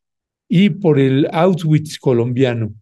[0.49, 2.75] y por el Auschwitz colombiano.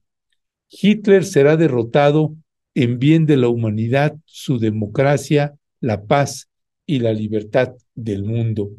[0.69, 2.35] Hitler será derrotado
[2.75, 6.49] en bien de la humanidad, su democracia, la paz
[6.87, 8.71] y la libertad del mundo.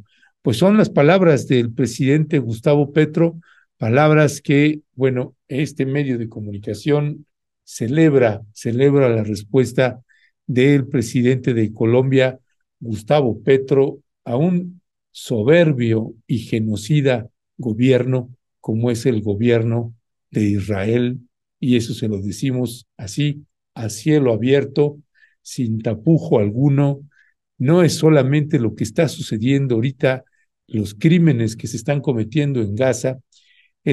[0.42, 3.40] Pues son las palabras del presidente Gustavo Petro,
[3.78, 7.26] palabras que, bueno, este medio de comunicación
[7.66, 10.02] celebra, celebra la respuesta
[10.48, 12.40] del presidente de Colombia,
[12.80, 18.30] Gustavo Petro, a un soberbio y genocida gobierno
[18.66, 19.94] como es el gobierno
[20.32, 21.20] de Israel,
[21.60, 23.46] y eso se lo decimos así,
[23.76, 24.98] a cielo abierto,
[25.44, 27.08] sin tapujo alguno.
[27.60, 30.24] No es solamente lo que está sucediendo ahorita,
[30.66, 33.20] los crímenes que se están cometiendo en Gaza,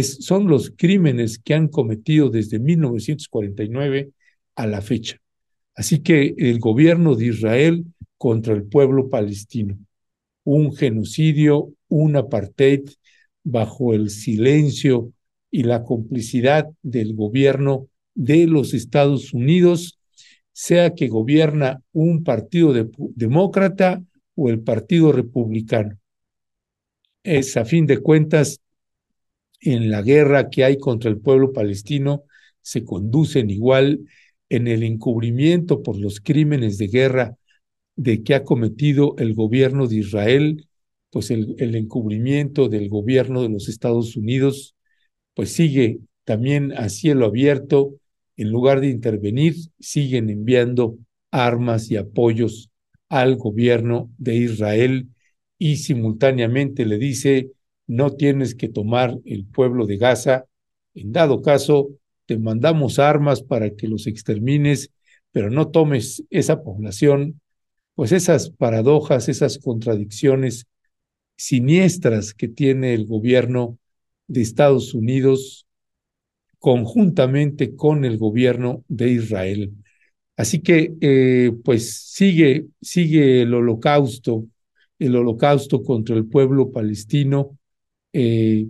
[0.01, 4.11] son los crímenes que han cometido desde 1949
[4.55, 5.19] a la fecha.
[5.75, 7.85] Así que el gobierno de Israel
[8.17, 9.79] contra el pueblo palestino,
[10.45, 12.89] un genocidio, un apartheid
[13.45, 15.13] bajo el silencio
[15.51, 19.99] y la complicidad del gobierno de los Estados Unidos,
[20.53, 24.03] sea que gobierna un partido demócrata
[24.35, 25.99] o el partido republicano.
[27.23, 28.61] Es a fin de cuentas
[29.63, 32.25] en la guerra que hay contra el pueblo palestino
[32.61, 34.01] se conducen igual
[34.49, 37.37] en el encubrimiento por los crímenes de guerra
[37.97, 40.69] de que ha cometido el gobierno de Israel,
[41.11, 44.75] pues el, encubrimiento del gobierno de los Estados Unidos,
[45.35, 47.95] pues sigue también a cielo abierto,
[48.37, 50.99] en lugar de intervenir, siguen enviando
[51.31, 52.71] armas y apoyos
[53.09, 55.09] al gobierno de Israel
[55.59, 57.53] y simultáneamente le dice,
[57.87, 60.47] no tienes que tomar el pueblo de Gaza.
[60.95, 61.91] En dado caso,
[62.27, 64.91] te mandamos armas para que los extermines,
[65.33, 67.41] pero no tomes esa población.
[67.95, 70.67] Pues esas paradojas, esas contradicciones
[71.37, 73.79] siniestras que tiene el gobierno
[74.29, 75.67] de Estados Unidos
[76.59, 79.73] conjuntamente con el gobierno de Israel.
[80.37, 84.47] Así que, eh, pues sigue, sigue el holocausto,
[84.99, 87.59] el holocausto contra el pueblo palestino,
[88.13, 88.67] eh,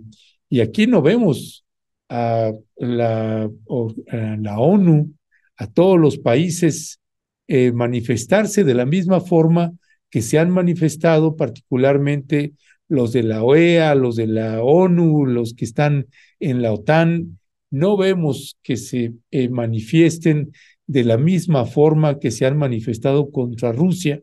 [0.49, 1.65] y aquí no vemos
[2.09, 5.13] a la, ONU,
[5.57, 6.99] a todos los países
[7.47, 9.73] eh, manifestarse de la misma forma
[10.09, 12.53] que se han manifestado particularmente
[12.87, 16.07] los de la OEA, los de la ONU, los que están
[16.39, 17.39] en la OTAN.
[17.71, 20.51] No vemos que se eh, manifiesten
[20.85, 24.21] de la misma forma que se han manifestado contra Rusia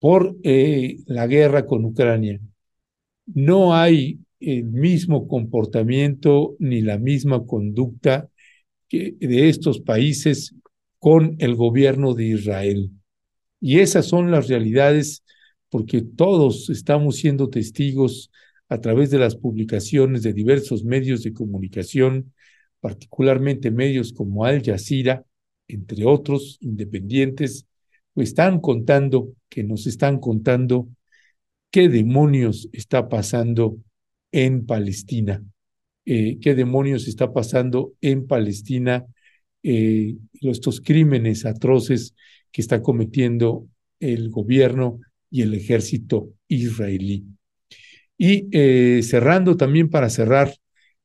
[0.00, 2.40] por la guerra con Ucrania.
[3.26, 8.28] No hay el mismo comportamiento ni la misma conducta
[8.90, 10.54] de estos países
[10.98, 12.90] con el gobierno de Israel.
[13.60, 15.24] Y esas son las realidades
[15.68, 18.30] porque todos estamos siendo testigos
[18.68, 22.32] a través de las publicaciones de diversos medios de comunicación,
[22.80, 25.24] particularmente medios como Al Jazeera,
[25.68, 27.66] entre otros independientes,
[28.14, 30.88] pues están contando, que nos están contando
[31.70, 33.78] qué demonios está pasando
[34.32, 35.44] en Palestina.
[36.04, 39.06] Eh, ¿Qué demonios está pasando en Palestina?
[39.62, 42.16] Eh, estos crímenes atroces
[42.50, 43.68] que está cometiendo
[44.00, 47.24] el gobierno y el ejército israelí.
[48.18, 50.52] Y eh, cerrando también para cerrar,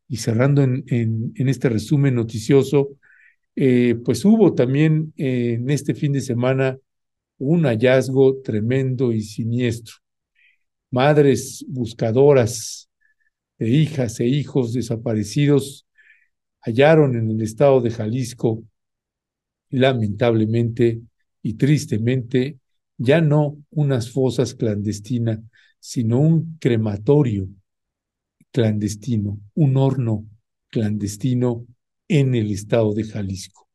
[0.09, 2.95] y cerrando en, en, este resumen noticioso,
[3.53, 6.77] pues hubo también en este fin de semana
[7.39, 9.95] un hallazgo tremendo y siniestro.
[10.91, 12.86] Madres buscadoras
[13.57, 15.87] de hijas e hijos desaparecidos
[16.61, 18.63] hallaron en el estado de Jalisco,
[19.69, 21.01] lamentablemente,
[21.41, 22.59] y tristemente
[22.97, 25.39] ya no unas fosas clandestinas,
[25.79, 27.47] sino un crematorio
[28.51, 30.25] clandestino, un horno
[30.69, 31.65] clandestino
[32.07, 33.67] en el estado de Jalisco.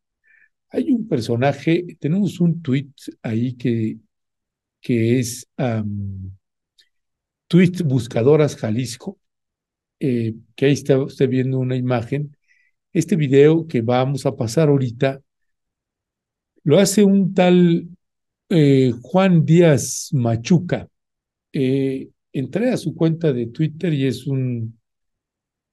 [0.70, 3.98] Hay un personaje, tenemos un tuit ahí que,
[4.80, 6.32] que es um,
[7.48, 9.18] Tweet Buscadoras Jalisco,
[10.04, 12.36] eh, que ahí está usted viendo una imagen.
[12.92, 15.22] Este video que vamos a pasar ahorita
[16.64, 17.86] lo hace un tal
[18.48, 20.88] eh, Juan Díaz Machuca.
[21.52, 24.76] Eh, entré a su cuenta de Twitter y es un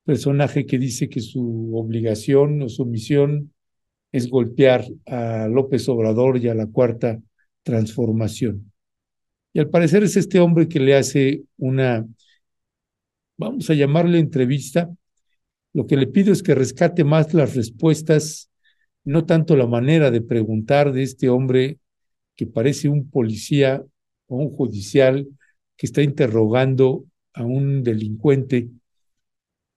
[0.04, 3.52] personaje que dice que su obligación o su misión
[4.12, 7.20] es golpear a López Obrador y a la cuarta
[7.64, 8.72] transformación.
[9.54, 12.06] Y al parecer es este hombre que le hace una,
[13.40, 14.94] vamos a llamarle entrevista.
[15.74, 18.52] Lo que le pido es que rescate más las respuestas,
[19.06, 21.80] no tanto la manera de preguntar de este hombre
[22.36, 23.84] que parece un policía
[24.28, 25.28] o un judicial
[25.78, 28.70] que está interrogando a un delincuente,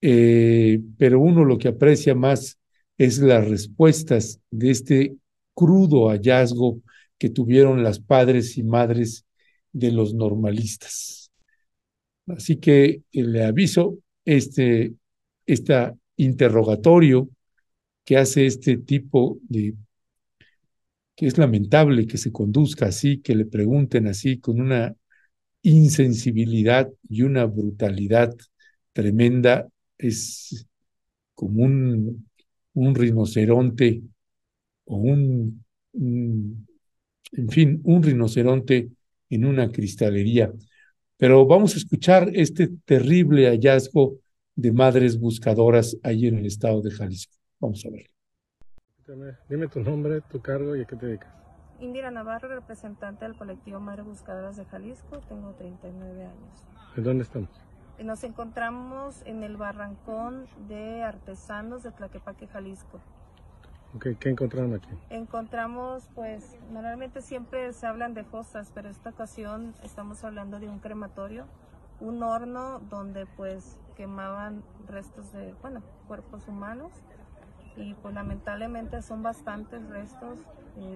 [0.01, 2.59] eh, pero uno lo que aprecia más
[2.99, 5.17] es las respuestas de este
[5.55, 6.83] crudo hallazgo
[7.17, 9.25] que tuvieron las padres y madres
[9.73, 11.22] de los normalistas.
[12.29, 14.95] Así que eh, le aviso, este,
[15.47, 17.29] este interrogatorio
[18.05, 19.75] que hace este tipo de,
[21.17, 24.95] que es lamentable que se conduzca así, que le pregunten así con una
[25.63, 28.35] insensibilidad y una brutalidad
[28.93, 29.69] tremenda,
[29.99, 30.67] es
[31.35, 32.29] como un,
[32.75, 34.03] un rinoceronte
[34.87, 36.69] o un, un,
[37.33, 38.91] en fin, un rinoceronte
[39.31, 40.53] en una cristalería.
[41.23, 44.17] Pero vamos a escuchar este terrible hallazgo
[44.57, 47.37] de madres buscadoras ahí en el estado de Jalisco.
[47.61, 48.11] Vamos a ver.
[49.49, 51.33] Dime tu nombre, tu cargo y a qué te dedicas.
[51.79, 56.65] Indira Navarro, representante del colectivo Madres Buscadoras de Jalisco, tengo 39 años.
[56.97, 57.51] ¿En dónde estamos?
[58.03, 63.01] Nos encontramos en el barrancón de artesanos de Tlaquepaque, Jalisco.
[64.01, 64.89] ¿Qué encontraron aquí?
[65.11, 70.79] Encontramos, pues, normalmente siempre se hablan de fosas, pero esta ocasión estamos hablando de un
[70.79, 71.45] crematorio,
[72.01, 76.91] un horno donde pues quemaban restos de, bueno, cuerpos humanos
[77.77, 80.39] y pues lamentablemente son bastantes restos.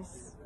[0.00, 0.36] Es,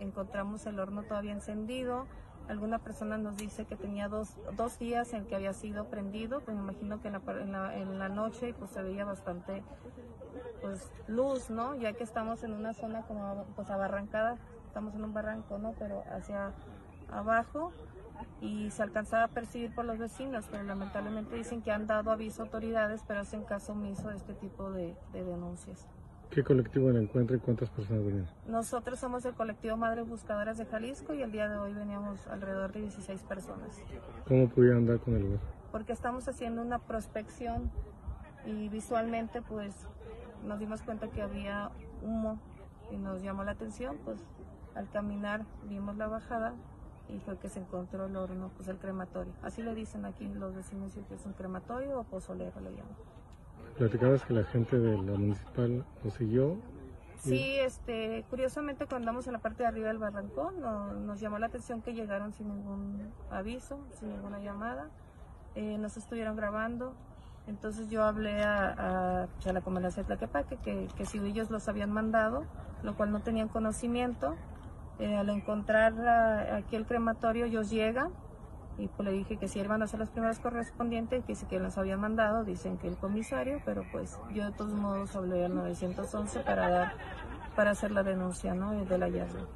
[0.00, 2.06] encontramos el horno todavía encendido,
[2.48, 6.56] Alguna persona nos dice que tenía dos, dos días en que había sido prendido, pues
[6.56, 9.62] me imagino que en la, en la, noche pues se veía bastante
[10.62, 11.74] pues luz, ¿no?
[11.74, 15.74] Ya que estamos en una zona como pues abarrancada, estamos en un barranco, ¿no?
[15.78, 16.52] Pero hacia
[17.10, 17.72] abajo
[18.40, 22.42] y se alcanzaba a percibir por los vecinos, pero lamentablemente dicen que han dado aviso
[22.42, 25.86] a autoridades, pero hacen caso omiso de este tipo de, de denuncias.
[26.30, 28.26] ¿Qué colectivo en encuentro y cuántas personas venían?
[28.46, 32.72] Nosotros somos el colectivo Madres Buscadoras de Jalisco y el día de hoy veníamos alrededor
[32.72, 33.82] de 16 personas.
[34.26, 35.40] ¿Cómo pudieron andar con el lugar?
[35.70, 37.70] Porque estamos haciendo una prospección
[38.46, 39.74] y visualmente pues
[40.44, 41.70] nos dimos cuenta que había
[42.02, 42.38] humo
[42.90, 44.18] y nos llamó la atención, pues
[44.74, 46.54] al caminar vimos la bajada
[47.08, 49.32] y fue que se encontró el horno, pues el crematorio.
[49.42, 52.96] Así le dicen aquí los vecinos que es un crematorio o pozolero le llaman.
[53.76, 56.56] Platicabas que la gente de la municipal nos siguió.
[57.18, 61.46] Sí, este, curiosamente cuando andamos en la parte de arriba del barrancón nos llamó la
[61.46, 64.88] atención que llegaron sin ningún aviso, sin ninguna llamada,
[65.54, 66.94] eh, nos estuvieron grabando,
[67.52, 71.92] entonces yo hablé a, a, la comandancia de Tlaquepaque que, que, si ellos los habían
[71.92, 72.44] mandado,
[72.82, 74.36] lo cual no tenían conocimiento,
[74.98, 75.92] eh, al encontrar
[76.50, 78.10] aquí el crematorio ellos llegan
[78.78, 81.60] y pues le dije que si iban a ser las primeras correspondientes, que sí que
[81.60, 85.54] las habían mandado, dicen que el comisario, pero pues yo de todos modos hablé al
[85.54, 86.94] 911 para dar,
[87.54, 88.72] para hacer la denuncia, ¿no?
[88.86, 89.46] Del hallazgo.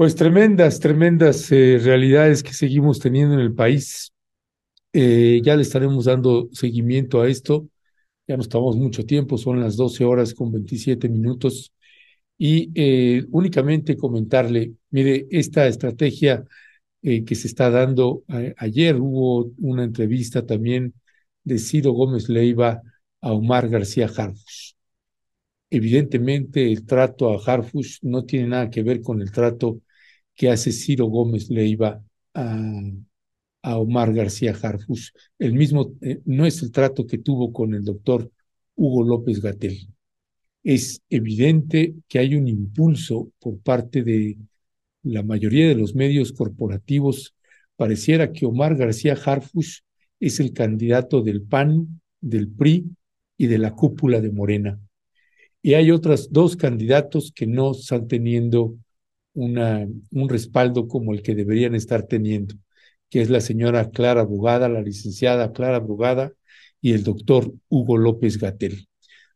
[0.00, 4.14] Pues tremendas, tremendas eh, realidades que seguimos teniendo en el país.
[4.94, 7.68] Eh, ya le estaremos dando seguimiento a esto.
[8.26, 11.74] Ya no estamos mucho tiempo, son las 12 horas con 27 minutos.
[12.38, 16.46] Y eh, únicamente comentarle, mire, esta estrategia
[17.02, 18.24] que se está dando,
[18.56, 20.94] ayer hubo una entrevista también
[21.44, 22.80] de Ciro Gómez Leiva
[23.20, 24.72] a Omar García Harfush.
[25.68, 29.82] Evidentemente el trato a Harfush no tiene nada que ver con el trato
[30.34, 32.02] que hace Ciro Gómez Leiva
[32.34, 32.82] a,
[33.62, 35.10] a Omar García Harfush.
[35.38, 38.30] El mismo, eh, no es el trato que tuvo con el doctor
[38.74, 39.88] Hugo López Gatel
[40.62, 44.38] es evidente que hay un impulso por parte de
[45.02, 47.34] la mayoría de los medios corporativos.
[47.76, 49.80] Pareciera que Omar García Harfush
[50.18, 52.90] es el candidato del PAN, del PRI
[53.38, 54.78] y de la cúpula de Morena.
[55.62, 58.76] y hay otros dos candidatos que no están teniendo
[59.34, 62.54] un respaldo como el que deberían estar teniendo,
[63.08, 66.32] que es la señora Clara Brugada, la licenciada Clara Brugada
[66.80, 68.88] y el doctor Hugo López Gatel.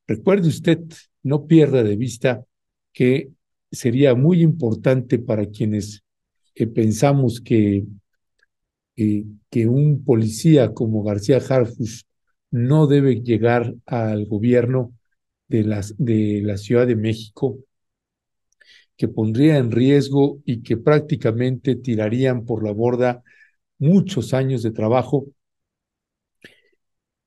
[0.06, 0.80] Recuerde usted,
[1.22, 2.44] no pierda de vista
[2.92, 3.30] que
[3.70, 6.04] sería muy importante para quienes
[6.54, 7.84] eh, pensamos que,
[8.96, 12.06] eh, que un policía como García Harfus
[12.50, 14.94] no debe llegar al gobierno
[15.48, 17.58] de, las, de la Ciudad de México,
[18.96, 23.22] que pondría en riesgo y que prácticamente tirarían por la borda
[23.78, 25.26] muchos años de trabajo,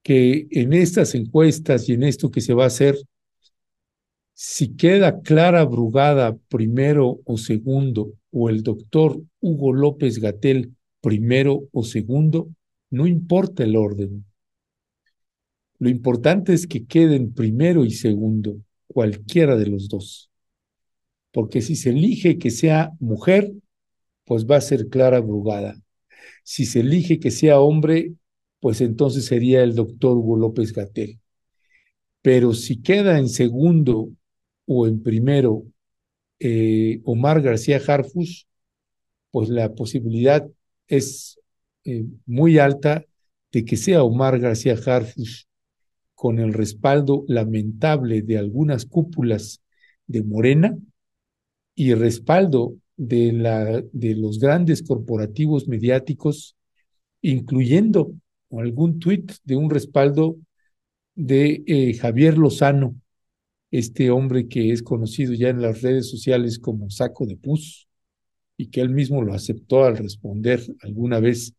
[0.02, 2.98] que en estas encuestas y en esto que se va a hacer,
[4.34, 11.84] si queda Clara Brugada primero o segundo, o el doctor Hugo López Gatel primero o
[11.84, 12.50] segundo,
[12.90, 14.26] no importa el orden.
[15.80, 20.30] Lo importante es que queden primero y segundo, cualquiera de los dos.
[21.38, 23.54] Porque si se elige que sea mujer,
[24.26, 25.80] pues va a ser Clara Brugada.
[26.44, 28.16] Si se elige que sea hombre,
[28.60, 31.20] pues entonces sería el doctor Hugo López Gatel.
[32.24, 34.10] Pero si queda en segundo
[34.66, 35.64] o en primero
[36.40, 38.48] eh, Omar García Harfus,
[39.30, 40.50] pues la posibilidad
[40.88, 41.40] es
[41.84, 43.06] eh, muy alta
[43.52, 45.48] de que sea Omar García Harfus
[46.16, 49.62] con el respaldo lamentable de algunas cúpulas
[50.08, 50.76] de Morena
[51.80, 56.58] y respaldo de, la, de los grandes corporativos mediáticos,
[57.22, 58.14] incluyendo
[58.52, 60.38] algún tuit de un respaldo
[61.14, 62.96] de eh, Javier Lozano,
[63.70, 67.88] este hombre que es conocido ya en las redes sociales como Saco de Pus,
[68.58, 71.54] y que él mismo lo aceptó al responder alguna vez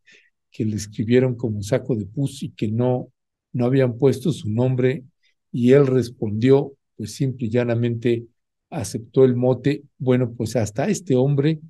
[0.50, 3.12] que le escribieron como Saco de Pus y que no,
[3.52, 5.04] no habían puesto su nombre,
[5.52, 8.26] y él respondió, pues simple y llanamente
[8.70, 9.82] aceptó el mote.
[9.98, 11.60] Bueno, pues hasta este hombre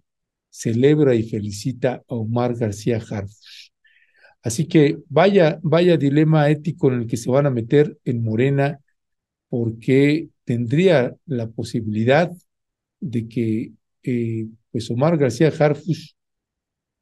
[0.50, 3.72] celebra y felicita a Omar García Harfuch.
[4.42, 8.80] Así que vaya, vaya dilema ético en el que se van a meter en Morena
[9.48, 12.30] porque tendría la posibilidad
[13.00, 16.14] de que eh, pues Omar García Harfuch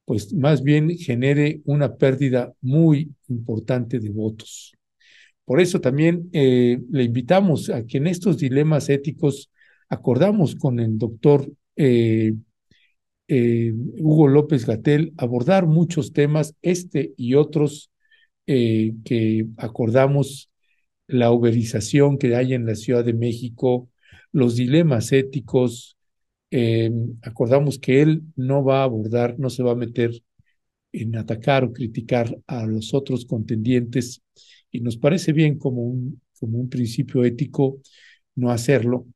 [0.05, 4.73] pues más bien genere una pérdida muy importante de votos.
[5.45, 9.51] Por eso también eh, le invitamos a que en estos dilemas éticos
[9.89, 12.35] acordamos con el doctor eh,
[13.29, 17.91] Hugo López Gatel abordar muchos temas, este y otros
[18.47, 20.51] que acordamos
[21.09, 23.91] la uberización que hay en la Ciudad de México,
[24.33, 25.97] los dilemas éticos.
[26.51, 26.91] Eh,
[27.23, 30.23] acordamos que él no va a abordar, no se va a meter
[30.93, 34.23] en atacar o criticar a los otros contendientes
[34.71, 37.81] y nos parece bien como un, como un principio ético
[38.35, 39.07] no hacerlo,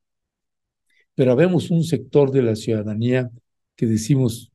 [1.20, 3.30] pero vemos un sector de la ciudadanía
[3.76, 4.50] que decimos,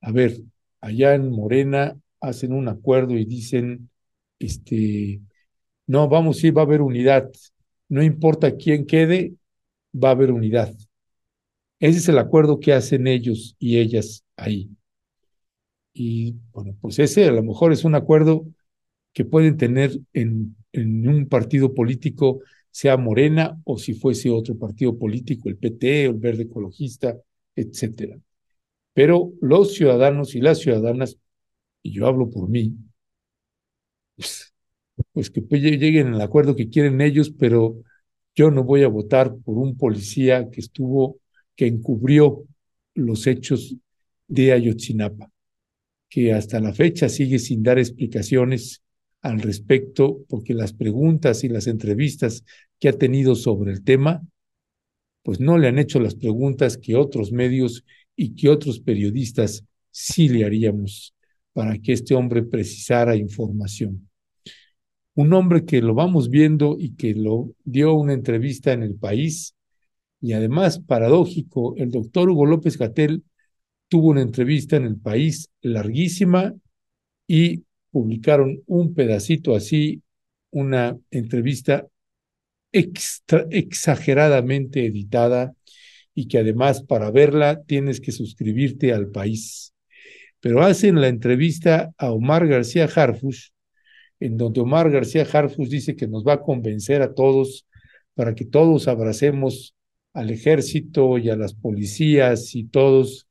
[0.00, 0.40] a ver,
[0.80, 3.90] allá en Morena hacen un acuerdo y dicen,
[4.38, 5.20] este,
[5.88, 7.28] no, vamos, sí, va a haber unidad.
[7.88, 9.34] No importa quién quede,
[9.92, 10.72] va a haber unidad.
[11.80, 14.70] Ese es el acuerdo que hacen ellos y ellas ahí.
[15.92, 18.46] Y bueno, pues ese a lo mejor es un acuerdo
[19.12, 22.42] que pueden tener en, en un partido político,
[22.76, 27.16] sea Morena o si fuese otro partido político, el PT o el Verde Ecologista,
[27.54, 28.20] etcétera.
[28.92, 31.16] Pero los ciudadanos y las ciudadanas,
[31.82, 32.74] y yo hablo por mí,
[34.14, 34.52] pues,
[35.10, 37.82] pues que lleguen al acuerdo que quieren ellos, pero
[38.34, 41.18] yo no voy a votar por un policía que estuvo,
[41.54, 42.44] que encubrió
[42.92, 43.74] los hechos
[44.28, 45.30] de Ayotzinapa,
[46.10, 48.82] que hasta la fecha sigue sin dar explicaciones
[49.22, 52.44] al respecto, porque las preguntas y las entrevistas
[52.78, 54.22] que ha tenido sobre el tema,
[55.22, 60.28] pues no le han hecho las preguntas que otros medios y que otros periodistas sí
[60.28, 61.14] le haríamos
[61.52, 64.08] para que este hombre precisara información
[65.16, 69.56] un hombre que lo vamos viendo y que lo dio una entrevista en el país.
[70.20, 73.24] Y además, paradójico, el doctor Hugo López Gatel
[73.88, 76.54] tuvo una entrevista en el país larguísima
[77.26, 77.64] y
[77.96, 80.02] publicaron un pedacito así,
[80.50, 81.86] una entrevista
[82.70, 85.54] exageradamente editada
[86.14, 89.72] y que además para verla tienes que suscribirte al país.
[90.40, 93.48] Pero hacen la entrevista a Omar García Harfush,
[94.20, 97.66] en donde Omar García Harfus dice que nos va a convencer a todos
[98.12, 99.74] para que todos abracemos
[100.12, 103.26] al ejército y a las policías y todos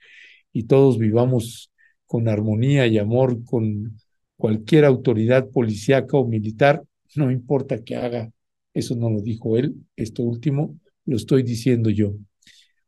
[0.52, 1.72] y todos vivamos
[2.08, 3.96] con armonía y amor con
[4.38, 6.84] cualquier autoridad policíaca o militar,
[7.16, 8.32] no importa qué haga,
[8.74, 12.14] eso no lo dijo él, esto último, lo estoy diciendo yo.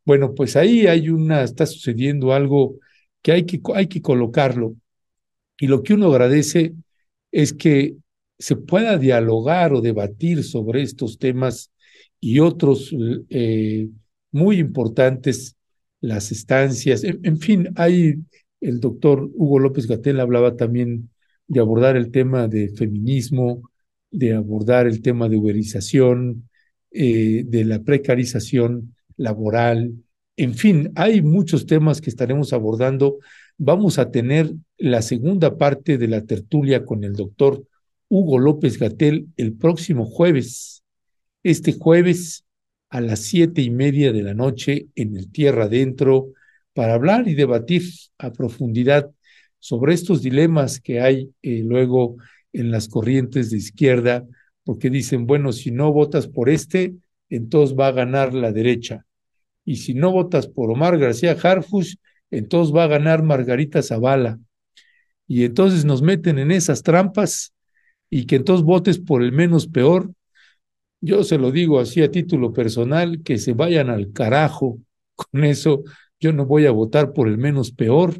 [0.06, 2.77] Bueno, pues ahí hay una, está sucediendo algo
[3.22, 4.76] que hay que, hay que colocarlo.
[5.59, 6.74] Y lo que uno agradece
[7.32, 7.98] es que
[8.40, 11.72] se pueda dialogar o debatir sobre estos temas
[12.19, 12.93] y otros
[13.30, 13.90] eh,
[14.32, 15.56] muy importantes,
[16.00, 18.16] las estancias, en, fin, hay,
[18.61, 21.09] el doctor Hugo López Gatel hablaba también
[21.48, 23.69] de abordar el tema de feminismo,
[24.11, 26.50] de abordar el tema de uberización,
[26.92, 29.93] eh, de la precarización laboral,
[30.38, 33.17] en fin, hay muchos temas que estaremos abordando.
[33.58, 37.66] Vamos a tener la segunda parte de la tertulia con el doctor
[38.08, 40.84] Hugo López Gatel el próximo jueves.
[41.42, 42.45] Este jueves
[42.90, 46.34] a las siete y media de la noche en el Tierra Adentro
[46.74, 47.82] para hablar y debatir
[48.19, 49.09] a profundidad
[49.68, 52.16] sobre estos dilemas que hay eh, luego
[52.54, 54.26] en las corrientes de izquierda,
[54.64, 56.96] porque dicen, bueno, si no votas por este,
[57.28, 59.06] entonces va a ganar la derecha.
[59.66, 61.96] Y si no votas por Omar García Harfush,
[62.32, 64.40] entonces va a ganar Margarita Zavala.
[65.28, 67.54] Y entonces nos meten en esas trampas
[68.10, 70.14] y que entonces votes por el menos peor.
[71.02, 74.80] Yo se lo digo así a título personal, que se vayan al carajo
[75.14, 75.84] con eso.
[76.22, 78.18] Yo no voy a votar por el menos peor,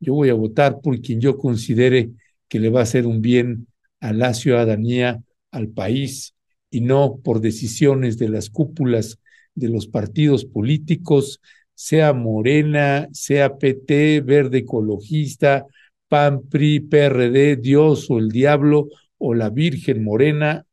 [0.00, 2.10] yo voy a votar por quien yo considere
[2.48, 3.68] que le va a hacer un bien
[4.00, 6.34] a la ciudadanía, al país,
[6.70, 9.18] y no por decisiones de las cúpulas
[9.54, 11.40] de los partidos políticos,
[11.74, 15.66] sea Morena, sea PT, Verde Ecologista,
[16.08, 20.66] PAN, PRI, PRD, Dios o el diablo o la Virgen Morena,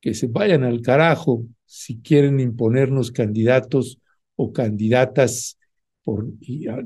[0.00, 3.98] que se vayan al carajo si quieren imponernos candidatos
[4.36, 5.58] o candidatas
[6.04, 6.26] por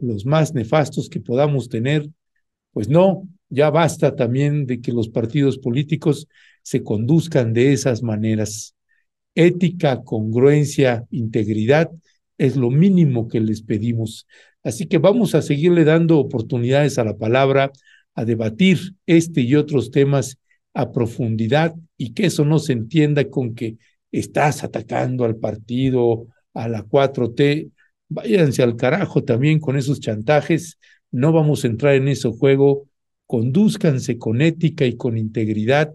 [0.01, 2.09] los más nefastos que podamos tener,
[2.73, 6.29] pues no, ya basta también de que los partidos políticos
[6.63, 8.75] se conduzcan de esas maneras.
[9.35, 11.91] Ética, congruencia, integridad
[12.39, 14.27] es lo mínimo que les pedimos.
[14.63, 17.73] Así que vamos a seguirle dando oportunidades a la palabra,
[18.15, 20.39] a debatir este y otros temas
[20.75, 23.79] a profundidad y que eso no se entienda con que
[24.13, 27.71] estás atacando al partido, a la 4T.
[28.09, 30.79] Váyanse al carajo también con esos chantajes.
[31.11, 32.89] No vamos a entrar en ese juego.
[33.27, 35.95] Condúzcanse con ética y con integridad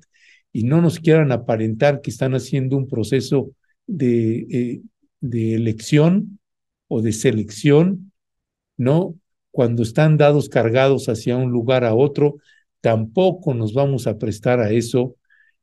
[0.52, 3.52] y no nos quieran aparentar que están haciendo un proceso
[3.88, 4.82] de, eh,
[5.20, 6.40] de elección
[6.88, 8.12] o de selección,
[8.78, 9.16] ¿no?
[9.52, 12.38] Cuando están dados cargados hacia un lugar a otro,
[12.82, 15.16] tampoco nos vamos a prestar a eso.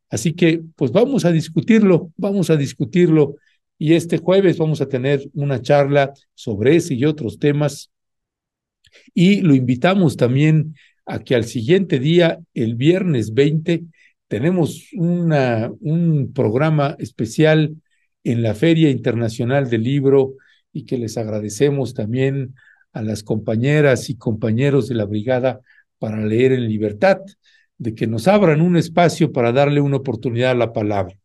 [0.08, 3.36] Así que, pues vamos a discutirlo, vamos a discutirlo.
[3.82, 7.90] Y este jueves vamos a tener una charla sobre ese y otros temas.
[9.14, 10.74] Y lo invitamos también
[11.06, 13.84] a que al siguiente día, el viernes 20,
[14.28, 17.74] tenemos una, un programa especial
[18.22, 20.34] en la Feria Internacional del Libro
[20.74, 22.54] y que les agradecemos también
[22.92, 25.62] a las compañeras y compañeros de la brigada
[25.98, 27.22] para leer en libertad,
[27.78, 31.16] de que nos abran un espacio para darle una oportunidad a la palabra.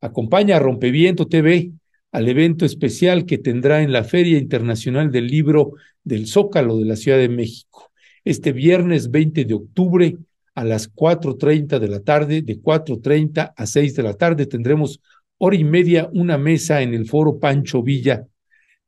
[0.00, 1.72] Acompaña a Rompeviento TV
[2.12, 5.72] al evento especial que tendrá en la Feria Internacional del Libro
[6.04, 7.90] del Zócalo de la Ciudad de México,
[8.24, 10.16] este viernes 20 de octubre
[10.54, 15.00] a las 4.30 de la tarde, de 4.30 a 6 de la tarde tendremos
[15.38, 18.26] hora y media una mesa en el foro Pancho Villa.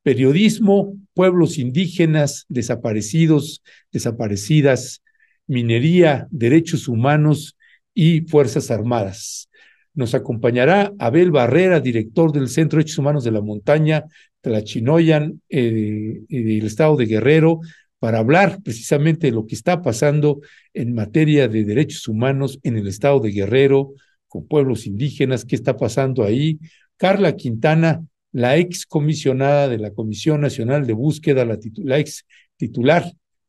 [0.03, 5.03] Periodismo, pueblos indígenas, desaparecidos, desaparecidas,
[5.47, 7.57] minería, derechos humanos
[7.95, 9.49] y Fuerzas Armadas.
[9.95, 14.05] Nos acompañará Abel Barrera, director del Centro de Derechos Humanos de la Montaña,
[14.41, 17.61] Tlachinoyan, eh, del estado de Guerrero,
[17.99, 20.41] para hablar precisamente de lo que está pasando
[20.75, 23.95] en materia de derechos humanos en el estado de Guerrero,
[24.29, 26.59] con pueblos indígenas, qué está pasando ahí.
[26.97, 33.05] Carla Quintana, la ex comisionada de la Comisión Nacional de Búsqueda, la, la ex titular,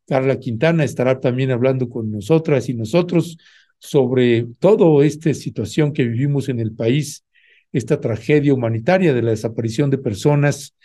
[0.08, 3.38] Carla Quintana, estará también hablando con nosotras y nosotros
[3.80, 7.24] sobre toda esta situación que vivimos en el país,
[7.72, 10.76] esta tragedia humanitaria de la desaparición de personas.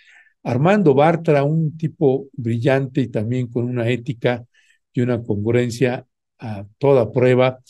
[0.42, 4.44] Armando Bartra, un tipo brillante y también con una ética
[4.92, 6.06] y una congruencia
[6.38, 7.60] a toda prueba,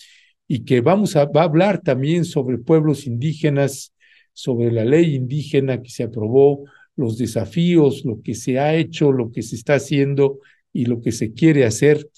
[0.47, 3.93] y que vamos a, va a hablar también sobre pueblos indígenas,
[4.33, 6.65] sobre la ley indígena que se aprobó,
[6.97, 10.39] los desafíos, lo que se ha hecho, lo que se está haciendo
[10.73, 12.09] y lo que se quiere hacer,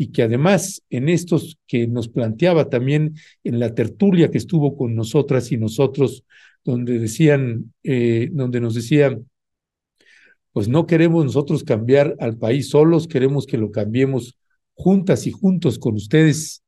[0.00, 4.94] y que además en estos que nos planteaba también en la tertulia que estuvo con
[4.94, 6.24] nosotras y nosotros,
[6.64, 9.28] donde decían, eh, donde nos decían,
[10.52, 14.38] pues no queremos nosotros cambiar al país solos, queremos que lo cambiemos
[14.72, 16.64] juntas y juntos con ustedes.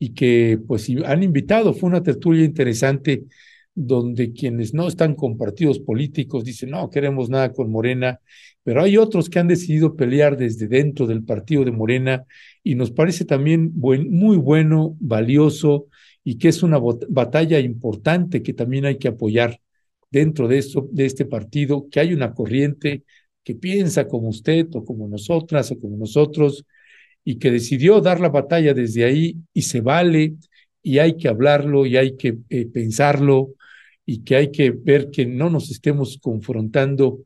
[0.00, 3.26] Y que pues han invitado, fue una tertulia interesante
[3.74, 8.20] donde quienes no están con partidos políticos dicen, no, queremos nada con Morena,
[8.62, 12.24] pero hay otros que han decidido pelear desde dentro del partido de Morena
[12.62, 15.86] y nos parece también buen, muy bueno, valioso
[16.22, 16.78] y que es una
[17.08, 19.60] batalla importante que también hay que apoyar
[20.10, 23.04] dentro de, esto, de este partido, que hay una corriente
[23.42, 26.64] que piensa como usted o como nosotras o como nosotros
[27.24, 30.34] y que decidió dar la batalla desde ahí y se vale
[30.82, 33.54] y hay que hablarlo y hay que eh, pensarlo
[34.04, 37.20] y que hay que ver que no nos estemos confrontando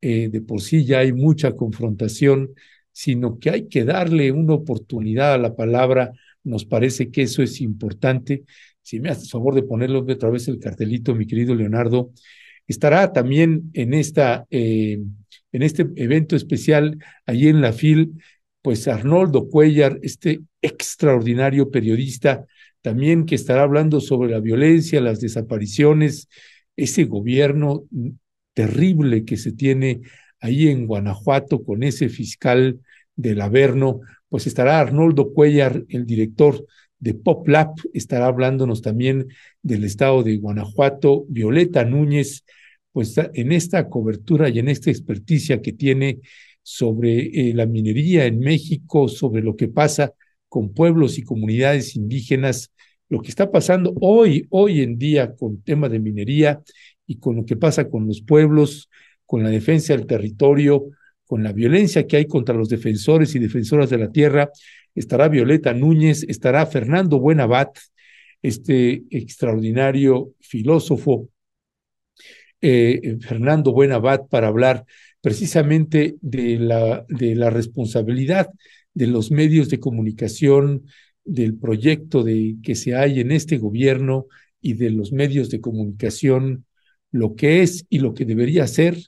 [0.00, 2.54] eh, de por sí ya hay mucha confrontación,
[2.92, 6.12] sino que hay que darle una oportunidad a la palabra.
[6.42, 8.44] Nos parece que eso es importante.
[8.82, 12.12] Si me haces favor de ponerlo otra vez el cartelito, mi querido Leonardo,
[12.66, 15.00] estará también en, esta, eh,
[15.52, 18.12] en este evento especial allí en la FIL,
[18.62, 22.46] pues Arnoldo Cuellar, este extraordinario periodista
[22.82, 26.28] también que estará hablando sobre la violencia, las desapariciones,
[26.76, 27.84] ese gobierno
[28.54, 30.00] terrible que se tiene
[30.40, 32.80] ahí en Guanajuato con ese fiscal
[33.14, 36.64] del Averno, pues estará Arnoldo Cuellar, el director
[36.98, 39.28] de PopLab, estará hablándonos también
[39.62, 42.44] del estado de Guanajuato, Violeta Núñez,
[42.92, 46.20] pues en esta cobertura y en esta experticia que tiene
[46.62, 50.12] sobre eh, la minería en México, sobre lo que pasa
[50.50, 52.72] con pueblos y comunidades indígenas,
[53.08, 56.60] lo que está pasando hoy, hoy en día con tema de minería
[57.06, 58.90] y con lo que pasa con los pueblos,
[59.24, 60.90] con la defensa del territorio,
[61.24, 64.50] con la violencia que hay contra los defensores y defensoras de la tierra.
[64.94, 67.78] Estará Violeta Núñez, estará Fernando Buenabat,
[68.42, 71.28] este extraordinario filósofo,
[72.60, 74.84] eh, Fernando Buenabat, para hablar
[75.20, 78.50] precisamente de la, de la responsabilidad
[78.94, 80.84] de los medios de comunicación,
[81.24, 84.26] del proyecto de, que se hay en este gobierno
[84.60, 86.66] y de los medios de comunicación,
[87.12, 88.98] lo que es y lo que debería ser.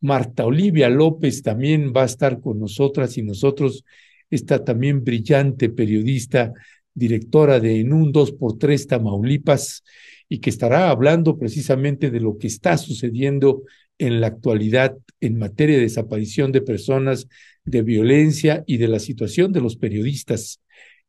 [0.00, 3.84] Marta Olivia López también va a estar con nosotras y nosotros,
[4.30, 6.52] esta también brillante periodista,
[6.94, 9.82] directora de En un 2x3 Tamaulipas,
[10.28, 13.62] y que estará hablando precisamente de lo que está sucediendo
[13.98, 17.28] en la actualidad en materia de desaparición de personas,
[17.64, 20.60] de violencia y de la situación de los periodistas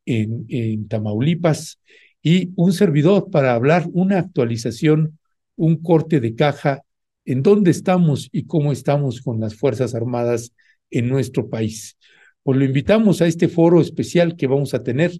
[0.06, 1.80] en, Tamaulipas
[2.22, 5.18] y un servidor para hablar una actualización,
[5.56, 6.82] un corte de caja
[7.24, 10.52] en dónde estamos y cómo estamos con las Fuerzas Armadas
[10.90, 11.96] en nuestro país.
[12.42, 15.12] Pues lo invitamos a este foro especial que vamos a tener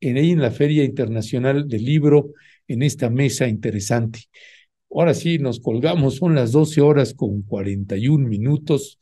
[0.00, 2.32] en, en la Feria Internacional del Libro,
[2.68, 4.20] en esta mesa interesante.
[4.92, 8.98] Ahora sí, nos colgamos, son las 12 horas con 41 minutos.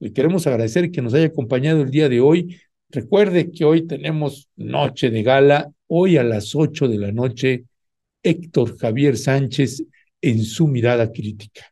[0.00, 2.58] Le queremos agradecer que nos haya acompañado el día de hoy.
[2.88, 7.66] Recuerde que hoy tenemos noche de gala, hoy a las 8 de la noche,
[8.22, 9.84] Héctor Javier Sánchez
[10.22, 11.66] en su mirada crítica.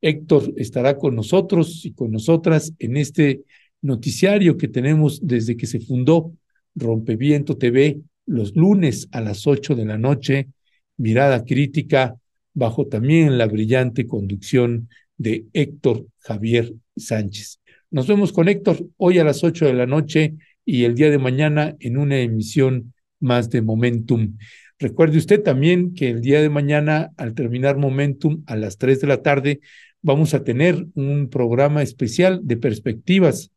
[0.00, 3.42] Héctor estará con nosotros y con nosotras en este
[3.82, 6.32] noticiario que tenemos desde que se fundó
[6.74, 10.48] Rompeviento TV los lunes a las 8 de la noche,
[10.96, 12.16] mirada crítica
[12.52, 17.59] bajo también la brillante conducción de Héctor Javier Sánchez.
[17.92, 21.18] Nos vemos con Héctor hoy a las 8 de la noche y el día de
[21.18, 24.36] mañana en una emisión más de Momentum.
[24.78, 29.06] Recuerde usted también que el día de mañana, al terminar Momentum a las 3 de
[29.08, 29.60] la tarde,
[30.02, 33.50] vamos a tener un programa especial de perspectivas.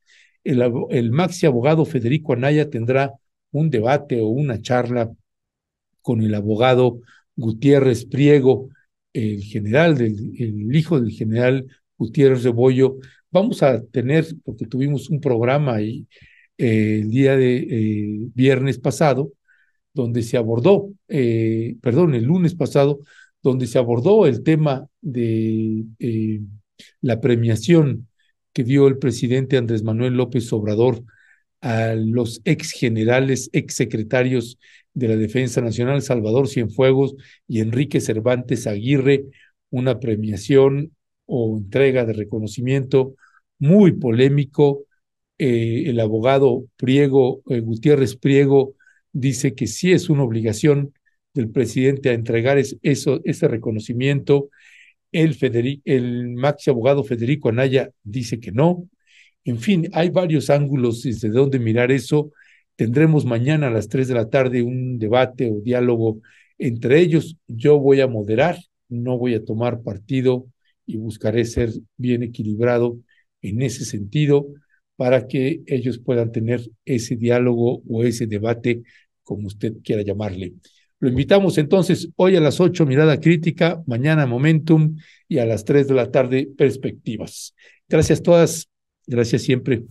[0.43, 3.13] El, el maxi abogado Federico Anaya tendrá
[3.51, 5.11] un debate o una charla
[6.01, 7.01] con el abogado
[7.35, 8.69] Gutiérrez Priego
[9.13, 12.97] el general, del, el hijo del general Gutiérrez Rebollo,
[13.33, 16.07] vamos a tener, porque tuvimos un programa ahí
[16.57, 19.33] eh, el día de eh, viernes pasado,
[19.93, 22.99] donde se abordó, eh, perdón, el lunes pasado,
[23.41, 25.85] donde se abordó el tema de
[27.01, 28.07] la premiación
[28.53, 31.03] que dio el presidente Andrés Manuel López Obrador
[31.61, 34.59] a los ex generales, ex secretarios
[34.93, 37.15] de la Defensa Nacional, Salvador Cienfuegos
[37.47, 39.25] y Enrique Cervantes Aguirre,
[39.69, 40.91] una premiación
[41.25, 43.15] o entrega de reconocimiento
[43.63, 44.85] muy polémico.
[45.37, 48.75] Eh, el abogado Priego, eh, Gutiérrez Priego,
[49.13, 50.93] dice que sí es una obligación
[51.33, 54.49] del presidente a entregar eso, ese reconocimiento.
[55.11, 55.37] El,
[56.35, 58.89] maxi abogado Federico Anaya dice que no.
[59.45, 62.31] En fin, hay varios ángulos desde donde mirar eso
[62.75, 66.21] Tendremos mañana a las 3 de la tarde un debate o diálogo
[66.57, 67.37] entre ellos.
[67.47, 68.57] Yo voy a moderar,
[68.89, 70.47] no voy a tomar partido
[70.87, 72.97] y buscaré ser bien equilibrado
[73.43, 74.47] en ese sentido
[74.95, 78.83] para que ellos puedan tener ese diálogo o ese debate,
[79.23, 80.53] como usted quiera llamarle.
[80.99, 84.95] Lo invitamos entonces hoy a las 8, mirada crítica, mañana momentum
[85.27, 87.53] y a las 3 de la tarde perspectivas.
[87.89, 88.69] Gracias todas,
[89.05, 89.83] gracias siempre.